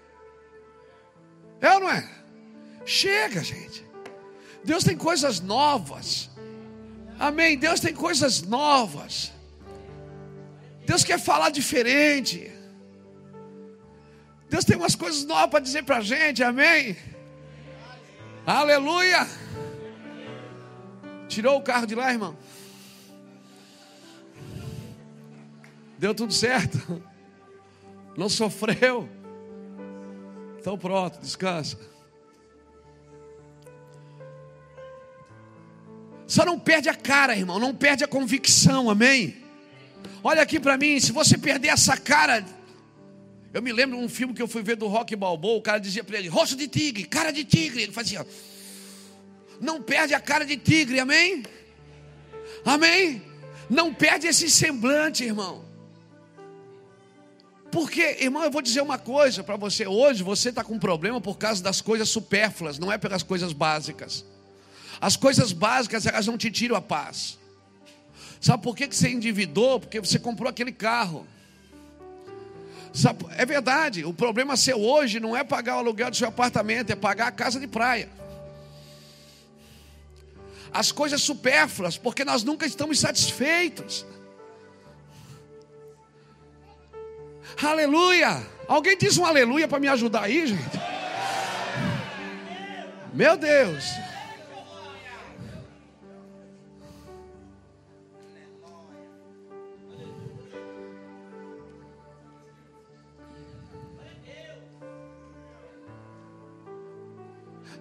É 1.62 1.74
ou 1.74 1.80
não 1.80 1.90
é? 1.90 2.10
Chega, 2.86 3.44
gente. 3.44 3.86
Deus 4.64 4.84
tem 4.84 4.98
coisas 4.98 5.40
novas. 5.40 6.30
Amém. 7.20 7.58
Deus 7.58 7.80
tem 7.80 7.94
coisas 7.94 8.42
novas. 8.42 9.32
Deus 10.86 11.04
quer 11.04 11.20
falar 11.20 11.50
diferente. 11.50 12.52
Deus 14.50 14.64
tem 14.64 14.78
umas 14.78 14.96
coisas 14.96 15.26
novas 15.26 15.50
para 15.50 15.60
dizer 15.60 15.84
para 15.84 15.98
a 15.98 16.02
gente. 16.02 16.44
Amém. 16.44 16.96
Aleluia. 18.46 19.28
Tirou 21.28 21.58
o 21.58 21.62
carro 21.62 21.86
de 21.86 21.94
lá, 21.96 22.12
irmão? 22.12 22.38
Deu 25.98 26.16
tudo 26.16 26.34
certo? 26.34 27.04
Não 28.16 28.30
sofreu? 28.30 29.10
Então 30.68 30.78
pronto, 30.78 31.18
descansa. 31.22 31.80
Só 36.28 36.44
não 36.44 36.60
perde 36.60 36.90
a 36.90 36.94
cara, 36.94 37.38
irmão, 37.38 37.58
não 37.58 37.74
perde 37.74 38.04
a 38.04 38.08
convicção, 38.08 38.90
amém? 38.90 39.38
Olha 40.22 40.42
aqui 40.42 40.60
para 40.60 40.76
mim, 40.76 41.00
se 41.00 41.14
você 41.14 41.38
perder 41.38 41.70
essa 41.70 41.96
cara, 41.96 42.46
eu 43.54 43.62
me 43.62 43.72
lembro 43.72 43.98
de 43.98 44.04
um 44.04 44.10
filme 44.10 44.34
que 44.34 44.42
eu 44.42 44.48
fui 44.48 44.62
ver 44.62 44.76
do 44.76 44.88
Rock 44.88 45.16
Balboa, 45.16 45.58
o 45.58 45.62
cara 45.62 45.80
dizia 45.80 46.04
para 46.04 46.18
ele, 46.18 46.28
rosto 46.28 46.58
de 46.58 46.68
tigre, 46.68 47.06
cara 47.06 47.32
de 47.32 47.46
tigre, 47.46 47.84
ele 47.84 47.94
fazia, 47.94 48.28
não 49.62 49.82
perde 49.82 50.14
a 50.14 50.20
cara 50.20 50.46
de 50.46 50.58
tigre, 50.58 51.00
amém? 51.00 51.44
Amém? 52.66 53.22
Não 53.70 53.94
perde 53.94 54.28
esse 54.28 54.50
semblante, 54.50 55.24
irmão. 55.24 55.67
Porque, 57.72 58.18
irmão, 58.22 58.44
eu 58.44 58.52
vou 58.52 58.62
dizer 58.62 58.82
uma 58.82 58.98
coisa 58.98 59.44
para 59.44 59.56
você. 59.56 59.86
Hoje 59.86 60.24
você 60.24 60.50
está 60.50 60.64
com 60.64 60.80
problema 60.80 61.20
por 61.20 61.38
causa 61.38 61.62
das 61.62 61.82
coisas 61.82 62.10
supérfluas, 62.10 62.80
não 62.80 62.92
é 62.92 62.98
pelas 62.98 63.24
coisas 63.24 63.52
básicas. 63.54 64.24
As 65.00 65.16
coisas 65.16 65.52
básicas, 65.52 66.06
elas 66.06 66.26
não 66.26 66.38
te 66.38 66.50
tiram 66.50 66.76
a 66.76 66.82
paz. 66.82 67.38
Sabe 68.40 68.64
por 68.64 68.76
que 68.76 68.88
você 68.88 69.10
endividou? 69.10 69.80
Porque 69.80 70.00
você 70.00 70.18
comprou 70.18 70.50
aquele 70.50 70.72
carro. 70.72 71.28
Sabe, 72.94 73.26
é 73.36 73.46
verdade, 73.46 74.04
o 74.06 74.14
problema 74.14 74.58
seu 74.58 74.80
hoje 74.82 75.20
não 75.20 75.36
é 75.36 75.44
pagar 75.44 75.76
o 75.76 75.80
aluguel 75.80 76.10
do 76.10 76.18
seu 76.18 76.28
apartamento, 76.28 76.90
é 76.90 76.96
pagar 76.96 77.28
a 77.28 77.32
casa 77.32 77.60
de 77.60 77.68
praia. 77.68 78.10
As 80.74 80.92
coisas 80.92 81.22
supérfluas, 81.22 81.98
porque 81.98 82.26
nós 82.26 82.44
nunca 82.44 82.66
estamos 82.66 83.00
satisfeitos. 83.00 84.06
Aleluia! 87.62 88.46
Alguém 88.68 88.96
diz 88.98 89.18
um 89.18 89.26
aleluia 89.26 89.68
para 89.68 89.80
me 89.80 89.88
ajudar 89.88 90.24
aí, 90.24 90.46
gente? 90.46 90.80
Meu 93.14 93.36
Deus! 93.36 93.86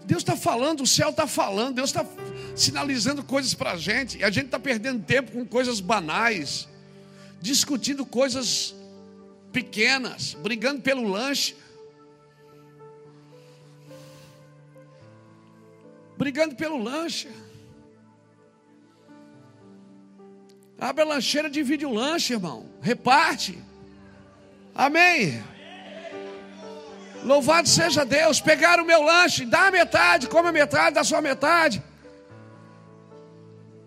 Deus 0.07 0.23
está 0.23 0.37
falando, 0.37 0.85
o 0.85 0.87
céu 0.87 1.11
está 1.11 1.27
falando, 1.27 1.75
Deus 1.75 1.91
está 1.91 2.07
sinalizando 2.55 3.25
coisas 3.25 3.55
para 3.55 3.73
a 3.73 3.77
gente, 3.77 4.19
e 4.19 4.25
a 4.25 4.31
gente 4.31 4.47
está 4.47 4.59
perdendo 4.59 5.03
tempo 5.03 5.33
com 5.33 5.45
coisas 5.45 5.81
banais, 5.81 6.69
discutindo 7.43 8.07
coisas 8.07 8.76
pequenas, 9.53 10.35
brigando 10.35 10.83
pelo 10.83 11.09
lanche, 11.09 11.57
brigando 16.17 16.55
pelo 16.55 16.83
lanche. 16.83 17.29
Abre 20.79 21.03
a 21.03 21.07
lancheira, 21.07 21.49
divide 21.49 21.87
o 21.87 21.93
lanche, 21.93 22.35
irmão, 22.35 22.69
reparte. 22.81 23.59
Amém. 24.75 25.43
Louvado 27.25 27.67
seja 27.69 28.05
Deus. 28.05 28.41
Pegaram 28.41 28.85
o 28.85 28.87
meu 28.87 29.03
lanche, 29.03 29.47
dá 29.47 29.69
a 29.69 29.71
metade, 29.71 30.29
come 30.29 30.49
a 30.49 30.53
metade, 30.53 30.95
dá 30.95 31.03
sua 31.03 31.21
metade. 31.21 31.83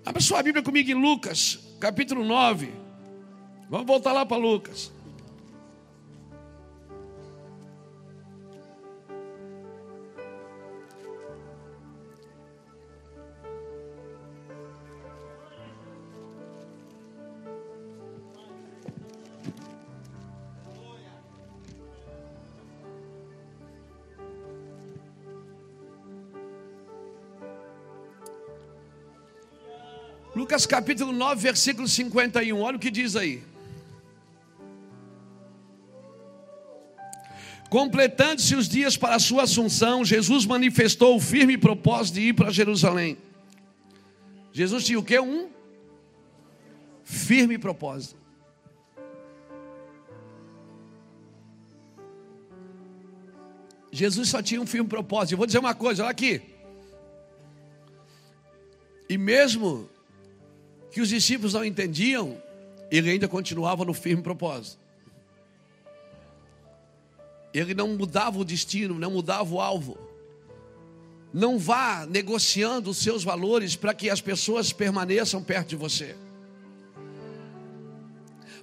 Abra 0.03 0.21
sua 0.21 0.41
Bíblia 0.41 0.63
comigo 0.63 0.89
em 0.89 0.95
Lucas, 0.95 1.59
capítulo 1.79 2.25
9. 2.25 2.73
Vamos 3.69 3.85
voltar 3.85 4.11
lá 4.11 4.25
para 4.25 4.37
Lucas. 4.37 4.91
Lucas 30.39 30.65
capítulo 30.65 31.11
9, 31.11 31.41
versículo 31.41 31.85
51. 31.85 32.61
Olha 32.61 32.77
o 32.77 32.79
que 32.79 32.89
diz 32.89 33.17
aí. 33.17 33.43
Completando-se 37.69 38.55
os 38.55 38.69
dias 38.69 38.95
para 38.95 39.15
a 39.15 39.19
sua 39.19 39.43
assunção, 39.43 40.05
Jesus 40.05 40.45
manifestou 40.45 41.17
o 41.17 41.19
firme 41.19 41.57
propósito 41.57 42.15
de 42.15 42.21
ir 42.21 42.33
para 42.33 42.51
Jerusalém. 42.51 43.17
Jesus 44.53 44.85
tinha 44.85 44.97
o 44.97 45.03
que? 45.03 45.19
Um 45.19 45.49
firme 47.03 47.57
propósito. 47.57 48.17
Jesus 53.91 54.29
só 54.29 54.41
tinha 54.41 54.61
um 54.61 54.65
firme 54.65 54.87
propósito. 54.87 55.33
Eu 55.33 55.37
vou 55.37 55.45
dizer 55.45 55.59
uma 55.59 55.75
coisa, 55.75 56.03
olha 56.03 56.11
aqui. 56.11 56.41
E 59.09 59.17
mesmo 59.17 59.89
que 60.91 61.01
os 61.01 61.09
discípulos 61.09 61.53
não 61.53 61.63
entendiam, 61.63 62.41
ele 62.89 63.11
ainda 63.11 63.27
continuava 63.27 63.85
no 63.85 63.93
firme 63.93 64.23
propósito. 64.23 64.79
Ele 67.53 67.73
não 67.73 67.89
mudava 67.89 68.39
o 68.39 68.45
destino, 68.45 68.95
não 68.95 69.11
mudava 69.11 69.53
o 69.53 69.59
alvo. 69.59 69.97
Não 71.33 71.59
vá 71.59 72.05
negociando 72.07 72.89
os 72.89 72.97
seus 72.97 73.23
valores 73.23 73.75
para 73.75 73.93
que 73.93 74.09
as 74.09 74.21
pessoas 74.21 74.73
permaneçam 74.73 75.43
perto 75.43 75.69
de 75.69 75.75
você. 75.75 76.15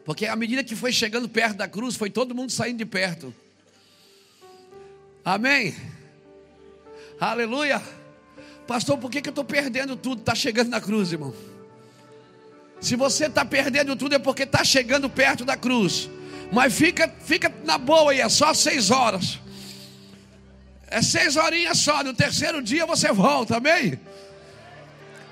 Porque 0.04 0.26
à 0.26 0.36
medida 0.36 0.62
que 0.62 0.76
foi 0.76 0.92
chegando 0.92 1.28
perto 1.28 1.56
da 1.56 1.68
cruz, 1.68 1.96
foi 1.96 2.10
todo 2.10 2.34
mundo 2.34 2.50
saindo 2.52 2.78
de 2.78 2.86
perto. 2.86 3.34
Amém? 5.24 5.74
Aleluia. 7.18 7.82
Pastor, 8.66 8.98
por 8.98 9.10
que, 9.10 9.20
que 9.20 9.28
eu 9.28 9.32
estou 9.32 9.44
perdendo 9.44 9.96
tudo? 9.96 10.20
Está 10.20 10.34
chegando 10.34 10.68
na 10.68 10.80
cruz, 10.80 11.12
irmão. 11.12 11.34
Se 12.80 12.96
você 12.96 13.26
está 13.26 13.44
perdendo 13.44 13.96
tudo 13.96 14.14
é 14.14 14.18
porque 14.18 14.42
está 14.42 14.64
chegando 14.64 15.08
perto 15.08 15.44
da 15.44 15.56
cruz. 15.56 16.08
Mas 16.52 16.74
fica, 16.74 17.12
fica 17.24 17.52
na 17.64 17.78
boa 17.78 18.12
aí, 18.12 18.20
é 18.20 18.28
só 18.28 18.54
seis 18.54 18.90
horas. 18.90 19.38
É 20.86 21.02
seis 21.02 21.36
horinhas 21.36 21.78
só. 21.78 22.02
No 22.04 22.14
terceiro 22.14 22.62
dia 22.62 22.86
você 22.86 23.12
volta, 23.12 23.56
amém? 23.56 23.98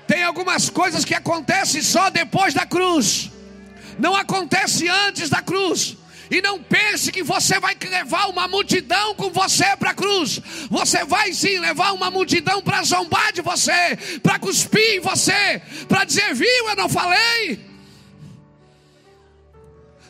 Tem 0.07 0.23
algumas 0.23 0.69
coisas 0.69 1.05
que 1.05 1.15
acontecem 1.15 1.81
só 1.81 2.09
depois 2.09 2.53
da 2.53 2.65
cruz. 2.65 3.31
Não 3.97 4.15
acontece 4.15 4.87
antes 4.87 5.29
da 5.29 5.41
cruz. 5.41 5.97
E 6.29 6.41
não 6.41 6.61
pense 6.61 7.11
que 7.11 7.21
você 7.21 7.59
vai 7.59 7.75
levar 7.75 8.27
uma 8.27 8.47
multidão 8.47 9.13
com 9.15 9.29
você 9.29 9.75
para 9.77 9.91
a 9.91 9.93
cruz. 9.93 10.39
Você 10.69 11.05
vai 11.05 11.33
sim 11.33 11.59
levar 11.59 11.91
uma 11.93 12.09
multidão 12.09 12.61
para 12.61 12.83
zombar 12.83 13.31
de 13.31 13.41
você, 13.41 14.19
para 14.23 14.39
cuspir 14.39 14.95
em 14.95 14.99
você, 14.99 15.61
para 15.87 16.03
dizer: 16.03 16.33
viu, 16.33 16.69
eu 16.69 16.75
não 16.75 16.89
falei. 16.89 17.59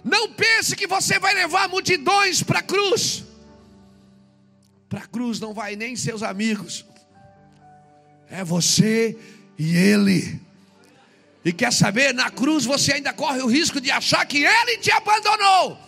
Não 0.04 0.32
pense 0.32 0.76
que 0.76 0.88
você 0.88 1.20
vai 1.20 1.34
levar 1.34 1.68
multidões 1.68 2.44
para 2.44 2.60
a 2.60 2.64
cruz. 2.64 3.24
Para 4.88 5.02
a 5.02 5.08
cruz 5.08 5.40
não 5.40 5.54
vai 5.54 5.76
nem 5.76 5.96
seus 5.96 6.24
amigos, 6.24 6.86
é 8.30 8.44
você 8.44 9.18
e 9.58 9.76
ele. 9.76 10.40
E 11.44 11.52
quer 11.52 11.74
saber, 11.74 12.14
na 12.14 12.30
cruz 12.30 12.66
você 12.66 12.94
ainda 12.94 13.12
corre 13.14 13.42
o 13.42 13.48
risco 13.48 13.82
de 13.82 13.92
achar 13.92 14.26
que 14.26 14.44
ele 14.44 14.78
te 14.78 14.92
abandonou. 14.92 15.85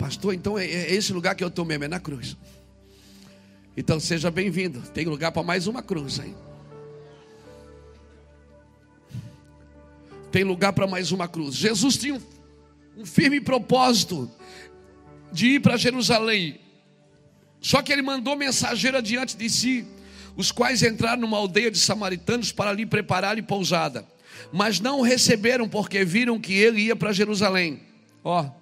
Pastor, 0.00 0.32
então 0.32 0.58
é, 0.58 0.64
é 0.64 0.94
esse 0.94 1.12
lugar 1.12 1.34
que 1.34 1.44
eu 1.44 1.48
estou 1.48 1.62
mesmo, 1.62 1.84
é 1.84 1.88
na 1.88 2.00
cruz. 2.00 2.34
Então 3.76 4.00
seja 4.00 4.30
bem-vindo. 4.30 4.80
Tem 4.94 5.04
lugar 5.04 5.30
para 5.30 5.42
mais 5.42 5.66
uma 5.66 5.82
cruz 5.82 6.18
aí. 6.18 6.34
Tem 10.32 10.42
lugar 10.42 10.72
para 10.72 10.86
mais 10.86 11.12
uma 11.12 11.28
cruz. 11.28 11.54
Jesus 11.54 11.98
tinha 11.98 12.14
um, 12.14 12.20
um 13.02 13.04
firme 13.04 13.42
propósito 13.42 14.30
de 15.30 15.48
ir 15.48 15.60
para 15.60 15.76
Jerusalém. 15.76 16.58
Só 17.60 17.82
que 17.82 17.92
ele 17.92 18.00
mandou 18.00 18.34
mensageiro 18.34 18.96
adiante 18.96 19.36
de 19.36 19.50
si, 19.50 19.86
os 20.34 20.50
quais 20.50 20.82
entraram 20.82 21.20
numa 21.20 21.36
aldeia 21.36 21.70
de 21.70 21.78
samaritanos 21.78 22.52
para 22.52 22.70
ali 22.70 22.86
preparar-lhe 22.86 23.42
pousada. 23.42 24.06
Mas 24.50 24.80
não 24.80 25.00
o 25.00 25.02
receberam 25.02 25.68
porque 25.68 26.06
viram 26.06 26.40
que 26.40 26.54
ele 26.54 26.84
ia 26.84 26.96
para 26.96 27.12
Jerusalém. 27.12 27.82
Ó, 28.24 28.59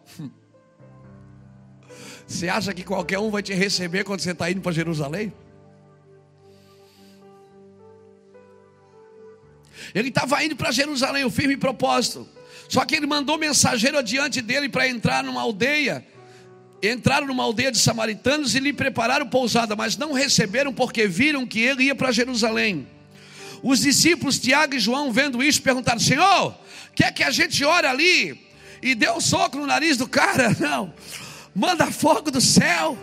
você 2.29 2.47
acha 2.47 2.75
que 2.75 2.85
qualquer 2.85 3.19
um 3.19 3.31
vai 3.31 3.43
te 3.43 3.55
receber 3.55 4.05
quando 4.05 4.21
você 4.21 4.33
está 4.33 4.51
indo 4.51 4.61
para 4.61 4.71
Jerusalém? 4.71 5.33
Ele 9.95 10.11
estava 10.11 10.45
indo 10.45 10.55
para 10.55 10.71
Jerusalém, 10.71 11.25
o 11.25 11.31
firme 11.31 11.57
propósito. 11.57 12.29
Só 12.69 12.85
que 12.85 12.95
ele 12.95 13.07
mandou 13.07 13.39
mensageiro 13.39 13.97
adiante 13.97 14.43
dele 14.43 14.69
para 14.69 14.87
entrar 14.87 15.25
numa 15.25 15.41
aldeia. 15.41 16.07
Entraram 16.83 17.27
numa 17.27 17.43
aldeia 17.43 17.73
de 17.73 17.79
samaritanos 17.79 18.55
e 18.55 18.61
lhe 18.61 18.75
prepararam 18.75 19.27
pousada, 19.27 19.75
mas 19.75 19.97
não 19.97 20.13
receberam 20.13 20.71
porque 20.73 21.09
viram 21.09 21.47
que 21.47 21.59
ele 21.61 21.85
ia 21.85 21.95
para 21.95 22.13
Jerusalém. 22.13 22.87
Os 23.63 23.81
discípulos 23.81 24.39
Tiago 24.39 24.75
e 24.75 24.79
João, 24.79 25.11
vendo 25.11 25.43
isso, 25.43 25.63
perguntaram: 25.63 25.99
Senhor, 25.99 26.55
quer 26.95 27.11
que 27.11 27.23
a 27.23 27.31
gente 27.31 27.65
ore 27.65 27.87
ali? 27.87 28.47
E 28.83 28.95
deu 28.95 29.15
um 29.15 29.21
soco 29.21 29.57
no 29.57 29.67
nariz 29.67 29.97
do 29.97 30.07
cara? 30.07 30.55
Não 30.61 30.93
manda 31.55 31.91
fogo 31.91 32.31
do 32.31 32.41
céu 32.41 32.97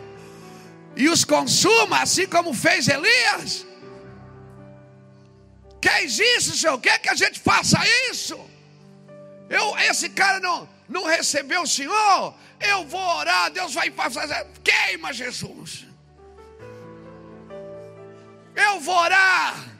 e 0.96 1.10
os 1.10 1.26
consuma, 1.26 2.02
assim 2.02 2.28
como 2.28 2.54
fez 2.54 2.88
Elias. 2.88 3.66
queres 5.82 6.20
isso, 6.20 6.58
Senhor? 6.58 6.80
Quer 6.80 7.00
que 7.00 7.10
a 7.10 7.16
gente 7.16 7.40
faça 7.40 7.78
isso? 8.10 8.40
Eu, 9.50 9.78
esse 9.78 10.10
cara 10.10 10.40
não, 10.40 10.68
não 10.88 11.06
recebeu 11.06 11.62
o 11.64 11.68
Senhor. 11.68 12.34
Eu 12.60 12.86
vou 12.86 13.02
orar, 13.02 13.52
Deus 13.52 13.74
vai 13.74 13.92
fazer. 13.92 14.48
Queima 14.64 15.14
Jesus. 15.14 15.86
Eu 18.56 18.80
vou 18.80 18.96
orar. 18.96 19.76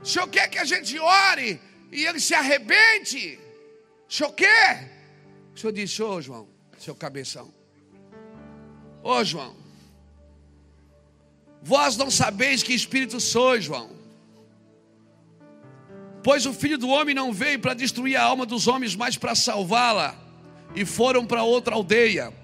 O 0.00 0.04
Senhor 0.04 0.28
quer 0.28 0.48
que 0.48 0.58
a 0.58 0.64
gente 0.64 0.98
ore 0.98 1.60
e 1.90 2.04
ele 2.04 2.20
se 2.20 2.34
arrebente? 2.34 3.38
O 4.08 4.12
Senhor 4.12 4.32
quer? 4.32 4.92
O 5.54 5.58
Senhor 5.58 5.72
disse, 5.72 6.02
ô 6.02 6.20
João, 6.20 6.48
seu 6.78 6.94
cabeção. 6.94 7.55
Ô 9.06 9.22
João, 9.22 9.54
vós 11.62 11.96
não 11.96 12.10
sabeis 12.10 12.64
que 12.64 12.74
espírito 12.74 13.20
sois, 13.20 13.62
João. 13.62 13.88
Pois 16.24 16.44
o 16.44 16.52
filho 16.52 16.76
do 16.76 16.88
homem 16.88 17.14
não 17.14 17.32
veio 17.32 17.60
para 17.60 17.72
destruir 17.72 18.16
a 18.16 18.24
alma 18.24 18.44
dos 18.44 18.66
homens, 18.66 18.96
mas 18.96 19.16
para 19.16 19.36
salvá-la. 19.36 20.18
E 20.74 20.84
foram 20.84 21.24
para 21.24 21.44
outra 21.44 21.76
aldeia. 21.76 22.34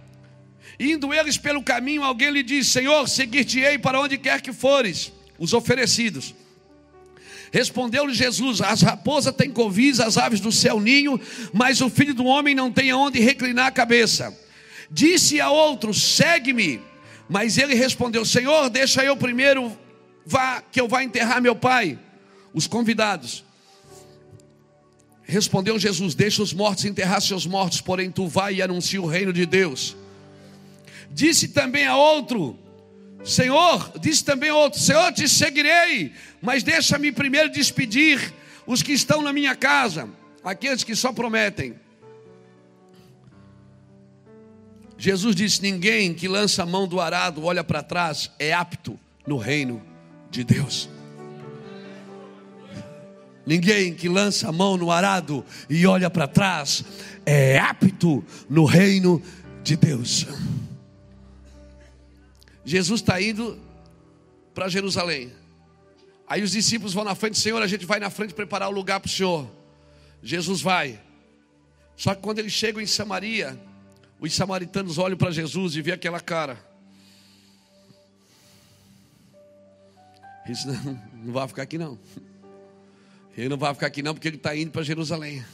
Indo 0.79 1.13
eles 1.13 1.37
pelo 1.37 1.65
caminho, 1.65 2.05
alguém 2.05 2.31
lhe 2.31 2.45
disse: 2.45 2.71
Senhor, 2.71 3.09
seguir-te-ei 3.09 3.77
para 3.77 4.01
onde 4.01 4.17
quer 4.17 4.41
que 4.41 4.53
fores. 4.53 5.13
Os 5.41 5.53
oferecidos. 5.53 6.33
Respondeu-lhe 7.51 8.15
Jesus: 8.15 8.61
As 8.61 8.83
raposas 8.83 9.35
têm 9.35 9.51
covis, 9.51 9.99
as 9.99 10.17
aves 10.17 10.39
do 10.39 10.53
céu 10.53 10.79
ninho, 10.79 11.21
mas 11.53 11.81
o 11.81 11.91
filho 11.91 12.15
do 12.15 12.25
homem 12.25 12.55
não 12.55 12.71
tem 12.71 12.93
aonde 12.93 13.19
reclinar 13.19 13.67
a 13.67 13.73
cabeça. 13.73 14.42
Disse 14.93 15.41
a 15.41 15.51
outro: 15.51 15.95
Segue-me. 15.95 16.81
Mas 17.29 17.57
ele 17.57 17.75
respondeu: 17.75 18.25
Senhor, 18.25 18.69
deixa 18.69 19.03
eu 19.03 19.17
primeiro 19.17 19.77
vá 20.27 20.61
que 20.61 20.81
eu 20.81 20.87
vá 20.87 21.03
enterrar 21.03 21.41
meu 21.41 21.57
pai. 21.57 21.99
Os 22.53 22.67
convidados. 22.67 23.43
Respondeu 25.23 25.79
Jesus: 25.79 26.15
Deixa 26.15 26.43
os 26.43 26.53
mortos 26.53 26.85
enterrar 26.85 27.23
seus 27.23 27.47
mortos, 27.47 27.81
porém 27.81 28.11
tu 28.11 28.29
vai 28.29 28.57
e 28.57 28.63
anuncia 28.63 29.01
o 29.01 29.07
reino 29.07 29.33
de 29.33 29.47
Deus. 29.47 29.97
Disse 31.11 31.49
também 31.49 31.87
a 31.87 31.97
outro: 31.97 32.59
Senhor, 33.25 33.93
disse 33.99 34.23
também 34.23 34.51
a 34.51 34.55
outro: 34.55 34.79
Senhor, 34.79 35.11
te 35.13 35.27
seguirei, 35.27 36.13
mas 36.43 36.63
deixa-me 36.63 37.11
primeiro 37.11 37.49
despedir 37.51 38.33
os 38.67 38.83
que 38.83 38.93
estão 38.93 39.23
na 39.23 39.33
minha 39.33 39.57
casa, 39.57 40.07
aqueles 40.45 40.85
que 40.85 40.95
só 40.95 41.13
prometem. 41.13 41.81
Jesus 45.03 45.35
disse: 45.35 45.61
Ninguém 45.61 46.15
que 46.15 46.29
lança 46.29 46.63
a 46.63 46.67
mão 46.67 46.87
do 46.87 47.01
arado 47.01 47.45
olha 47.45 47.65
para 47.65 47.83
trás 47.83 48.31
é 48.39 48.53
apto 48.53 48.97
no 49.27 49.37
reino 49.37 49.83
de 50.31 50.45
Deus. 50.45 50.89
Ninguém 53.45 53.97
que 53.97 54.09
lança 54.09 54.49
a 54.49 54.53
mão 54.53 54.77
no 54.77 54.93
arado 54.93 55.45
e 55.69 55.85
olha 55.89 56.09
para 56.09 56.29
trás 56.29 56.85
é 57.27 57.59
apto 57.59 58.25
no 58.49 58.65
reino 58.65 59.21
de 59.65 59.75
Deus. 59.75 60.25
Jesus 62.65 63.01
está 63.01 63.21
indo 63.21 63.59
para 64.55 64.69
Jerusalém. 64.69 65.33
Aí 66.29 66.45
os 66.45 66.53
discípulos 66.53 66.95
vão 66.95 67.03
na 67.03 67.17
frente, 67.17 67.41
Senhor, 67.41 67.61
a 67.61 67.67
gente 67.67 67.85
vai 67.85 67.99
na 67.99 68.09
frente 68.09 68.35
preparar 68.35 68.69
o 68.69 68.73
lugar 68.73 69.01
para 69.01 69.09
o 69.09 69.11
Senhor. 69.11 69.51
Jesus 70.23 70.61
vai. 70.61 71.01
Só 71.97 72.15
que 72.15 72.23
quando 72.23 72.39
eles 72.39 72.53
chegam 72.53 72.81
em 72.81 72.87
Samaria, 72.87 73.59
os 74.23 74.35
samaritanos 74.35 74.99
olham 74.99 75.17
para 75.17 75.33
Jesus 75.33 75.75
e 75.75 75.83
vê 75.83 75.91
aquela 75.91 76.21
cara. 76.21 76.57
Isso 80.49 80.69
não, 80.69 81.03
não 81.25 81.33
vai 81.33 81.49
ficar 81.49 81.63
aqui 81.63 81.77
não. 81.77 81.99
Ele 83.37 83.49
não 83.49 83.57
vai 83.57 83.75
ficar 83.75 83.89
aqui 83.89 84.01
não, 84.01 84.15
porque 84.15 84.29
ele 84.29 84.37
está 84.37 84.57
indo 84.57 84.71
para 84.71 84.85
Jerusalém. 84.85 85.45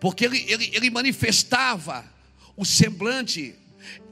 Porque 0.00 0.24
ele, 0.24 0.44
ele, 0.48 0.70
ele 0.74 0.90
manifestava 0.90 2.04
o 2.56 2.64
semblante, 2.64 3.54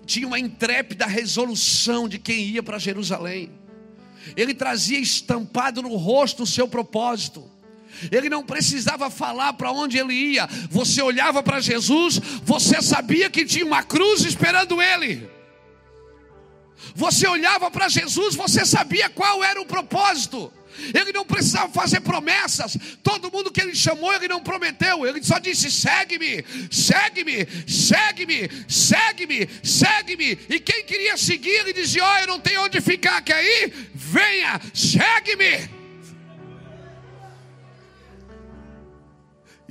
tinha 0.07 0.27
uma 0.27 0.39
intrépida 0.39 1.05
resolução 1.05 2.09
de 2.09 2.21
quem 2.21 2.51
ia 2.51 2.63
para 2.63 2.79
Jerusalém. 2.79 3.51
Ele 4.37 4.55
trazia 4.55 5.01
estampado 5.01 5.83
no 5.83 5.97
rosto 5.97 6.45
o 6.45 6.47
seu 6.47 6.69
propósito. 6.69 7.51
Ele 8.11 8.28
não 8.28 8.43
precisava 8.45 9.11
falar 9.11 9.53
para 9.55 9.72
onde 9.72 9.99
ele 9.99 10.14
ia. 10.14 10.49
Você 10.70 11.03
olhava 11.03 11.43
para 11.43 11.61
Jesus, 11.61 12.20
você 12.45 12.80
sabia 12.80 13.30
que 13.30 13.45
tinha 13.45 13.64
uma 13.64 13.82
cruz 13.82 14.24
esperando 14.24 14.80
ele. 14.80 15.30
Você 16.95 17.26
olhava 17.26 17.70
para 17.70 17.88
Jesus, 17.88 18.34
você 18.34 18.64
sabia 18.66 19.09
qual 19.09 19.43
era 19.43 19.61
o 19.61 19.66
propósito. 19.66 20.53
Ele 20.95 21.12
não 21.12 21.24
precisava 21.24 21.72
fazer 21.72 22.01
promessas. 22.01 22.76
Todo 23.03 23.30
mundo 23.30 23.51
que 23.51 23.61
ele 23.61 23.74
chamou, 23.74 24.12
ele 24.12 24.28
não 24.28 24.40
prometeu. 24.40 25.07
Ele 25.07 25.22
só 25.22 25.38
disse: 25.38 25.70
segue-me, 25.70 26.45
segue-me, 26.70 27.47
segue-me, 27.66 28.51
segue-me, 28.68 29.49
segue-me. 29.62 30.38
E 30.49 30.61
quem 30.61 30.84
queria 30.84 31.16
seguir, 31.16 31.51
ele 31.51 31.72
dizia: 31.72 32.05
Ó, 32.05 32.14
oh, 32.14 32.18
eu 32.20 32.26
não 32.26 32.40
tenho 32.40 32.62
onde 32.62 32.80
ficar, 32.80 33.20
quer 33.22 33.45
ir? 33.45 33.90
Venha, 33.95 34.61
segue-me. 34.72 35.82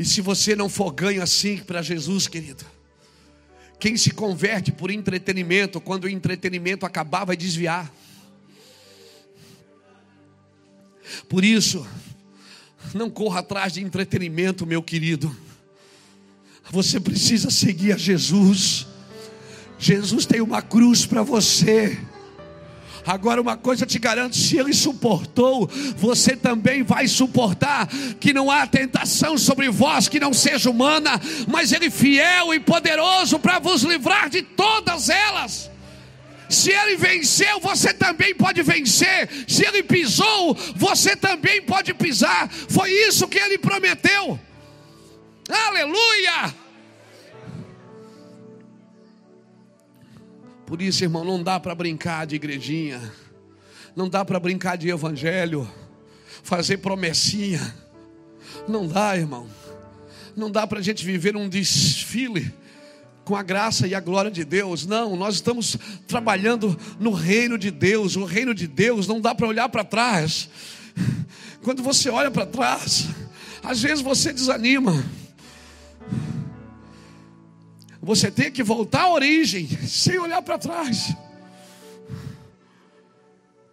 E 0.02 0.06
se 0.06 0.20
você 0.20 0.56
não 0.56 0.68
for 0.68 0.91
ganho 0.91 1.22
assim 1.22 1.58
para 1.58 1.80
Jesus, 1.84 2.28
querido, 2.28 2.66
quem 3.80 3.95
se 3.95 4.10
converte 4.10 4.72
por 4.72 4.89
entretenimento, 4.89 5.80
quando 5.80 6.06
o 6.06 6.10
entretenimento 6.10 6.88
acabar, 6.88 7.24
vai 7.24 7.38
desviar. 7.38 7.93
Por 11.30 11.45
isso, 11.45 11.86
não 12.95 13.12
corra 13.12 13.41
atrás 13.41 13.74
de 13.74 13.84
entretenimento, 13.84 14.66
meu 14.66 14.82
querido. 14.82 15.38
Você 16.72 16.99
precisa 16.99 17.52
seguir 17.52 17.91
a 17.91 17.97
Jesus. 17.97 18.88
Jesus 19.78 20.26
tem 20.26 20.41
uma 20.41 20.64
cruz 20.64 21.06
para 21.06 21.22
você. 21.22 21.95
Agora, 23.06 23.41
uma 23.41 23.58
coisa 23.58 23.86
te 23.86 23.99
garanto: 23.99 24.36
se 24.36 24.58
ele 24.58 24.74
suportou, 24.74 25.70
você 25.97 26.36
também 26.36 26.84
vai 26.84 27.08
suportar. 27.08 27.88
Que 28.20 28.34
não 28.34 28.49
há 28.49 28.66
tentação 28.68 29.38
sobre 29.38 29.70
vós 29.70 30.08
que 30.08 30.20
não 30.20 30.34
seja 30.34 30.70
humana, 30.70 31.20
mas 31.47 31.72
ele 31.72 31.89
fiel 31.89 32.54
e 32.54 32.60
poderoso 32.60 33.39
para 33.39 33.60
vos 33.60 33.84
livrar 33.84 34.30
de 34.30 34.41
todas 34.41 35.10
elas. 35.10 35.70
Se 36.49 36.70
ele 36.70 36.97
venceu, 36.97 37.62
você 37.62 37.93
também 37.93 38.36
pode 38.36 38.62
vencer. 38.62 39.30
Se 39.47 39.66
ele 39.66 39.82
pisou, 39.82 40.54
você 40.76 41.16
também 41.16 41.62
pode 41.62 41.93
pisar. 41.93 42.49
Foi 42.49 42.91
isso 42.91 43.28
que 43.28 43.39
ele 43.39 43.58
prometeu. 43.58 44.38
Aleluia! 45.49 46.61
Por 50.72 50.82
isso, 50.82 51.03
irmão, 51.03 51.26
não 51.26 51.43
dá 51.43 51.59
para 51.59 51.76
brincar 51.76 52.26
de 52.26 52.38
igrejinha, 52.38 53.11
não 53.93 54.07
dá 54.07 54.24
para 54.24 54.39
brincar 54.39 54.78
de 54.78 54.88
evangelho, 54.88 55.69
fazer 56.43 56.78
promessinha. 56.78 57.76
Não 58.69 58.88
dá, 58.88 59.17
irmão. 59.17 59.49
Não 60.34 60.49
dá 60.49 60.65
para 60.65 60.80
a 60.80 60.82
gente 60.82 61.03
viver 61.03 61.36
um 61.36 61.49
desfile 61.49 62.53
com 63.26 63.36
a 63.36 63.43
graça 63.43 63.86
e 63.86 63.93
a 63.93 63.99
glória 63.99 64.32
de 64.32 64.45
Deus. 64.45 64.86
Não, 64.86 65.17
nós 65.17 65.36
estamos 65.36 65.78
trabalhando 66.07 66.80
no 66.97 67.11
reino 67.11 67.57
de 67.57 67.69
Deus. 67.69 68.15
O 68.15 68.24
reino 68.24 68.55
de 68.55 68.65
Deus 68.65 69.07
não 69.07 69.19
dá 69.19 69.36
para 69.36 69.47
olhar 69.47 69.67
para 69.67 69.84
trás. 69.84 70.47
Quando 71.63 71.84
você 71.84 72.09
olha 72.09 72.32
para 72.32 72.45
trás, 72.45 73.09
às 73.61 73.82
vezes 73.82 74.01
você 74.01 74.32
desanima. 74.32 75.03
Você 78.02 78.32
tem 78.32 78.52
que 78.52 78.64
voltar 78.64 79.04
à 79.04 79.10
origem, 79.10 79.68
sem 79.88 80.18
olhar 80.18 80.41
para 80.41 80.58
trás. 80.58 81.14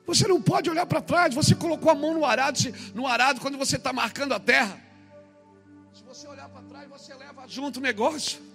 Você 0.07 0.27
não 0.27 0.41
pode 0.41 0.69
olhar 0.69 0.87
para 0.87 1.01
trás. 1.01 1.35
Você 1.35 1.55
colocou 1.55 1.91
a 1.91 1.95
mão 1.95 2.15
no 2.15 2.25
arado, 2.25 2.59
no 2.95 3.07
arado 3.07 3.41
quando 3.41 3.59
você 3.59 3.77
está 3.77 3.93
marcando 3.93 4.33
a 4.33 4.41
terra. 4.41 4.79
Se 5.95 6.03
você 6.03 6.27
olhar 6.29 6.49
para 6.49 6.63
trás, 6.63 6.89
você 6.89 7.15
leva 7.15 7.45
junto 7.47 7.79
o 7.79 7.83
negócio 7.83 8.49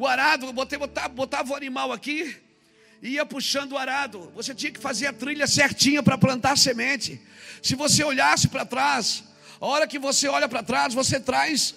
o 0.00 0.06
arado, 0.06 0.50
botava, 0.50 1.08
botava 1.08 1.52
o 1.52 1.54
animal 1.54 1.92
aqui, 1.92 2.34
ia 3.02 3.26
puxando 3.26 3.72
o 3.72 3.78
arado. 3.78 4.32
Você 4.34 4.54
tinha 4.54 4.72
que 4.72 4.80
fazer 4.80 5.06
a 5.06 5.12
trilha 5.12 5.46
certinha 5.46 6.02
para 6.02 6.16
plantar 6.16 6.56
semente. 6.56 7.20
Se 7.62 7.74
você 7.74 8.02
olhasse 8.02 8.48
para 8.48 8.64
trás, 8.64 9.22
a 9.60 9.66
hora 9.66 9.86
que 9.86 9.98
você 9.98 10.26
olha 10.26 10.48
para 10.48 10.62
trás, 10.62 10.94
você 10.94 11.20
traz 11.20 11.74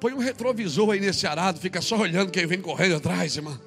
Põe 0.00 0.12
um 0.12 0.18
retrovisor 0.18 0.90
aí 0.90 1.00
nesse 1.00 1.26
arado, 1.26 1.58
fica 1.58 1.80
só 1.80 1.96
olhando 1.98 2.30
quem 2.30 2.46
vem 2.46 2.60
correndo 2.60 2.96
atrás, 2.96 3.36
irmão. 3.36 3.58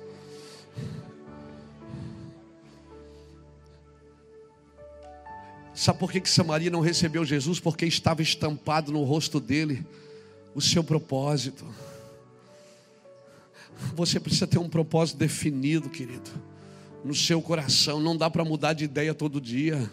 Sabe 5.73 5.97
por 5.97 6.11
que, 6.11 6.19
que 6.19 6.29
Samaria 6.29 6.69
não 6.69 6.81
recebeu 6.81 7.23
Jesus? 7.23 7.59
Porque 7.59 7.85
estava 7.85 8.21
estampado 8.21 8.91
no 8.91 9.03
rosto 9.03 9.39
dele 9.39 9.85
o 10.53 10.61
seu 10.61 10.83
propósito. 10.83 11.65
Você 13.95 14.19
precisa 14.19 14.45
ter 14.45 14.59
um 14.59 14.67
propósito 14.67 15.17
definido, 15.17 15.89
querido, 15.89 16.29
no 17.03 17.15
seu 17.15 17.41
coração. 17.41 18.01
Não 18.01 18.17
dá 18.17 18.29
para 18.29 18.43
mudar 18.43 18.73
de 18.73 18.83
ideia 18.83 19.13
todo 19.13 19.39
dia. 19.39 19.89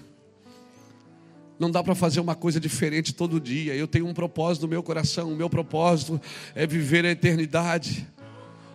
Não 1.59 1.71
dá 1.71 1.83
para 1.83 1.95
fazer 1.95 2.21
uma 2.21 2.35
coisa 2.35 2.61
diferente 2.61 3.15
todo 3.15 3.41
dia. 3.41 3.75
Eu 3.75 3.87
tenho 3.87 4.07
um 4.07 4.13
propósito 4.13 4.63
no 4.63 4.69
meu 4.69 4.83
coração. 4.83 5.33
O 5.33 5.37
meu 5.37 5.49
propósito 5.49 6.21
é 6.55 6.67
viver 6.67 7.05
a 7.05 7.11
eternidade. 7.11 8.07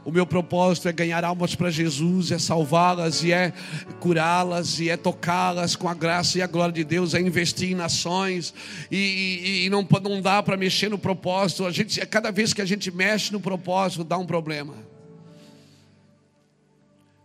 O 0.03 0.11
meu 0.11 0.25
propósito 0.25 0.89
é 0.89 0.91
ganhar 0.91 1.23
almas 1.23 1.53
para 1.53 1.69
Jesus, 1.69 2.32
é 2.32 2.39
salvá-las 2.39 3.23
e 3.23 3.32
é 3.32 3.53
curá-las 3.99 4.79
e 4.79 4.89
é 4.89 4.97
tocá-las 4.97 5.75
com 5.75 5.88
a 5.88 5.93
graça 5.93 6.39
e 6.39 6.41
a 6.41 6.47
glória 6.47 6.73
de 6.73 6.84
Deus, 6.84 7.13
é 7.13 7.21
investir 7.21 7.71
em 7.71 7.75
nações 7.75 8.51
e, 8.89 8.97
e, 8.97 9.65
e 9.65 9.69
não, 9.69 9.88
não 10.01 10.19
dá 10.19 10.41
para 10.41 10.57
mexer 10.57 10.89
no 10.89 10.97
propósito. 10.97 11.67
A 11.67 11.71
gente, 11.71 12.03
cada 12.07 12.32
vez 12.32 12.51
que 12.51 12.63
a 12.63 12.65
gente 12.65 12.89
mexe 12.89 13.32
no 13.32 13.39
propósito, 13.39 14.03
dá 14.03 14.17
um 14.17 14.25
problema. 14.25 14.73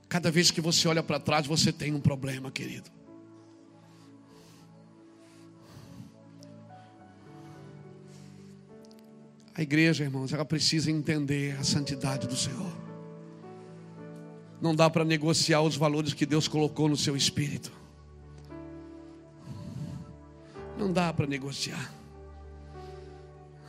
Cada 0.07 0.31
vez 0.31 0.51
que 0.51 0.61
você 0.61 0.87
olha 0.87 1.03
para 1.03 1.19
trás, 1.19 1.47
você 1.47 1.73
tem 1.73 1.95
um 1.95 2.01
problema, 2.01 2.51
querido. 2.51 2.96
A 9.57 9.63
igreja, 9.63 10.05
irmãos, 10.05 10.35
ela 10.35 10.45
precisa 10.45 10.91
entender 10.91 11.57
a 11.59 11.65
santidade 11.65 12.27
do 12.27 12.37
Senhor. 12.37 12.71
Não 14.61 14.75
dá 14.75 14.91
para 14.91 15.03
negociar 15.03 15.63
os 15.63 15.77
valores 15.77 16.13
que 16.13 16.27
Deus 16.27 16.47
colocou 16.47 16.91
no 16.91 16.97
seu 16.97 17.17
espírito. 17.17 17.73
Não 20.77 20.93
dá 20.93 21.11
para 21.11 21.27
negociar. 21.27 21.91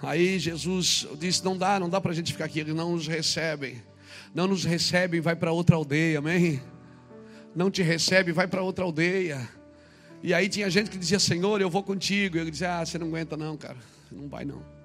Aí 0.01 0.37
Jesus 0.37 1.07
disse: 1.17 1.45
Não 1.45 1.57
dá, 1.57 1.79
não 1.79 1.89
dá 1.89 2.01
para 2.01 2.11
a 2.11 2.15
gente 2.15 2.33
ficar 2.33 2.45
aqui. 2.45 2.59
Eles 2.59 2.75
não 2.75 2.91
nos 2.91 3.07
recebem. 3.07 3.81
Não 4.35 4.45
nos 4.45 4.65
recebem, 4.65 5.21
vai 5.21 5.37
para 5.37 5.53
outra 5.53 5.77
aldeia, 5.77 6.19
amém? 6.19 6.61
Não 7.55 7.71
te 7.71 7.81
recebe, 7.81 8.33
vai 8.33 8.45
para 8.45 8.61
outra 8.61 8.83
aldeia. 8.83 9.47
E 10.21 10.33
aí 10.33 10.49
tinha 10.49 10.69
gente 10.69 10.89
que 10.89 10.97
dizia: 10.97 11.17
Senhor, 11.17 11.61
eu 11.61 11.69
vou 11.69 11.81
contigo. 11.81 12.35
E 12.35 12.41
ele 12.41 12.51
dizia: 12.51 12.79
Ah, 12.79 12.85
você 12.85 12.97
não 12.97 13.07
aguenta, 13.07 13.37
não, 13.37 13.55
cara. 13.55 13.77
Não 14.11 14.27
vai, 14.27 14.43
não. 14.43 14.76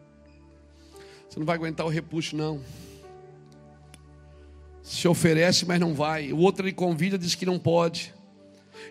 Você 1.32 1.38
não 1.38 1.46
vai 1.46 1.56
aguentar 1.56 1.86
o 1.86 1.88
repuxo, 1.88 2.36
não. 2.36 2.60
Se 4.82 5.08
oferece, 5.08 5.64
mas 5.64 5.80
não 5.80 5.94
vai. 5.94 6.30
O 6.30 6.36
outro 6.36 6.66
ele 6.66 6.74
convida, 6.74 7.16
diz 7.16 7.34
que 7.34 7.46
não 7.46 7.58
pode. 7.58 8.12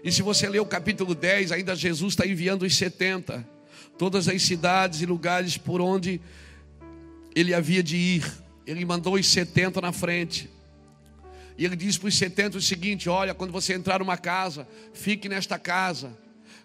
E 0.03 0.11
se 0.11 0.23
você 0.23 0.49
ler 0.49 0.59
o 0.59 0.65
capítulo 0.65 1.13
10, 1.13 1.51
ainda 1.51 1.75
Jesus 1.75 2.13
está 2.13 2.25
enviando 2.25 2.63
os 2.63 2.75
70, 2.75 3.47
todas 3.95 4.27
as 4.27 4.41
cidades 4.41 5.01
e 5.01 5.05
lugares 5.05 5.55
por 5.55 5.81
onde 5.81 6.19
ele 7.35 7.53
havia 7.53 7.83
de 7.83 7.95
ir. 7.95 8.41
Ele 8.65 8.83
mandou 8.85 9.13
os 9.13 9.27
70 9.27 9.79
na 9.79 9.91
frente. 9.91 10.49
E 11.59 11.63
ele 11.63 11.75
diz 11.75 11.95
para 11.95 12.07
os 12.07 12.17
70 12.17 12.57
o 12.57 12.61
seguinte: 12.61 13.07
Olha, 13.07 13.35
quando 13.35 13.51
você 13.51 13.75
entrar 13.75 13.99
numa 13.99 14.17
casa, 14.17 14.67
fique 14.95 15.29
nesta 15.29 15.59
casa. 15.59 16.17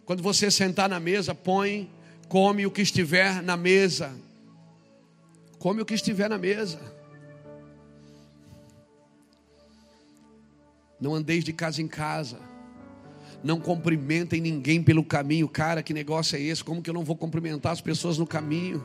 Quando 0.06 0.22
você 0.22 0.50
sentar 0.50 0.88
na 0.88 0.98
mesa, 0.98 1.34
põe, 1.34 1.90
come 2.30 2.64
o 2.64 2.70
que 2.70 2.80
estiver 2.80 3.42
na 3.42 3.58
mesa. 3.58 4.24
Come 5.66 5.82
o 5.82 5.84
que 5.84 5.94
estiver 5.94 6.30
na 6.30 6.38
mesa. 6.38 6.78
Não 11.00 11.12
andeis 11.12 11.42
de 11.42 11.52
casa 11.52 11.82
em 11.82 11.88
casa. 11.88 12.38
Não 13.42 13.58
cumprimentem 13.58 14.40
ninguém 14.40 14.80
pelo 14.80 15.02
caminho. 15.02 15.48
Cara, 15.48 15.82
que 15.82 15.92
negócio 15.92 16.36
é 16.36 16.40
esse? 16.40 16.62
Como 16.62 16.80
que 16.80 16.88
eu 16.88 16.94
não 16.94 17.02
vou 17.02 17.16
cumprimentar 17.16 17.72
as 17.72 17.80
pessoas 17.80 18.16
no 18.16 18.24
caminho? 18.24 18.80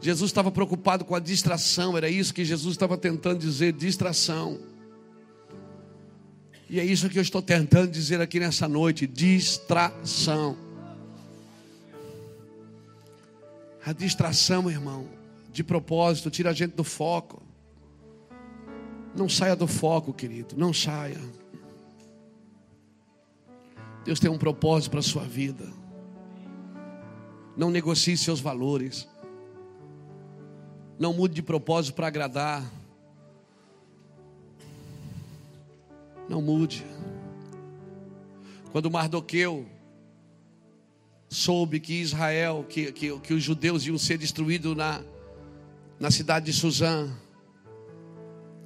Jesus 0.00 0.30
estava 0.30 0.50
preocupado 0.50 1.04
com 1.04 1.14
a 1.14 1.20
distração, 1.20 1.94
era 1.94 2.08
isso 2.08 2.32
que 2.32 2.42
Jesus 2.42 2.72
estava 2.72 2.96
tentando 2.96 3.40
dizer: 3.40 3.74
distração. 3.74 4.58
E 6.70 6.80
é 6.80 6.84
isso 6.86 7.10
que 7.10 7.18
eu 7.18 7.22
estou 7.22 7.42
tentando 7.42 7.90
dizer 7.90 8.18
aqui 8.18 8.40
nessa 8.40 8.66
noite: 8.66 9.06
distração. 9.06 10.56
A 13.84 13.92
distração, 13.92 14.70
irmão, 14.70 15.17
de 15.50 15.64
propósito, 15.64 16.30
tira 16.30 16.50
a 16.50 16.52
gente 16.52 16.74
do 16.74 16.84
foco. 16.84 17.42
Não 19.14 19.28
saia 19.28 19.56
do 19.56 19.66
foco, 19.66 20.12
querido, 20.12 20.56
não 20.56 20.72
saia. 20.72 21.20
Deus 24.04 24.20
tem 24.20 24.30
um 24.30 24.38
propósito 24.38 24.90
para 24.90 25.00
a 25.00 25.02
sua 25.02 25.24
vida. 25.24 25.66
Não 27.56 27.70
negocie 27.70 28.16
seus 28.16 28.40
valores. 28.40 29.08
Não 30.98 31.12
mude 31.12 31.34
de 31.34 31.42
propósito 31.42 31.94
para 31.94 32.06
agradar. 32.06 32.62
Não 36.28 36.40
mude. 36.40 36.86
Quando 38.70 38.90
Mardoqueu 38.90 39.66
soube 41.28 41.80
que 41.80 41.94
Israel, 41.94 42.64
que, 42.68 42.92
que, 42.92 43.18
que 43.18 43.34
os 43.34 43.42
judeus 43.42 43.86
iam 43.86 43.98
ser 43.98 44.18
destruídos 44.18 44.76
na, 44.76 45.02
na 45.98 46.10
cidade 46.10 46.46
de 46.46 46.52
Suzã. 46.52 47.08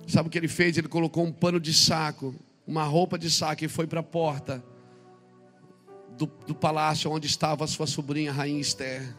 Sabe 0.07 0.29
o 0.29 0.31
que 0.31 0.39
ele 0.39 0.49
fez? 0.49 0.77
Ele 0.77 0.89
colocou 0.89 1.25
um 1.25 1.33
pano 1.33 1.59
de 1.59 1.73
saco, 1.73 2.35
uma 2.67 2.85
roupa 2.85 3.19
de 3.19 3.31
saco 3.31 3.65
e 3.65 3.69
foi 3.69 3.87
para 3.87 4.01
a 4.01 4.03
porta 4.03 4.63
do, 6.19 6.27
do, 6.47 6.55
palácio 6.55 7.11
onde 7.11 7.27
estava 7.27 7.65
a 7.65 7.69
sua 7.69 7.87
sobrinha, 7.87 8.31
a 8.31 8.35
rainha 8.35 8.61
Esther. 8.61 9.15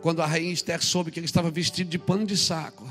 Quando 0.00 0.22
a 0.22 0.26
rainha 0.26 0.52
Esther 0.52 0.82
soube 0.82 1.10
que 1.10 1.18
ele 1.18 1.26
estava 1.26 1.50
vestido 1.50 1.90
de 1.90 1.98
pano 1.98 2.26
de 2.26 2.36
saco, 2.36 2.86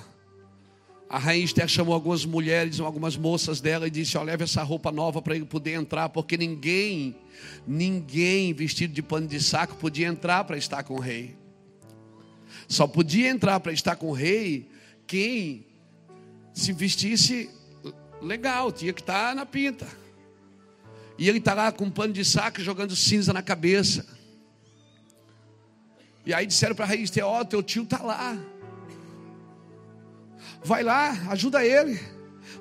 a 1.09 1.17
rainha 1.17 1.45
Esther 1.45 1.67
chamou 1.67 1.93
algumas 1.93 2.25
mulheres, 2.25 2.79
algumas 2.79 3.17
moças 3.17 3.61
dela 3.61 3.87
e 3.87 3.91
disse: 3.91 4.17
Ó, 4.17 4.23
leve 4.23 4.43
essa 4.43 4.63
roupa 4.63 4.91
nova 4.91 5.21
para 5.21 5.35
ele 5.35 5.45
poder 5.45 5.73
entrar, 5.73 6.09
porque 6.09 6.37
ninguém, 6.37 7.15
ninguém 7.67 8.53
vestido 8.53 8.93
de 8.93 9.01
pano 9.01 9.27
de 9.27 9.41
saco 9.41 9.75
podia 9.75 10.07
entrar 10.07 10.43
para 10.43 10.57
estar 10.57 10.83
com 10.83 10.95
o 10.95 10.99
rei. 10.99 11.40
Só 12.71 12.87
podia 12.87 13.27
entrar 13.27 13.59
para 13.59 13.73
estar 13.73 13.97
com 13.97 14.07
o 14.07 14.13
rei 14.13 14.71
quem 15.05 15.65
se 16.53 16.71
vestisse 16.71 17.49
legal, 18.21 18.71
tinha 18.71 18.93
que 18.93 19.01
estar 19.01 19.35
na 19.35 19.45
pinta. 19.45 19.85
E 21.17 21.27
ele 21.27 21.39
está 21.39 21.53
lá 21.53 21.69
com 21.73 21.83
um 21.83 21.91
pano 21.91 22.13
de 22.13 22.23
saco 22.23 22.61
jogando 22.61 22.95
cinza 22.95 23.33
na 23.33 23.41
cabeça. 23.41 24.05
E 26.25 26.33
aí 26.33 26.45
disseram 26.45 26.73
para 26.73 26.85
a 26.85 26.95
Esther: 26.95 27.25
Ó, 27.25 27.43
teu 27.43 27.61
tio 27.61 27.83
está 27.83 28.01
lá. 28.01 28.41
Vai 30.63 30.81
lá, 30.81 31.09
ajuda 31.29 31.65
ele. 31.65 31.99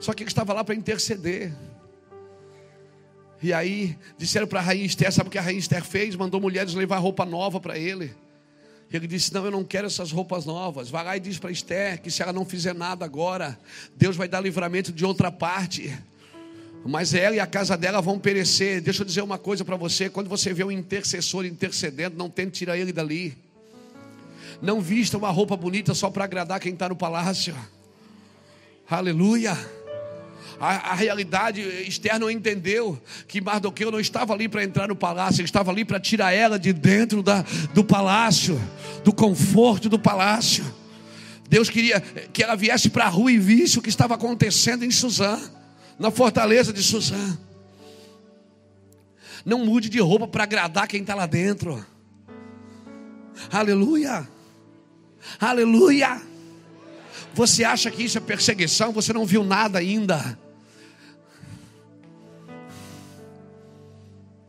Só 0.00 0.12
que 0.12 0.24
ele 0.24 0.30
estava 0.30 0.52
lá 0.52 0.64
para 0.64 0.74
interceder. 0.74 1.52
E 3.40 3.52
aí 3.52 3.96
disseram 4.18 4.48
para 4.48 4.58
a 4.58 4.62
rainha 4.62 4.86
Esther: 4.86 5.12
Sabe 5.12 5.28
o 5.28 5.30
que 5.30 5.38
a 5.38 5.42
rainha 5.42 5.60
Esther 5.60 5.84
fez? 5.84 6.16
Mandou 6.16 6.40
mulheres 6.40 6.74
levar 6.74 6.98
roupa 6.98 7.24
nova 7.24 7.60
para 7.60 7.78
ele. 7.78 8.12
Ele 8.92 9.06
disse: 9.06 9.32
Não, 9.32 9.44
eu 9.44 9.50
não 9.50 9.64
quero 9.64 9.86
essas 9.86 10.10
roupas 10.10 10.44
novas. 10.44 10.90
Vai 10.90 11.04
lá 11.04 11.16
e 11.16 11.20
diz 11.20 11.38
para 11.38 11.50
Esther 11.50 12.00
que 12.02 12.10
se 12.10 12.22
ela 12.22 12.32
não 12.32 12.44
fizer 12.44 12.74
nada 12.74 13.04
agora, 13.04 13.58
Deus 13.96 14.16
vai 14.16 14.28
dar 14.28 14.40
livramento 14.40 14.92
de 14.92 15.04
outra 15.04 15.30
parte. 15.30 15.96
Mas 16.84 17.14
ela 17.14 17.36
e 17.36 17.40
a 17.40 17.46
casa 17.46 17.76
dela 17.76 18.00
vão 18.00 18.18
perecer. 18.18 18.80
Deixa 18.80 19.02
eu 19.02 19.06
dizer 19.06 19.22
uma 19.22 19.38
coisa 19.38 19.64
para 19.64 19.76
você: 19.76 20.08
quando 20.08 20.28
você 20.28 20.52
vê 20.52 20.64
um 20.64 20.72
intercessor 20.72 21.44
intercedendo, 21.44 22.16
não 22.16 22.28
tente 22.28 22.52
tirar 22.52 22.76
ele 22.76 22.92
dali. 22.92 23.36
Não 24.60 24.80
vista 24.80 25.16
uma 25.16 25.30
roupa 25.30 25.56
bonita 25.56 25.94
só 25.94 26.10
para 26.10 26.24
agradar 26.24 26.58
quem 26.60 26.72
está 26.72 26.88
no 26.88 26.96
palácio. 26.96 27.54
Aleluia. 28.88 29.56
A, 30.60 30.90
a, 30.90 30.94
realidade 30.94 31.62
externa 31.62 32.30
entendeu 32.30 33.00
que 33.26 33.40
Mardoqueu 33.40 33.90
não 33.90 33.98
estava 33.98 34.34
ali 34.34 34.46
para 34.46 34.62
entrar 34.62 34.86
no 34.86 34.94
palácio, 34.94 35.40
ele 35.40 35.46
estava 35.48 35.70
ali 35.70 35.86
para 35.86 35.98
tirar 35.98 36.32
ela 36.34 36.58
de 36.58 36.70
dentro 36.70 37.22
da, 37.22 37.42
do 37.72 37.82
palácio, 37.82 38.60
do 39.02 39.10
conforto 39.10 39.88
do 39.88 39.98
palácio. 39.98 40.62
Deus 41.48 41.70
queria 41.70 41.98
que 42.00 42.42
ela 42.42 42.56
viesse 42.56 42.90
para 42.90 43.06
a 43.06 43.08
rua 43.08 43.32
e 43.32 43.38
visse 43.38 43.78
o 43.78 43.82
que 43.82 43.88
estava 43.88 44.14
acontecendo 44.14 44.84
em 44.84 44.90
Suzã, 44.90 45.40
na 45.98 46.10
fortaleza 46.10 46.74
de 46.74 46.82
Suzã. 46.82 47.38
Não 49.46 49.64
mude 49.64 49.88
de 49.88 49.98
roupa 49.98 50.28
para 50.28 50.44
agradar 50.44 50.86
quem 50.86 51.00
está 51.00 51.14
lá 51.14 51.24
dentro. 51.24 51.82
Aleluia. 53.50 54.28
Aleluia. 55.40 56.20
Você 57.32 57.64
acha 57.64 57.90
que 57.90 58.02
isso 58.02 58.18
é 58.18 58.20
perseguição? 58.20 58.92
Você 58.92 59.10
não 59.14 59.24
viu 59.24 59.42
nada 59.42 59.78
ainda. 59.78 60.38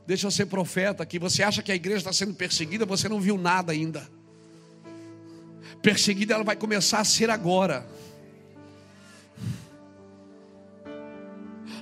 Deixa 0.06 0.28
eu 0.28 0.32
ser 0.32 0.48
profeta 0.48 1.04
aqui. 1.04 1.20
Você 1.20 1.44
acha 1.44 1.62
que 1.62 1.72
a 1.72 1.76
igreja 1.76 2.00
está 2.00 2.14
sendo 2.14 2.34
perseguida? 2.34 2.86
Você 2.86 3.08
não 3.08 3.20
viu 3.20 3.38
nada 3.38 3.72
ainda. 3.72 4.10
Perseguida 5.82 6.34
ela 6.34 6.44
vai 6.44 6.56
começar 6.56 7.00
a 7.00 7.06
ser 7.06 7.30
agora. 7.30 7.88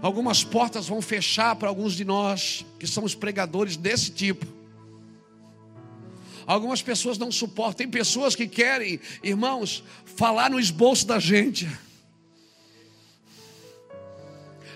Algumas 0.01 0.43
portas 0.43 0.87
vão 0.87 1.01
fechar 1.01 1.55
para 1.55 1.67
alguns 1.67 1.93
de 1.93 2.05
nós 2.05 2.65
que 2.79 2.87
somos 2.87 3.13
pregadores 3.13 3.75
desse 3.75 4.11
tipo. 4.11 4.45
Algumas 6.47 6.81
pessoas 6.81 7.17
não 7.17 7.31
suportam. 7.31 7.75
Tem 7.75 7.89
pessoas 7.89 8.35
que 8.35 8.47
querem, 8.47 8.99
irmãos, 9.21 9.83
falar 10.05 10.49
no 10.49 10.59
esboço 10.59 11.05
da 11.05 11.19
gente. 11.19 11.69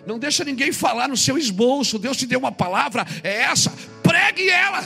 Não 0.05 0.19
deixa 0.19 0.43
ninguém 0.43 0.71
falar 0.71 1.07
no 1.07 1.15
seu 1.15 1.37
esboço. 1.37 1.97
Deus 1.97 2.17
te 2.17 2.25
deu 2.25 2.39
uma 2.39 2.51
palavra, 2.51 3.05
é 3.23 3.41
essa. 3.41 3.71
Pregue 4.01 4.49
ela. 4.49 4.83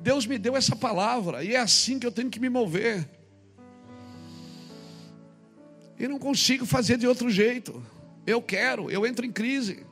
Deus 0.00 0.26
me 0.26 0.38
deu 0.38 0.56
essa 0.56 0.74
palavra 0.74 1.44
e 1.44 1.54
é 1.54 1.58
assim 1.58 1.98
que 1.98 2.06
eu 2.06 2.12
tenho 2.12 2.30
que 2.30 2.40
me 2.40 2.48
mover. 2.48 3.08
E 5.98 6.06
não 6.06 6.18
consigo 6.18 6.64
fazer 6.64 6.96
de 6.96 7.06
outro 7.06 7.28
jeito. 7.28 7.84
Eu 8.26 8.40
quero, 8.40 8.90
eu 8.90 9.06
entro 9.06 9.26
em 9.26 9.32
crise. 9.32 9.84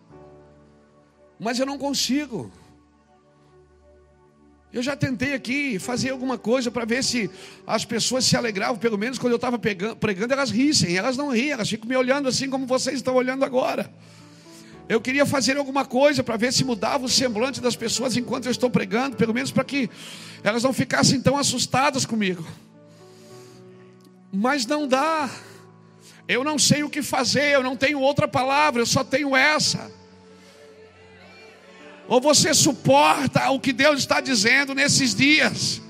Mas 1.38 1.58
eu 1.58 1.66
não 1.66 1.76
consigo. 1.76 2.50
Eu 4.76 4.82
já 4.82 4.94
tentei 4.94 5.32
aqui 5.32 5.78
fazer 5.78 6.10
alguma 6.10 6.36
coisa 6.36 6.70
para 6.70 6.84
ver 6.84 7.02
se 7.02 7.30
as 7.66 7.86
pessoas 7.86 8.26
se 8.26 8.36
alegravam, 8.36 8.76
pelo 8.76 8.98
menos 8.98 9.18
quando 9.18 9.32
eu 9.32 9.36
estava 9.36 9.58
pregando, 9.58 10.34
elas 10.34 10.50
rissem. 10.50 10.94
Elas 10.98 11.16
não 11.16 11.30
riam, 11.30 11.54
elas 11.54 11.70
ficam 11.70 11.88
me 11.88 11.96
olhando 11.96 12.28
assim 12.28 12.50
como 12.50 12.66
vocês 12.66 12.96
estão 12.96 13.14
olhando 13.14 13.42
agora. 13.42 13.90
Eu 14.86 15.00
queria 15.00 15.24
fazer 15.24 15.56
alguma 15.56 15.86
coisa 15.86 16.22
para 16.22 16.36
ver 16.36 16.52
se 16.52 16.62
mudava 16.62 17.06
o 17.06 17.08
semblante 17.08 17.58
das 17.58 17.74
pessoas 17.74 18.18
enquanto 18.18 18.44
eu 18.44 18.50
estou 18.50 18.68
pregando, 18.68 19.16
pelo 19.16 19.32
menos 19.32 19.50
para 19.50 19.64
que 19.64 19.88
elas 20.44 20.62
não 20.62 20.74
ficassem 20.74 21.22
tão 21.22 21.38
assustadas 21.38 22.04
comigo. 22.04 22.46
Mas 24.30 24.66
não 24.66 24.86
dá. 24.86 25.30
Eu 26.28 26.44
não 26.44 26.58
sei 26.58 26.82
o 26.82 26.90
que 26.90 27.00
fazer, 27.00 27.54
eu 27.54 27.62
não 27.62 27.76
tenho 27.76 27.98
outra 27.98 28.28
palavra, 28.28 28.82
eu 28.82 28.86
só 28.86 29.02
tenho 29.02 29.34
essa. 29.34 29.90
Ou 32.08 32.20
você 32.20 32.54
suporta 32.54 33.50
o 33.50 33.58
que 33.58 33.72
Deus 33.72 33.98
está 34.00 34.20
dizendo 34.20 34.74
nesses 34.74 35.14
dias? 35.14 35.82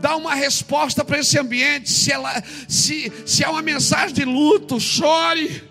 Dá 0.00 0.16
uma 0.16 0.34
resposta 0.34 1.04
para 1.04 1.20
esse 1.20 1.38
ambiente. 1.38 1.88
Se, 1.90 2.12
ela, 2.12 2.42
se, 2.68 3.12
se 3.24 3.44
é 3.44 3.48
uma 3.48 3.62
mensagem 3.62 4.14
de 4.14 4.24
luto, 4.24 4.80
chore. 4.80 5.62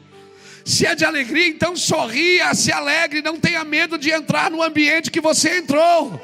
Se 0.65 0.85
é 0.85 0.95
de 0.95 1.03
alegria, 1.03 1.47
então 1.47 1.75
sorria, 1.75 2.53
se 2.55 2.71
alegre, 2.71 3.21
não 3.21 3.37
tenha 3.37 3.65
medo 3.65 3.97
de 3.97 4.11
entrar 4.11 4.49
no 4.49 4.63
ambiente 4.63 5.11
que 5.11 5.19
você 5.19 5.57
entrou. 5.57 6.19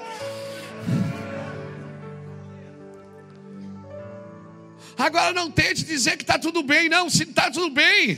Agora 4.98 5.34
não 5.34 5.52
tente 5.52 5.84
dizer 5.84 6.16
que 6.16 6.24
está 6.24 6.40
tudo 6.40 6.64
bem, 6.64 6.88
não. 6.88 7.10
Se 7.10 7.24
está 7.24 7.52
tudo 7.52 7.70
bem, 7.70 8.18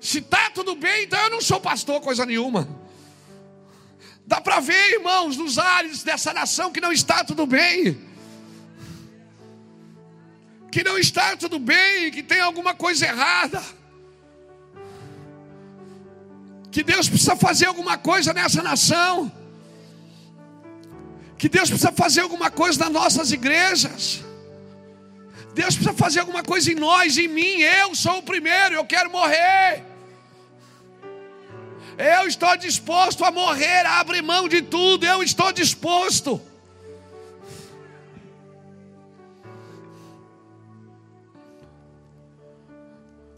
se 0.00 0.18
está 0.18 0.50
tudo 0.50 0.74
bem, 0.74 1.04
então 1.04 1.20
eu 1.24 1.30
não 1.30 1.40
sou 1.42 1.60
pastor, 1.60 2.00
coisa 2.00 2.24
nenhuma. 2.24 2.79
Dá 4.30 4.40
para 4.40 4.60
ver, 4.60 4.92
irmãos, 4.92 5.36
nos 5.36 5.58
ares 5.58 6.04
dessa 6.04 6.32
nação 6.32 6.70
que 6.70 6.80
não 6.80 6.92
está 6.92 7.24
tudo 7.24 7.44
bem. 7.46 8.00
Que 10.70 10.84
não 10.84 10.96
está 10.96 11.36
tudo 11.36 11.58
bem, 11.58 12.12
que 12.12 12.22
tem 12.22 12.40
alguma 12.40 12.72
coisa 12.72 13.06
errada. 13.06 13.60
Que 16.70 16.84
Deus 16.84 17.08
precisa 17.08 17.34
fazer 17.34 17.66
alguma 17.66 17.98
coisa 17.98 18.32
nessa 18.32 18.62
nação. 18.62 19.32
Que 21.36 21.48
Deus 21.48 21.68
precisa 21.68 21.90
fazer 21.90 22.20
alguma 22.20 22.52
coisa 22.52 22.84
nas 22.84 22.92
nossas 22.92 23.32
igrejas. 23.32 24.22
Deus 25.52 25.74
precisa 25.74 25.92
fazer 25.92 26.20
alguma 26.20 26.44
coisa 26.44 26.70
em 26.70 26.76
nós, 26.76 27.18
em 27.18 27.26
mim. 27.26 27.62
Eu 27.62 27.96
sou 27.96 28.18
o 28.18 28.22
primeiro, 28.22 28.76
eu 28.76 28.84
quero 28.84 29.10
morrer. 29.10 29.89
Eu 32.00 32.26
estou 32.26 32.56
disposto 32.56 33.22
a 33.26 33.30
morrer, 33.30 33.84
a 33.84 34.00
abrir 34.00 34.22
mão 34.22 34.48
de 34.48 34.62
tudo. 34.62 35.04
Eu 35.04 35.22
estou 35.22 35.52
disposto. 35.52 36.40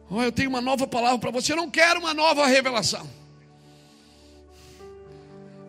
Oh, 0.09 0.23
eu 0.23 0.31
tenho 0.31 0.49
uma 0.49 0.61
nova 0.61 0.87
palavra 0.87 1.19
para 1.19 1.33
você. 1.33 1.53
Eu 1.53 1.57
não 1.57 1.69
quero 1.69 1.99
uma 1.99 2.15
nova 2.15 2.47
revelação. 2.47 3.11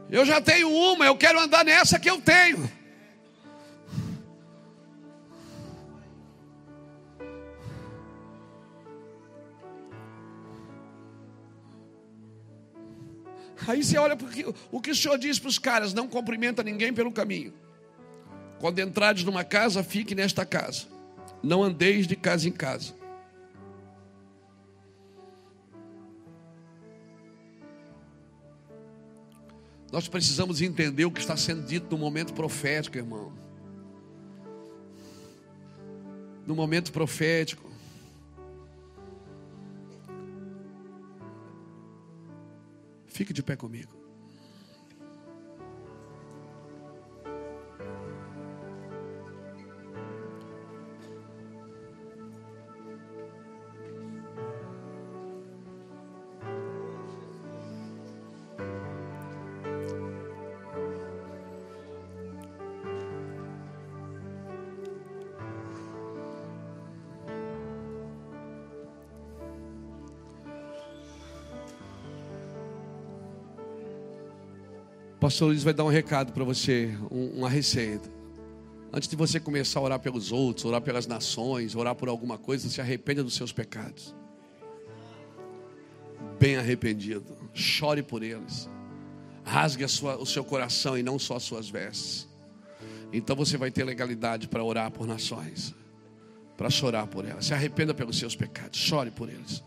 Eu 0.07 0.23
já 0.23 0.39
tenho 0.39 0.69
uma, 0.71 1.07
eu 1.07 1.17
quero 1.17 1.39
andar 1.39 1.65
nessa 1.65 1.99
que 1.99 2.07
eu 2.07 2.21
tenho. 2.21 2.71
Aí 13.67 13.83
você 13.83 13.97
olha 13.97 14.15
porque 14.15 14.45
o 14.71 14.81
que 14.81 14.91
o 14.91 14.95
Senhor 14.95 15.17
diz 15.17 15.39
para 15.39 15.49
os 15.49 15.59
caras: 15.59 15.93
não 15.93 16.07
cumprimenta 16.07 16.63
ninguém 16.63 16.93
pelo 16.93 17.11
caminho. 17.11 17.53
Quando 18.59 18.79
entrares 18.79 19.23
numa 19.23 19.43
casa, 19.43 19.83
fique 19.83 20.15
nesta 20.15 20.45
casa. 20.45 20.85
Não 21.41 21.61
andeis 21.61 22.07
de 22.07 22.15
casa 22.15 22.47
em 22.47 22.51
casa. 22.51 22.93
Nós 29.91 30.07
precisamos 30.07 30.61
entender 30.61 31.05
o 31.05 31.11
que 31.11 31.19
está 31.19 31.37
sendo 31.37 31.61
dito 31.67 31.87
no 31.91 31.97
momento 31.97 32.33
profético, 32.33 32.97
irmão. 32.97 33.31
No 36.47 36.55
momento 36.55 36.91
profético. 36.91 37.72
Fique 43.14 43.32
de 43.32 43.43
pé 43.43 43.55
comigo. 43.55 44.02
Pastor 75.34 75.47
Luiz 75.47 75.63
vai 75.63 75.73
dar 75.73 75.84
um 75.84 75.89
recado 75.89 76.31
para 76.31 76.43
você, 76.43 76.95
uma 77.09 77.49
receita. 77.49 78.07
Antes 78.93 79.09
de 79.09 79.15
você 79.15 79.39
começar 79.39 79.79
a 79.79 79.81
orar 79.84 79.99
pelos 79.99 80.31
outros, 80.31 80.63
orar 80.63 80.79
pelas 80.79 81.07
nações, 81.07 81.73
orar 81.73 81.95
por 81.95 82.07
alguma 82.07 82.38
coisa, 82.38 82.69
se 82.69 82.79
arrependa 82.79 83.23
dos 83.23 83.34
seus 83.34 83.51
pecados. 83.51 84.13
Bem 86.39 86.57
arrependido. 86.57 87.25
Chore 87.51 88.03
por 88.03 88.21
eles. 88.21 88.69
Rasgue 89.43 89.88
sua, 89.88 90.17
o 90.17 90.25
seu 90.27 90.43
coração 90.43 90.95
e 90.95 91.01
não 91.01 91.17
só 91.17 91.38
as 91.38 91.43
suas 91.43 91.67
vestes. 91.67 92.27
Então 93.11 93.36
você 93.36 93.57
vai 93.57 93.71
ter 93.71 93.84
legalidade 93.84 94.47
para 94.47 94.63
orar 94.63 94.91
por 94.91 95.07
nações, 95.07 95.73
para 96.55 96.69
chorar 96.69 97.07
por 97.07 97.25
elas. 97.25 97.47
Se 97.47 97.55
arrependa 97.55 97.91
pelos 97.91 98.19
seus 98.19 98.36
pecados, 98.36 98.77
chore 98.77 99.09
por 99.09 99.27
eles. 99.27 99.63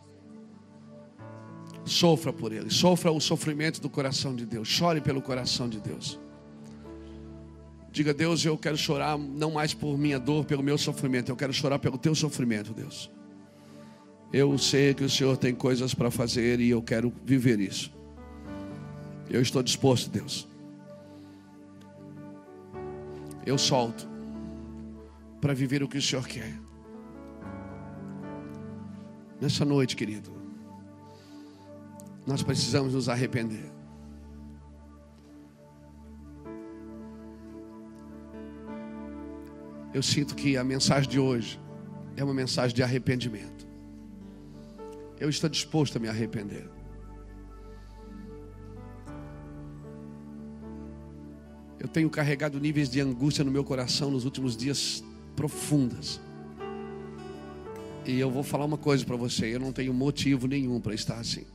Sofra 1.86 2.32
por 2.32 2.52
ele, 2.52 2.68
sofra 2.68 3.12
o 3.12 3.20
sofrimento 3.20 3.80
do 3.80 3.88
coração 3.88 4.34
de 4.34 4.44
Deus, 4.44 4.66
chore 4.66 5.00
pelo 5.00 5.22
coração 5.22 5.68
de 5.68 5.78
Deus. 5.78 6.18
Diga, 7.92 8.12
Deus, 8.12 8.44
eu 8.44 8.58
quero 8.58 8.76
chorar 8.76 9.16
não 9.16 9.52
mais 9.52 9.72
por 9.72 9.96
minha 9.96 10.18
dor, 10.18 10.44
pelo 10.44 10.64
meu 10.64 10.76
sofrimento, 10.76 11.30
eu 11.30 11.36
quero 11.36 11.52
chorar 11.52 11.78
pelo 11.78 11.96
teu 11.96 12.12
sofrimento, 12.14 12.74
Deus. 12.74 13.08
Eu 14.32 14.58
sei 14.58 14.92
que 14.92 15.04
o 15.04 15.08
Senhor 15.08 15.36
tem 15.36 15.54
coisas 15.54 15.94
para 15.94 16.10
fazer 16.10 16.58
e 16.58 16.70
eu 16.70 16.82
quero 16.82 17.12
viver 17.24 17.60
isso. 17.60 17.92
Eu 19.30 19.40
estou 19.40 19.62
disposto, 19.62 20.10
Deus. 20.10 20.46
Eu 23.46 23.56
solto 23.56 24.08
para 25.40 25.54
viver 25.54 25.84
o 25.84 25.88
que 25.88 25.98
o 25.98 26.02
Senhor 26.02 26.26
quer. 26.26 26.52
Nessa 29.40 29.64
noite, 29.64 29.94
querido. 29.94 30.45
Nós 32.26 32.42
precisamos 32.42 32.92
nos 32.92 33.08
arrepender. 33.08 33.70
Eu 39.94 40.02
sinto 40.02 40.34
que 40.34 40.56
a 40.56 40.64
mensagem 40.64 41.08
de 41.08 41.18
hoje 41.18 41.60
é 42.16 42.24
uma 42.24 42.34
mensagem 42.34 42.74
de 42.74 42.82
arrependimento. 42.82 43.66
Eu 45.18 45.30
estou 45.30 45.48
disposto 45.48 45.96
a 45.96 46.00
me 46.00 46.08
arrepender. 46.08 46.68
Eu 51.78 51.88
tenho 51.88 52.10
carregado 52.10 52.58
níveis 52.58 52.90
de 52.90 53.00
angústia 53.00 53.44
no 53.44 53.50
meu 53.50 53.64
coração 53.64 54.10
nos 54.10 54.24
últimos 54.24 54.56
dias 54.56 55.02
profundas. 55.36 56.20
E 58.04 58.18
eu 58.18 58.30
vou 58.30 58.42
falar 58.42 58.64
uma 58.64 58.76
coisa 58.76 59.04
para 59.04 59.16
você: 59.16 59.54
eu 59.54 59.60
não 59.60 59.72
tenho 59.72 59.94
motivo 59.94 60.46
nenhum 60.46 60.80
para 60.80 60.94
estar 60.94 61.18
assim. 61.18 61.46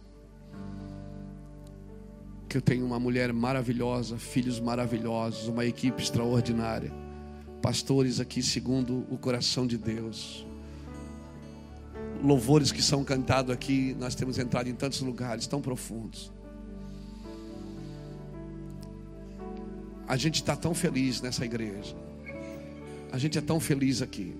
Porque 2.51 2.57
eu 2.57 2.61
tenho 2.61 2.85
uma 2.85 2.99
mulher 2.99 3.31
maravilhosa, 3.31 4.17
filhos 4.17 4.59
maravilhosos, 4.59 5.47
uma 5.47 5.65
equipe 5.65 6.03
extraordinária, 6.03 6.91
pastores 7.61 8.19
aqui 8.19 8.43
segundo 8.43 9.07
o 9.09 9.17
coração 9.17 9.65
de 9.65 9.77
Deus. 9.77 10.45
Louvores 12.21 12.69
que 12.69 12.81
são 12.81 13.05
cantados 13.05 13.53
aqui, 13.53 13.95
nós 13.97 14.15
temos 14.15 14.37
entrado 14.37 14.67
em 14.67 14.75
tantos 14.75 14.99
lugares 14.99 15.47
tão 15.47 15.61
profundos. 15.61 16.29
A 20.05 20.17
gente 20.17 20.41
está 20.41 20.53
tão 20.53 20.73
feliz 20.73 21.21
nessa 21.21 21.45
igreja. 21.45 21.95
A 23.13 23.17
gente 23.17 23.37
é 23.37 23.41
tão 23.41 23.61
feliz 23.61 24.01
aqui. 24.01 24.35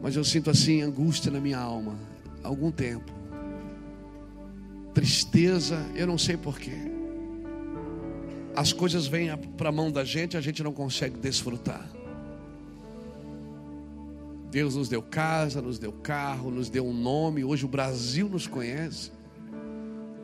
Mas 0.00 0.16
eu 0.16 0.24
sinto 0.24 0.48
assim 0.48 0.80
angústia 0.80 1.30
na 1.30 1.38
minha 1.38 1.58
alma 1.58 1.98
há 2.42 2.48
algum 2.48 2.70
tempo. 2.70 3.17
Tristeza, 4.98 5.86
eu 5.94 6.08
não 6.08 6.18
sei 6.18 6.36
porquê. 6.36 6.72
As 8.56 8.72
coisas 8.72 9.06
vêm 9.06 9.28
para 9.56 9.68
a 9.68 9.72
mão 9.72 9.92
da 9.92 10.02
gente, 10.02 10.36
a 10.36 10.40
gente 10.40 10.60
não 10.60 10.72
consegue 10.72 11.16
desfrutar. 11.16 11.88
Deus 14.50 14.74
nos 14.74 14.88
deu 14.88 15.00
casa, 15.00 15.62
nos 15.62 15.78
deu 15.78 15.92
carro, 15.92 16.50
nos 16.50 16.68
deu 16.68 16.84
um 16.84 16.92
nome. 16.92 17.44
Hoje 17.44 17.64
o 17.64 17.68
Brasil 17.68 18.28
nos 18.28 18.48
conhece, 18.48 19.12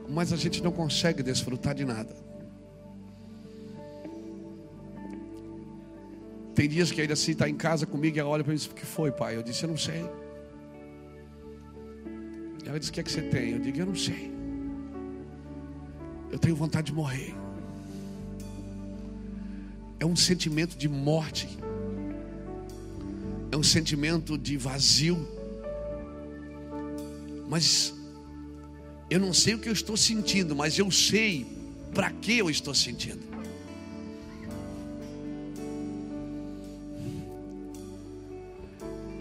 mas 0.08 0.32
a 0.32 0.36
gente 0.36 0.60
não 0.60 0.72
consegue 0.72 1.22
desfrutar 1.22 1.72
de 1.72 1.84
nada. 1.84 2.16
Tem 6.52 6.68
dias 6.68 6.90
que 6.90 7.00
ainda 7.00 7.12
assim 7.12 7.30
está 7.30 7.48
em 7.48 7.54
casa 7.54 7.86
comigo 7.86 8.16
e 8.16 8.18
ela 8.18 8.28
olha 8.28 8.42
para 8.42 8.50
mim 8.50 8.56
e 8.56 8.58
diz: 8.58 8.66
O 8.66 8.74
que 8.74 8.84
foi, 8.84 9.12
pai? 9.12 9.36
Eu 9.36 9.42
disse: 9.44 9.62
Eu 9.62 9.68
não 9.68 9.78
sei. 9.78 10.04
Ela 12.66 12.76
disse: 12.76 12.90
O 12.90 12.94
que 12.94 12.98
é 12.98 13.02
que 13.04 13.12
você 13.12 13.22
tem? 13.22 13.52
Eu 13.52 13.60
digo: 13.60 13.78
Eu 13.78 13.86
não 13.86 13.94
sei. 13.94 14.33
Eu 16.34 16.38
tenho 16.40 16.56
vontade 16.56 16.86
de 16.86 16.92
morrer. 16.92 17.32
É 20.00 20.04
um 20.04 20.16
sentimento 20.16 20.76
de 20.76 20.88
morte. 20.88 21.48
É 23.52 23.56
um 23.56 23.62
sentimento 23.62 24.36
de 24.36 24.56
vazio. 24.56 25.28
Mas 27.48 27.94
eu 29.08 29.20
não 29.20 29.32
sei 29.32 29.54
o 29.54 29.60
que 29.60 29.68
eu 29.68 29.72
estou 29.72 29.96
sentindo, 29.96 30.56
mas 30.56 30.76
eu 30.76 30.90
sei 30.90 31.46
para 31.94 32.10
que 32.10 32.36
eu 32.38 32.50
estou 32.50 32.74
sentindo. 32.74 33.22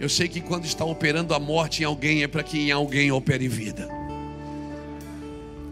Eu 0.00 0.08
sei 0.08 0.26
que 0.26 0.40
quando 0.40 0.64
está 0.64 0.84
operando 0.84 1.32
a 1.32 1.38
morte 1.38 1.82
em 1.82 1.86
alguém, 1.86 2.24
é 2.24 2.26
para 2.26 2.42
que 2.42 2.58
em 2.58 2.72
alguém 2.72 3.12
opere 3.12 3.46
vida. 3.46 4.03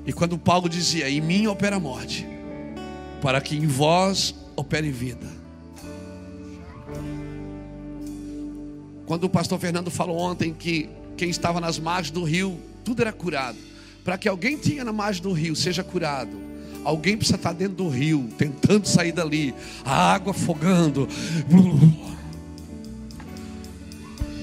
E 0.07 0.13
quando 0.13 0.39
Paulo 0.39 0.69
dizia: 0.69 1.09
Em 1.09 1.21
mim 1.21 1.47
opera 1.47 1.77
a 1.77 1.81
morte, 1.81 2.27
para 3.21 3.41
que 3.41 3.57
em 3.57 3.67
vós 3.67 4.35
opere 4.57 4.91
vida. 4.91 5.27
Quando 9.07 9.25
o 9.25 9.29
pastor 9.29 9.59
Fernando 9.59 9.91
falou 9.91 10.19
ontem 10.19 10.55
que 10.55 10.89
quem 11.17 11.29
estava 11.29 11.61
nas 11.61 11.79
margens 11.79 12.11
do 12.13 12.25
rio, 12.25 12.59
tudo 12.85 13.03
era 13.03 13.13
curado. 13.13 13.59
Para 14.05 14.19
que 14.19 14.29
alguém 14.29 14.57
tinha 14.57 14.85
na 14.85 14.93
margem 14.93 15.23
do 15.23 15.33
rio 15.33 15.55
seja 15.55 15.85
curado, 15.85 16.37
alguém 16.85 17.17
precisa 17.17 17.37
estar 17.37 17.53
dentro 17.53 17.77
do 17.77 17.89
rio, 17.89 18.29
tentando 18.37 18.89
sair 18.89 19.13
dali, 19.13 19.55
a 19.85 20.15
água 20.15 20.33
afogando 20.33 21.09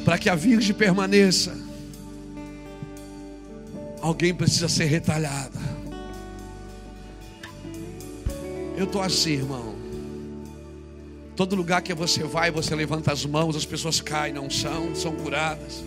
para 0.10 0.18
que 0.18 0.28
a 0.28 0.34
virgem 0.34 0.74
permaneça, 0.74 1.56
alguém 4.02 4.34
precisa 4.34 4.70
ser 4.70 4.86
retalhada. 4.86 5.60
Eu 8.78 8.86
estou 8.86 9.02
assim, 9.02 9.34
irmão. 9.34 9.76
Todo 11.36 11.56
lugar 11.56 11.82
que 11.82 11.94
você 11.94 12.24
vai, 12.24 12.52
você 12.52 12.76
levanta 12.76 13.12
as 13.12 13.26
mãos, 13.26 13.56
as 13.56 13.66
pessoas 13.66 14.02
caem, 14.02 14.34
não 14.34 14.50
são, 14.50 14.96
são 14.96 15.16
curadas. 15.16 15.84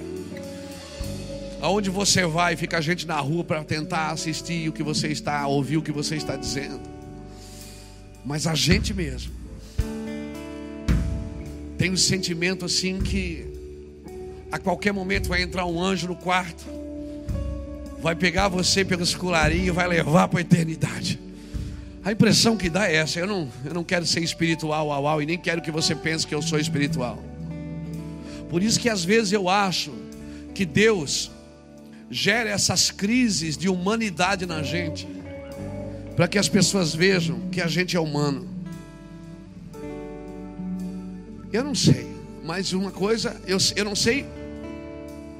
Aonde 1.60 1.90
você 1.90 2.26
vai, 2.26 2.56
fica 2.56 2.78
a 2.78 2.80
gente 2.80 3.06
na 3.06 3.20
rua 3.20 3.44
para 3.44 3.62
tentar 3.62 4.10
assistir 4.10 4.68
o 4.68 4.72
que 4.72 4.82
você 4.82 5.08
está, 5.08 5.46
ouvir 5.46 5.76
o 5.76 5.82
que 5.82 5.92
você 5.92 6.16
está 6.16 6.36
dizendo. 6.36 6.80
Mas 8.24 8.46
a 8.46 8.54
gente 8.54 8.92
mesmo 8.92 9.32
tem 11.78 11.90
um 11.90 11.96
sentimento 11.96 12.64
assim 12.64 13.00
que 13.00 13.46
a 14.50 14.58
qualquer 14.58 14.92
momento 14.92 15.28
vai 15.28 15.42
entrar 15.42 15.66
um 15.66 15.82
anjo 15.82 16.06
no 16.06 16.14
quarto, 16.14 16.64
vai 18.02 18.16
pegar 18.16 18.48
você 18.48 18.84
pelos 18.84 19.14
colarinhos 19.14 19.68
e 19.68 19.70
vai 19.70 19.86
levar 19.86 20.26
para 20.26 20.40
a 20.40 20.42
eternidade. 20.42 21.20
A 22.04 22.10
impressão 22.10 22.56
que 22.56 22.68
dá 22.68 22.90
é 22.90 22.96
essa. 22.96 23.20
Eu 23.20 23.28
não, 23.28 23.48
eu 23.64 23.72
não 23.72 23.84
quero 23.84 24.04
ser 24.04 24.20
espiritual, 24.20 24.88
uau, 24.88 25.22
e 25.22 25.26
nem 25.26 25.38
quero 25.38 25.62
que 25.62 25.70
você 25.70 25.94
pense 25.94 26.26
que 26.26 26.34
eu 26.34 26.42
sou 26.42 26.58
espiritual. 26.58 27.22
Por 28.50 28.60
isso 28.60 28.80
que 28.80 28.88
às 28.88 29.04
vezes 29.04 29.32
eu 29.32 29.48
acho 29.48 29.94
que 30.52 30.66
Deus 30.66 31.30
gera 32.10 32.50
essas 32.50 32.90
crises 32.90 33.56
de 33.56 33.68
humanidade 33.68 34.46
na 34.46 34.64
gente, 34.64 35.06
para 36.16 36.26
que 36.26 36.38
as 36.38 36.48
pessoas 36.48 36.92
vejam 36.92 37.48
que 37.52 37.60
a 37.60 37.68
gente 37.68 37.96
é 37.96 38.00
humano. 38.00 38.48
Eu 41.52 41.62
não 41.62 41.74
sei, 41.74 42.06
mas 42.42 42.72
uma 42.72 42.90
coisa, 42.90 43.40
eu, 43.46 43.58
eu 43.76 43.84
não 43.84 43.94
sei 43.94 44.26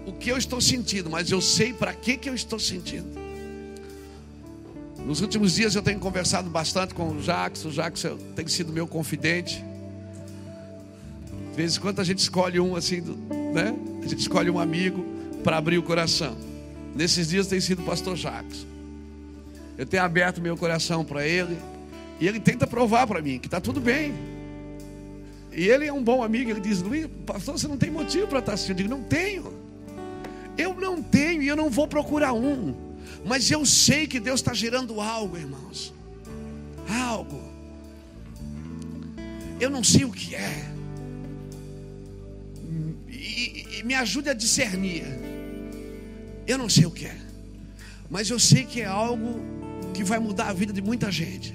o 0.07 0.13
que 0.13 0.31
eu 0.31 0.37
estou 0.37 0.61
sentindo, 0.61 1.09
mas 1.11 1.31
eu 1.31 1.41
sei 1.41 1.73
para 1.73 1.93
que, 1.93 2.17
que 2.17 2.29
eu 2.29 2.35
estou 2.35 2.59
sentindo. 2.59 3.23
Nos 5.07 5.21
últimos 5.21 5.55
dias 5.55 5.75
eu 5.75 5.83
tenho 5.83 5.99
conversado 5.99 6.49
bastante 6.49 6.95
com 6.95 7.09
o 7.09 7.21
Jackson, 7.21 7.69
o 7.69 7.73
Jackson 7.73 8.17
tem 8.37 8.47
sido 8.47 8.73
meu 8.73 8.87
confidente. 8.87 9.65
De 11.51 11.57
vez 11.57 11.77
em 11.77 11.81
quando 11.81 12.01
a 12.01 12.05
gente 12.05 12.19
escolhe 12.19 12.59
um 12.61 12.77
assim, 12.77 13.01
né? 13.53 13.75
A 14.03 14.07
gente 14.07 14.21
escolhe 14.21 14.49
um 14.49 14.59
amigo 14.59 15.05
para 15.43 15.57
abrir 15.57 15.79
o 15.79 15.83
coração. 15.83 16.37
Nesses 16.95 17.29
dias 17.29 17.47
tem 17.47 17.61
sido 17.61 17.83
o 17.83 17.85
pastor 17.85 18.17
Jackson. 18.17 18.67
Eu 19.77 19.87
tenho 19.87 20.03
aberto 20.03 20.41
meu 20.41 20.57
coração 20.57 21.05
para 21.05 21.27
ele 21.27 21.59
e 22.21 22.29
ele 22.29 22.39
tenta 22.39 22.67
provar 22.67 23.07
para 23.07 23.21
mim 23.21 23.39
que 23.39 23.49
está 23.49 23.61
tudo 23.61 23.81
bem. 23.81 24.15
E 25.51 25.69
ele 25.69 25.87
é 25.87 25.93
um 25.93 26.03
bom 26.03 26.23
amigo, 26.23 26.51
ele 26.51 26.61
diz: 26.61 26.81
Luiz, 26.81 27.07
pastor, 27.27 27.59
você 27.59 27.69
não 27.69 27.77
tem 27.77 27.91
motivo 27.91 28.27
para 28.27 28.39
estar 28.39 28.53
assim. 28.55 28.71
Eu 28.71 28.77
digo: 28.77 28.89
não 28.89 29.03
tenho. 29.03 29.62
Eu 30.57 30.75
não 30.75 31.03
tenho 31.03 31.43
e 31.43 31.49
eu 31.49 31.57
não 31.57 31.71
vou 31.71 31.89
procurar 31.89 32.33
um. 32.33 32.75
Mas 33.25 33.51
eu 33.51 33.65
sei 33.65 34.07
que 34.07 34.19
Deus 34.19 34.41
está 34.41 34.53
gerando 34.53 35.01
algo, 35.01 35.37
irmãos. 35.37 35.93
Algo. 36.89 37.41
Eu 39.61 39.71
não 39.71 39.85
sei 39.85 40.05
o 40.05 40.11
que 40.11 40.35
é. 40.35 40.69
E, 43.09 43.79
e 43.79 43.83
me 43.85 43.95
ajude 43.95 44.29
a 44.29 44.35
discernir. 44.35 45.05
Eu 46.47 46.59
não 46.59 46.69
sei 46.69 46.87
o 46.87 46.91
que 46.91 47.07
é. 47.07 47.17
Mas 48.11 48.29
eu 48.29 48.39
sei 48.39 48.65
que 48.65 48.81
é 48.81 48.87
algo 48.87 49.41
que 49.95 50.03
vai 50.03 50.19
mudar 50.19 50.49
a 50.49 50.53
vida 50.53 50.73
de 50.73 50.83
muita 50.83 51.11
gente. 51.11 51.55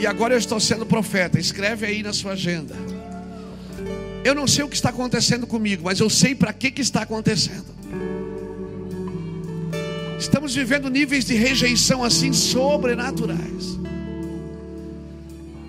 E 0.00 0.06
agora 0.06 0.34
eu 0.34 0.38
estou 0.38 0.58
sendo 0.58 0.86
profeta. 0.86 1.38
Escreve 1.38 1.86
aí 1.86 2.02
na 2.02 2.12
sua 2.12 2.32
agenda. 2.32 2.74
Eu 4.22 4.34
não 4.34 4.46
sei 4.46 4.64
o 4.64 4.68
que 4.68 4.76
está 4.76 4.90
acontecendo 4.90 5.46
comigo, 5.46 5.84
mas 5.84 5.98
eu 5.98 6.10
sei 6.10 6.34
para 6.34 6.52
que, 6.52 6.70
que 6.70 6.82
está 6.82 7.02
acontecendo. 7.02 7.66
Estamos 10.18 10.54
vivendo 10.54 10.90
níveis 10.90 11.24
de 11.24 11.34
rejeição 11.34 12.04
assim 12.04 12.30
sobrenaturais. 12.32 13.78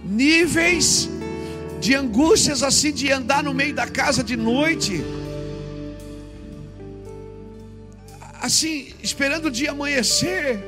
Níveis 0.04 1.10
de 1.80 1.96
angústias 1.96 2.62
assim 2.62 2.92
de 2.92 3.10
andar 3.12 3.42
no 3.42 3.54
meio 3.54 3.74
da 3.74 3.88
casa 3.88 4.22
de 4.22 4.36
noite. 4.36 5.02
Assim, 8.42 8.94
esperando 9.02 9.46
o 9.46 9.52
dia 9.52 9.72
amanhecer. 9.72 10.60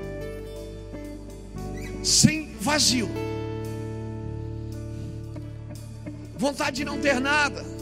Sem 2.02 2.54
vazio. 2.62 3.10
Vontade 6.38 6.78
de 6.78 6.86
não 6.86 7.00
ter 7.00 7.20
nada. 7.20 7.73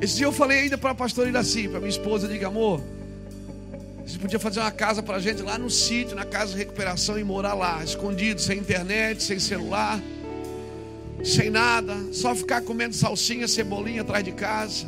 Esse 0.00 0.16
dia 0.16 0.26
eu 0.26 0.32
falei 0.32 0.60
ainda 0.60 0.78
para 0.78 0.90
a 0.90 0.94
pastora 0.94 1.28
Iraci, 1.28 1.68
para 1.68 1.80
minha 1.80 1.90
esposa, 1.90 2.28
diga, 2.28 2.46
amor, 2.46 2.80
você 4.06 4.16
podia 4.16 4.38
fazer 4.38 4.60
uma 4.60 4.70
casa 4.70 5.02
para 5.02 5.16
a 5.16 5.20
gente 5.20 5.42
lá 5.42 5.58
no 5.58 5.68
sítio, 5.68 6.14
na 6.14 6.24
casa 6.24 6.52
de 6.52 6.58
recuperação 6.58 7.18
e 7.18 7.24
morar 7.24 7.54
lá, 7.54 7.82
escondido, 7.82 8.40
sem 8.40 8.58
internet, 8.58 9.22
sem 9.22 9.38
celular, 9.40 10.00
sem 11.24 11.50
nada, 11.50 11.94
só 12.12 12.34
ficar 12.34 12.62
comendo 12.62 12.94
salsinha, 12.94 13.48
cebolinha 13.48 14.02
atrás 14.02 14.24
de 14.24 14.32
casa. 14.32 14.86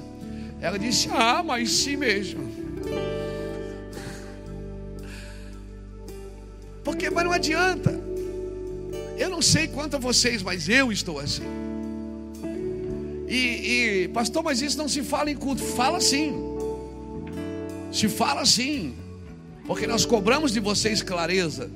Ela 0.60 0.78
disse, 0.78 1.08
ah, 1.12 1.42
mas 1.42 1.70
sim 1.70 1.96
mesmo. 1.96 2.48
Porque, 6.84 7.10
mas 7.10 7.24
não 7.24 7.32
adianta. 7.32 7.90
Eu 9.18 9.28
não 9.28 9.42
sei 9.42 9.66
quanto 9.68 9.96
a 9.96 9.98
vocês, 9.98 10.42
mas 10.42 10.68
eu 10.68 10.90
estou 10.92 11.18
assim. 11.18 11.69
E, 13.30 14.02
e, 14.02 14.08
pastor, 14.08 14.42
mas 14.42 14.60
isso 14.60 14.76
não 14.76 14.88
se 14.88 15.04
fala 15.04 15.30
em 15.30 15.36
culto. 15.36 15.62
Fala 15.62 16.00
sim. 16.00 16.34
Se 17.92 18.08
fala 18.08 18.44
sim. 18.44 18.92
Porque 19.68 19.86
nós 19.86 20.04
cobramos 20.04 20.52
de 20.52 20.58
vocês 20.58 21.00
clareza. 21.00 21.70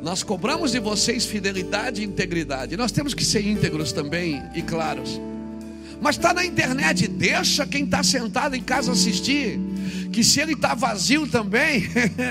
Nós 0.00 0.22
cobramos 0.22 0.70
de 0.70 0.78
vocês 0.78 1.26
fidelidade 1.26 2.02
e 2.02 2.04
integridade. 2.04 2.76
Nós 2.76 2.92
temos 2.92 3.14
que 3.14 3.24
ser 3.24 3.44
íntegros 3.44 3.90
também 3.90 4.40
e 4.54 4.62
claros. 4.62 5.20
Mas 6.00 6.14
está 6.14 6.32
na 6.32 6.46
internet, 6.46 7.08
deixa 7.08 7.66
quem 7.66 7.84
está 7.84 8.04
sentado 8.04 8.54
em 8.54 8.62
casa 8.62 8.92
assistir. 8.92 9.58
Que 10.12 10.22
se 10.22 10.40
ele 10.40 10.52
está 10.52 10.72
vazio 10.72 11.26
também, 11.26 11.84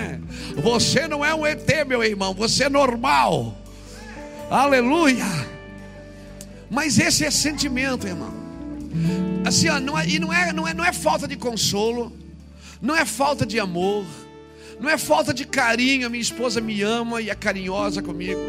você 0.63 1.09
não 1.09 1.25
é 1.25 1.35
um 1.35 1.45
ET, 1.45 1.67
meu 1.85 2.01
irmão, 2.01 2.33
você 2.33 2.63
é 2.63 2.69
normal. 2.69 3.57
Aleluia. 4.49 5.58
Mas 6.69 6.99
esse 6.99 7.25
é 7.25 7.31
sentimento, 7.31 8.07
irmão. 8.07 8.33
Assim, 9.45 9.69
ó, 9.69 9.79
não 9.79 9.97
é, 9.97 10.07
e 10.07 10.19
não 10.19 10.33
é, 10.33 10.53
não, 10.53 10.67
é, 10.67 10.73
não 10.73 10.85
é 10.85 10.93
falta 10.93 11.27
de 11.27 11.35
consolo, 11.35 12.11
não 12.81 12.95
é 12.95 13.05
falta 13.05 13.45
de 13.45 13.59
amor, 13.59 14.05
não 14.79 14.89
é 14.89 14.97
falta 14.97 15.33
de 15.33 15.45
carinho. 15.45 16.07
A 16.07 16.09
minha 16.09 16.21
esposa 16.21 16.61
me 16.61 16.81
ama 16.81 17.21
e 17.21 17.29
é 17.29 17.35
carinhosa 17.35 18.01
comigo. 18.01 18.41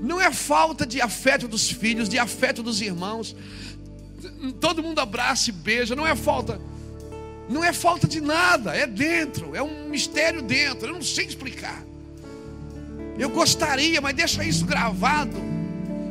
Não 0.00 0.20
é 0.20 0.32
falta 0.32 0.86
de 0.86 1.00
afeto 1.00 1.46
dos 1.46 1.70
filhos, 1.70 2.08
de 2.08 2.18
afeto 2.18 2.62
dos 2.62 2.80
irmãos 2.80 3.36
todo 4.60 4.82
mundo 4.82 4.98
abraça 4.98 5.50
e 5.50 5.52
beija, 5.52 5.94
não 5.94 6.06
é 6.06 6.14
falta, 6.14 6.60
não 7.48 7.64
é 7.64 7.72
falta 7.72 8.06
de 8.06 8.20
nada, 8.20 8.74
é 8.74 8.86
dentro, 8.86 9.54
é 9.54 9.62
um 9.62 9.88
mistério 9.88 10.42
dentro, 10.42 10.88
eu 10.88 10.94
não 10.94 11.02
sei 11.02 11.26
explicar. 11.26 11.82
Eu 13.18 13.28
gostaria, 13.28 14.00
mas 14.00 14.14
deixa 14.14 14.44
isso 14.44 14.64
gravado, 14.64 15.36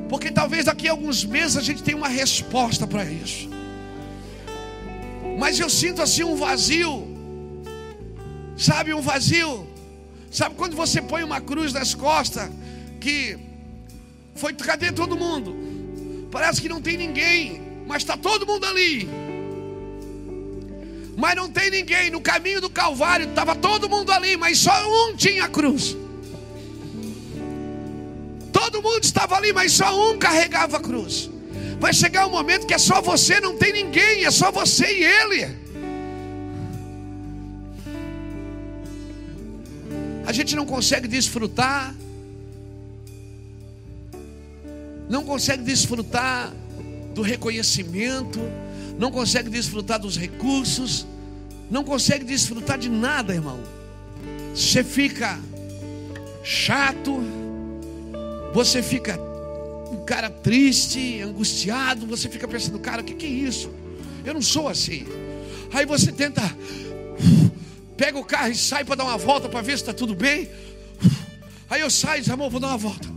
porque 0.10 0.31
talvez 0.31 0.65
daqui 0.65 0.88
a 0.88 0.91
alguns 0.91 1.23
meses 1.23 1.56
a 1.56 1.61
gente 1.61 1.84
tenha 1.84 1.95
uma 1.95 2.10
resposta 2.10 2.86
para 2.88 3.06
isso. 3.06 3.49
Mas 5.38 5.60
eu 5.60 5.69
sinto 5.69 6.02
assim 6.02 6.23
um 6.23 6.36
vazio, 6.36 7.07
sabe, 8.57 8.94
um 8.94 9.02
vazio. 9.02 9.68
Sabe 10.31 10.56
quando 10.56 10.76
você 10.76 11.02
põe 11.02 11.23
uma 11.23 11.40
cruz 11.40 11.72
nas 11.72 11.95
costas, 11.95 12.49
que 12.99 13.38
foi, 14.36 14.53
cadê 14.53 14.91
todo 14.91 15.15
mundo? 15.15 15.56
Parece 16.30 16.61
que 16.61 16.69
não 16.69 16.81
tem 16.81 16.98
ninguém 16.98 17.69
mas 17.90 18.03
está 18.03 18.15
todo 18.15 18.45
mundo 18.45 18.65
ali. 18.68 19.10
Mas 21.18 21.36
não 21.36 21.49
tem 21.49 21.72
ninguém. 21.72 22.11
No 22.11 22.22
caminho 22.22 22.61
do 22.61 22.69
Calvário 22.69 23.27
estava 23.27 23.56
todo 23.56 23.90
mundo 23.90 24.11
ali, 24.11 24.38
mas 24.38 24.60
só 24.60 24.72
um 25.10 25.15
tinha 25.15 25.45
a 25.45 25.49
cruz. 25.49 25.98
Todo 28.72 28.84
mundo 28.84 29.04
estava 29.04 29.36
ali, 29.36 29.52
mas 29.52 29.72
só 29.72 30.12
um 30.12 30.20
carregava 30.20 30.78
a 30.78 30.80
cruz. 30.80 31.28
Vai 31.80 31.91
chegar 31.91 32.28
um 32.28 32.30
momento 32.30 32.68
que 32.68 32.74
é 32.76 32.78
só 32.78 33.02
você, 33.02 33.41
não 33.41 33.58
tem 33.58 33.74
ninguém, 33.74 34.26
é 34.26 34.30
só 34.30 34.52
você 34.52 34.86
e 34.86 35.04
ele. 35.04 35.58
A 40.24 40.32
gente 40.32 40.56
não 40.56 40.68
consegue 40.68 41.08
desfrutar, 41.08 41.96
não 45.10 45.24
consegue 45.24 45.64
desfrutar 45.64 46.54
do 47.16 47.24
reconhecimento, 47.24 48.40
não 49.00 49.10
consegue 49.10 49.50
desfrutar 49.50 49.98
dos 49.98 50.16
recursos, 50.16 51.08
não 51.72 51.84
consegue 51.84 52.24
desfrutar 52.24 52.78
de 52.78 52.88
nada, 52.88 53.34
irmão. 53.34 53.60
Você 54.54 54.84
fica 54.84 55.40
chato, 56.44 57.20
você 58.54 58.82
fica 58.82 59.20
um 59.92 60.04
cara 60.06 60.30
triste, 60.30 61.22
angustiado, 61.22 62.06
você 62.06 62.30
fica 62.30 62.48
pensando, 62.48 62.80
cara, 62.80 63.02
o 63.02 63.06
que, 63.06 63.14
que 63.14 63.26
é 63.26 63.30
isso? 63.30 63.72
Eu 64.26 64.34
não 64.34 64.42
sou 64.42 64.68
assim. 64.68 65.06
Aí 65.74 65.86
você 65.86 66.12
tenta, 66.12 66.42
pega 67.98 68.18
o 68.18 68.26
carro 68.26 68.52
e 68.52 68.56
sai 68.56 68.84
para 68.84 68.96
dar 68.96 69.04
uma 69.06 69.18
volta 69.18 69.50
para 69.50 69.62
ver 69.62 69.78
se 69.78 69.84
está 69.84 69.94
tudo 69.94 70.16
bem. 70.16 70.50
Aí 71.70 71.82
eu 71.82 71.90
saio 71.90 72.22
diz, 72.22 72.30
amor, 72.32 72.50
vou 72.50 72.60
dar 72.60 72.70
uma 72.70 72.78
volta. 72.78 73.08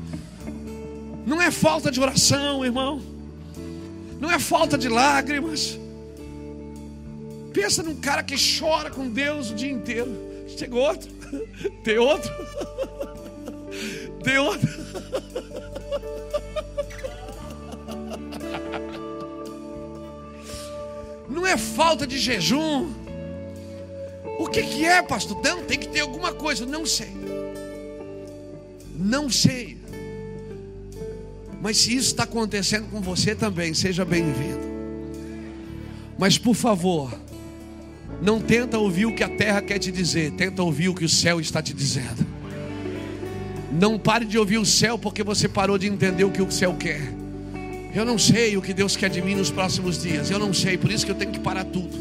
Não 1.27 1.41
é 1.41 1.51
falta 1.51 1.91
de 1.91 2.01
oração, 2.01 2.65
irmão 2.65 3.13
não 4.23 4.31
é 4.31 4.39
falta 4.39 4.79
de 4.79 4.89
lágrimas. 4.89 5.77
Pensa 7.53 7.83
num 7.83 7.97
cara 7.97 8.23
que 8.23 8.37
chora 8.37 8.89
com 8.89 9.09
Deus 9.11 9.51
o 9.51 9.55
dia 9.55 9.71
inteiro. 9.71 10.17
Chegou 10.57 10.81
outro, 10.81 11.11
tem 11.83 11.99
outro, 11.99 12.31
outro. 14.39 14.69
Não 21.29 21.47
é 21.47 21.57
falta 21.57 22.07
de 22.07 22.19
jejum. 22.19 22.93
O 24.39 24.47
que, 24.49 24.63
que 24.63 24.85
é, 24.85 25.03
pastor? 25.03 25.41
Não, 25.43 25.65
tem 25.65 25.79
que 25.79 25.89
ter 25.89 26.01
alguma 26.01 26.33
coisa. 26.33 26.67
Não 26.67 26.85
sei. 26.85 27.13
Não 28.95 29.31
sei. 29.31 29.79
Mas 31.61 31.77
se 31.79 31.95
isso 31.95 32.09
está 32.09 32.25
acontecendo 32.25 32.89
com 32.91 33.01
você 33.01 33.35
também, 33.35 33.73
seja 33.73 34.05
bem-vindo. 34.05 34.73
Mas 36.19 36.37
por 36.37 36.55
favor, 36.55 37.13
não 38.21 38.41
tenta 38.41 38.79
ouvir 38.79 39.07
o 39.07 39.15
que 39.15 39.23
a 39.23 39.29
terra 39.29 39.63
quer 39.63 39.79
te 39.79 39.91
dizer, 39.91 40.33
tenta 40.33 40.63
ouvir 40.63 40.89
o 40.89 40.95
que 40.95 41.05
o 41.05 41.09
céu 41.09 41.41
está 41.41 41.63
te 41.63 41.73
dizendo. 41.73 42.27
Não 43.73 43.99
pare 43.99 44.27
de 44.27 44.39
ouvir 44.39 44.59
o 44.59 44.67
céu 44.67 44.99
porque 44.99 45.23
você 45.23 45.49
parou 45.49 45.79
de 45.79 45.87
entender 45.87 46.25
o 46.25 46.31
que 46.31 46.43
o 46.43 46.51
céu 46.51 46.75
quer. 46.75 47.01
Eu 47.95 48.05
não 48.05 48.19
sei 48.19 48.57
o 48.57 48.63
que 48.63 48.75
Deus 48.75 48.97
quer 48.97 49.09
de 49.09 49.23
mim 49.23 49.35
nos 49.35 49.51
próximos 49.51 50.03
dias. 50.03 50.31
Eu 50.31 50.39
não 50.39 50.53
sei, 50.53 50.77
por 50.77 50.91
isso 50.91 51.07
que 51.07 51.11
eu 51.11 51.17
tenho 51.17 51.31
que 51.31 51.41
parar 51.41 51.65
tudo. 51.65 51.97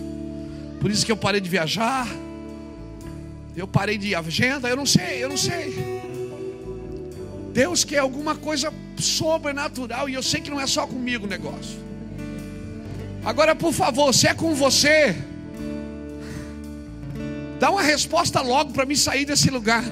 Por 0.81 0.91
isso 0.91 1.05
que 1.05 1.11
eu 1.11 1.17
parei 1.17 1.39
de 1.39 1.49
viajar. 1.49 2.07
Eu 3.55 3.67
parei 3.67 3.97
de 3.97 4.13
agenda, 4.13 4.67
eu 4.67 4.75
não 4.75 4.85
sei, 4.85 5.23
eu 5.23 5.29
não 5.29 5.37
sei. 5.37 6.01
Deus 7.53 7.83
quer 7.83 7.99
alguma 7.99 8.35
coisa 8.35 8.73
sobrenatural 8.97 10.09
e 10.09 10.13
eu 10.13 10.23
sei 10.23 10.41
que 10.41 10.49
não 10.49 10.59
é 10.59 10.67
só 10.67 10.85
comigo 10.85 11.25
o 11.25 11.29
negócio. 11.29 11.79
Agora, 13.23 13.55
por 13.55 13.73
favor, 13.73 14.13
se 14.13 14.27
é 14.27 14.33
com 14.33 14.55
você, 14.55 15.15
dá 17.59 17.69
uma 17.69 17.81
resposta 17.81 18.41
logo 18.41 18.73
para 18.73 18.85
me 18.85 18.95
sair 18.95 19.25
desse 19.25 19.49
lugar. 19.49 19.83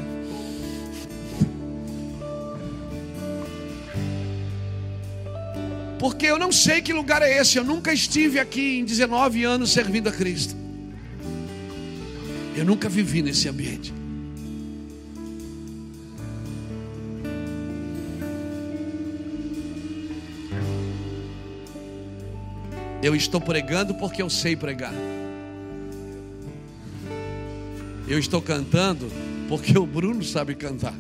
Porque 6.00 6.26
eu 6.26 6.40
não 6.40 6.50
sei 6.50 6.82
que 6.82 6.94
lugar 6.94 7.22
é 7.22 7.38
esse. 7.38 7.58
Eu 7.58 7.64
nunca 7.64 7.92
estive 7.92 8.40
aqui 8.40 8.80
em 8.80 8.86
19 8.86 9.44
anos 9.44 9.72
servindo 9.72 10.08
a 10.08 10.12
Cristo. 10.14 10.56
Eu 12.56 12.64
nunca 12.64 12.88
vivi 12.88 13.22
nesse 13.22 13.50
ambiente. 13.50 13.94
Eu 23.04 23.16
estou 23.16 23.42
pregando 23.42 23.94
porque 23.94 24.22
eu 24.22 24.30
sei 24.30 24.56
pregar. 24.56 24.94
Eu 28.08 28.20
estou 28.20 28.42
cantando 28.42 29.10
porque 29.48 29.78
o 29.78 29.86
Bruno 29.86 30.24
sabe 30.24 30.56
cantar. 30.56 30.96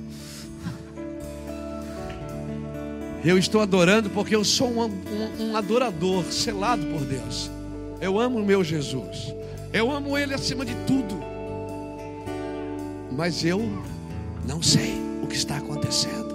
Eu 3.24 3.38
estou 3.38 3.62
adorando 3.62 4.10
porque 4.10 4.36
eu 4.36 4.44
sou 4.44 4.70
um, 4.70 4.84
um, 4.86 5.52
um, 5.52 5.58
adorador 5.58 6.24
selado 6.26 6.86
por 6.88 7.02
Deus. 7.02 7.52
Eu 8.00 8.20
amo 8.20 8.40
o 8.40 8.46
meu 8.46 8.64
Jesus. 8.64 9.34
Eu 9.74 9.91
amo 9.91 10.18
Ele 10.18 10.34
acima 10.34 10.66
de 10.66 10.74
tudo. 10.88 11.20
Mas 13.12 13.44
eu 13.44 13.62
não 14.48 14.62
sei 14.62 14.94
o 15.22 15.28
que 15.28 15.36
está 15.36 15.58
acontecendo. 15.58 16.30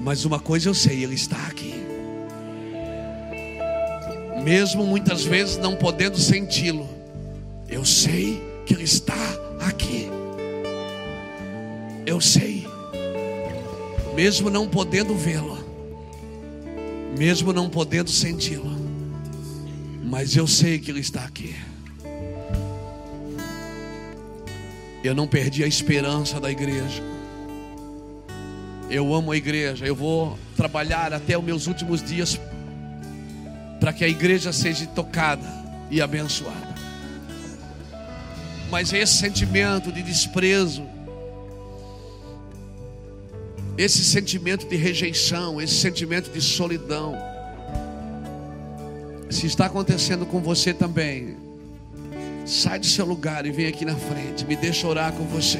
Mas 0.00 0.24
uma 0.24 0.38
coisa 0.38 0.68
eu 0.68 0.74
sei, 0.74 1.02
Ele 1.02 1.14
está 1.14 1.36
aqui 1.48 1.88
mesmo 4.48 4.82
muitas 4.86 5.24
vezes 5.24 5.58
não 5.58 5.76
podendo 5.76 6.18
senti-lo, 6.18 6.88
eu 7.68 7.84
sei 7.84 8.42
que 8.64 8.72
Ele 8.72 8.84
está 8.84 9.14
aqui. 9.60 10.08
Eu 12.06 12.18
sei, 12.18 12.57
mesmo 14.18 14.50
não 14.50 14.66
podendo 14.66 15.14
vê-lo, 15.14 15.56
mesmo 17.16 17.52
não 17.52 17.70
podendo 17.70 18.10
senti-lo, 18.10 18.76
mas 20.02 20.34
eu 20.34 20.44
sei 20.44 20.80
que 20.80 20.90
Ele 20.90 20.98
está 20.98 21.22
aqui. 21.22 21.54
Eu 25.04 25.14
não 25.14 25.28
perdi 25.28 25.62
a 25.62 25.68
esperança 25.68 26.40
da 26.40 26.50
igreja. 26.50 27.00
Eu 28.90 29.14
amo 29.14 29.30
a 29.30 29.36
igreja. 29.36 29.86
Eu 29.86 29.94
vou 29.94 30.36
trabalhar 30.56 31.12
até 31.12 31.38
os 31.38 31.44
meus 31.44 31.68
últimos 31.68 32.02
dias 32.02 32.40
para 33.78 33.92
que 33.92 34.04
a 34.04 34.08
igreja 34.08 34.52
seja 34.52 34.84
tocada 34.86 35.46
e 35.92 36.02
abençoada. 36.02 36.74
Mas 38.68 38.92
esse 38.92 39.14
sentimento 39.14 39.92
de 39.92 40.02
desprezo, 40.02 40.82
esse 43.78 44.04
sentimento 44.04 44.66
de 44.66 44.76
rejeição, 44.76 45.60
esse 45.60 45.76
sentimento 45.76 46.30
de 46.30 46.40
solidão, 46.42 47.14
se 49.30 49.46
está 49.46 49.66
acontecendo 49.66 50.26
com 50.26 50.40
você 50.40 50.74
também, 50.74 51.36
Sai 52.48 52.78
do 52.78 52.86
seu 52.86 53.04
lugar 53.04 53.44
e 53.44 53.50
vem 53.50 53.66
aqui 53.66 53.84
na 53.84 53.94
frente. 53.94 54.42
Me 54.46 54.56
deixa 54.56 54.88
orar 54.88 55.12
com 55.12 55.22
você. 55.24 55.58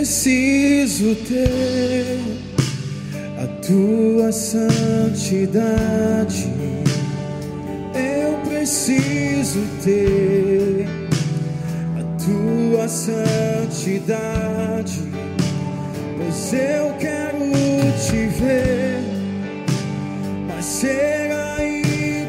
Preciso 0.00 1.14
ter 1.28 2.18
a 3.36 3.46
tua 3.60 4.32
santidade. 4.32 5.60
Eu 7.94 8.38
preciso 8.48 9.60
ter 9.84 10.86
a 11.98 12.02
tua 12.24 12.88
santidade, 12.88 13.92
pois 16.16 16.54
eu 16.54 16.94
quero 16.98 17.50
te 18.06 18.26
ver, 18.40 19.02
mas 20.48 20.64
será 20.64 21.58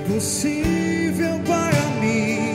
impossível 0.04 1.40
para 1.46 1.86
mim 2.02 2.54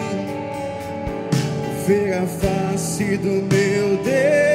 ver 1.87 2.13
a 2.19 2.27
face 2.27 3.17
do 3.17 3.43
meu 3.51 3.97
Deus 4.05 4.46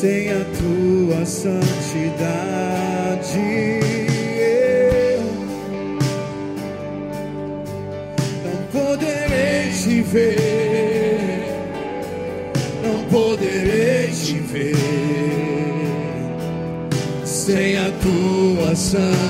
sem 0.00 0.30
a 0.30 0.44
tua 0.56 1.26
santidade. 1.26 1.60
Eu 4.38 5.20
não 8.46 8.56
poderei 8.72 9.70
te 9.70 10.00
ver, 10.00 11.44
não 12.82 13.04
poderei 13.10 14.06
te 14.08 14.38
ver 14.38 14.74
sem 17.26 17.76
a 17.76 17.90
tua 18.00 18.74
santidade. 18.74 19.20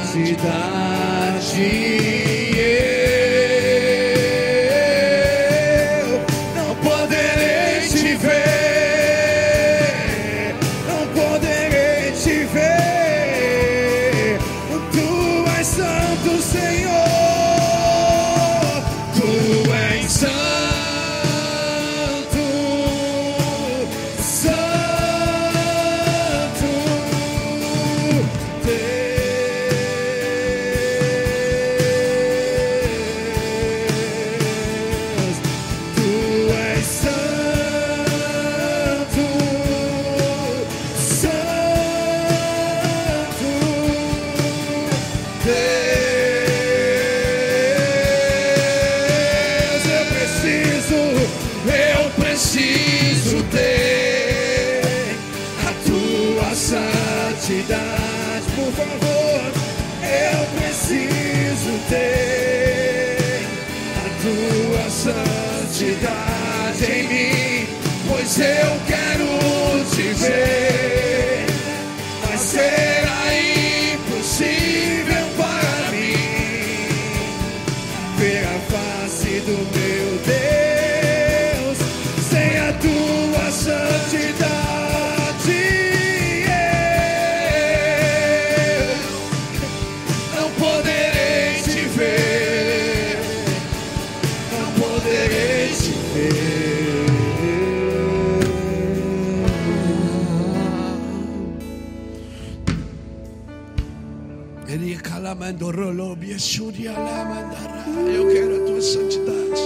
Eu 108.15 108.29
quero 108.33 108.55
a 108.55 108.67
tua 108.67 108.81
santidade. 108.81 109.61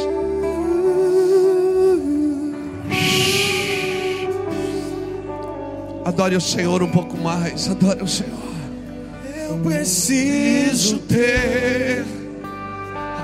Adore 6.07 6.37
o 6.37 6.41
Senhor 6.41 6.83
um 6.83 6.91
pouco 6.91 7.19
mais. 7.19 7.69
Adore 7.69 8.03
o 8.03 8.09
Senhor. 8.09 8.33
Eu 9.47 9.59
preciso 9.59 10.99
ter 11.01 12.03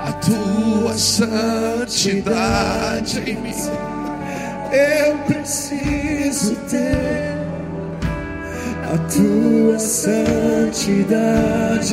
a 0.05 0.11
tua 0.13 0.95
santidade 0.95 2.37
em 3.27 3.37
mim. 3.37 3.55
Eu 4.71 5.17
preciso 5.25 6.55
ter 6.69 7.40
a 8.93 8.97
tua 8.97 9.79
santidade 9.79 11.05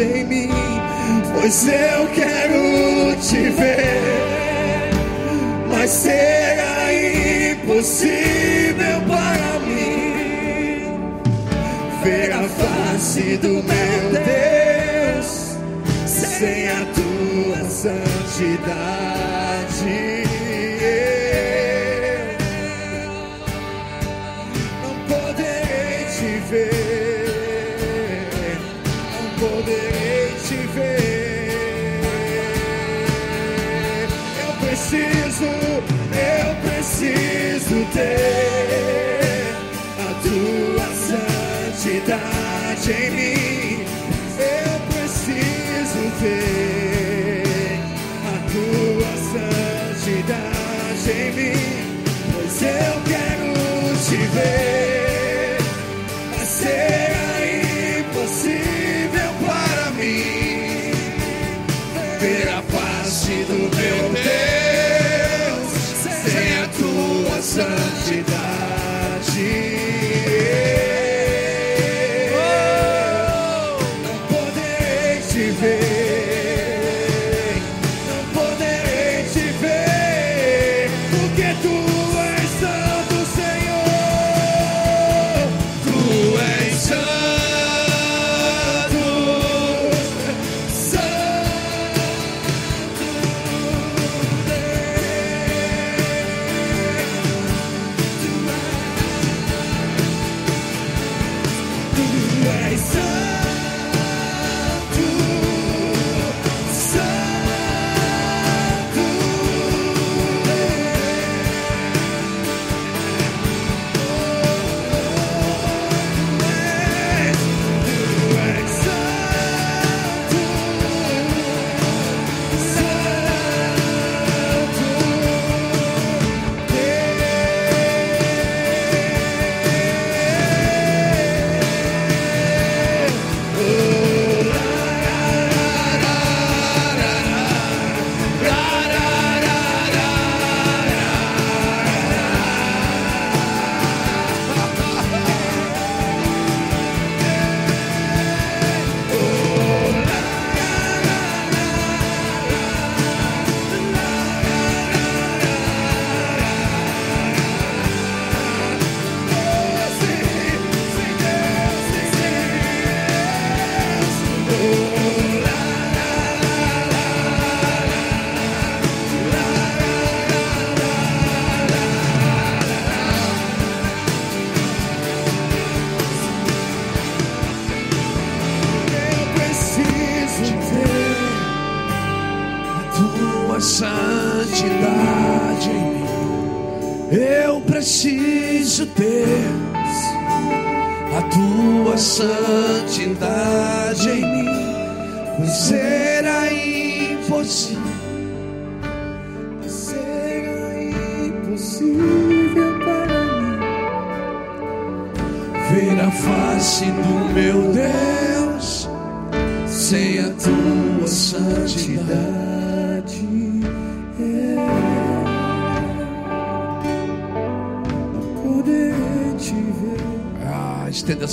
em 0.03 0.25
mim, 0.25 0.51
pois 1.33 1.69
eu 1.69 2.09
quero 2.09 3.15
te 3.21 3.51
ver, 3.51 4.91
mas 5.71 5.91
será 5.91 6.93
impossível 7.53 9.01
para 9.07 9.61
mim 9.61 10.99
ver 12.03 12.33
a 12.33 12.43
face 12.49 13.37
do 13.37 13.63
meu 13.63 14.11
Deus 14.11 15.57
sem 16.05 16.67
a 16.69 16.85
tua 16.97 17.65
santidade. 17.71 18.99
Santidade 42.89 42.93
em 42.93 43.11
mim. 43.11 43.85
Eu 44.39 44.81
preciso 44.89 46.03
ter 46.21 47.81
a 48.25 48.37
tua 48.53 49.13
santidade 50.01 51.11
em 51.11 51.33
mim, 51.33 52.03
pois 52.33 52.63
eu 52.63 52.95
quero 53.07 53.53
te 54.05 54.17
ver, 54.17 54.78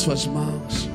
suas 0.06 0.27
mãos. 0.27 0.88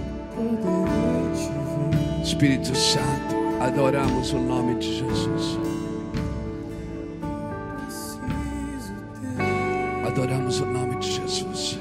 Espírito 2.22 2.72
Santo, 2.76 3.34
adoramos 3.60 4.32
o 4.32 4.38
nome 4.38 4.76
de 4.76 4.98
Jesus. 4.98 5.58
Adoramos 10.06 10.60
o 10.60 10.66
nome 10.66 10.94
de 11.00 11.10
Jesus. 11.10 11.76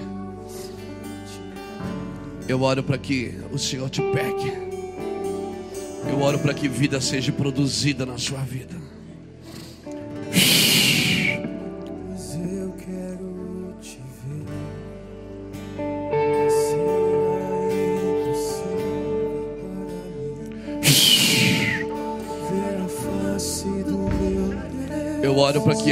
Eu 2.47 2.63
oro 2.63 2.81
para 2.81 2.97
que 2.97 3.39
o 3.51 3.59
Senhor 3.59 3.91
te 3.91 4.01
pegue. 4.01 4.51
Eu 6.09 6.19
oro 6.23 6.39
para 6.39 6.55
que 6.55 6.67
vida 6.67 6.99
seja 6.99 7.31
produzida 7.31 8.07
na 8.07 8.17
sua 8.17 8.39
vida. 8.39 8.78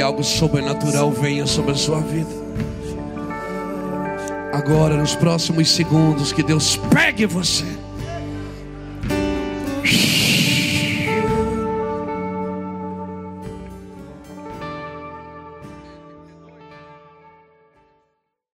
Algo 0.08 0.24
sobrenatural 0.24 1.10
venha 1.10 1.46
sobre 1.46 1.72
a 1.72 1.74
sua 1.74 2.00
vida. 2.00 2.30
Agora, 4.54 4.96
nos 4.96 5.14
próximos 5.14 5.70
segundos, 5.70 6.32
que 6.32 6.42
Deus 6.42 6.78
pegue 6.90 7.26
você. 7.26 7.77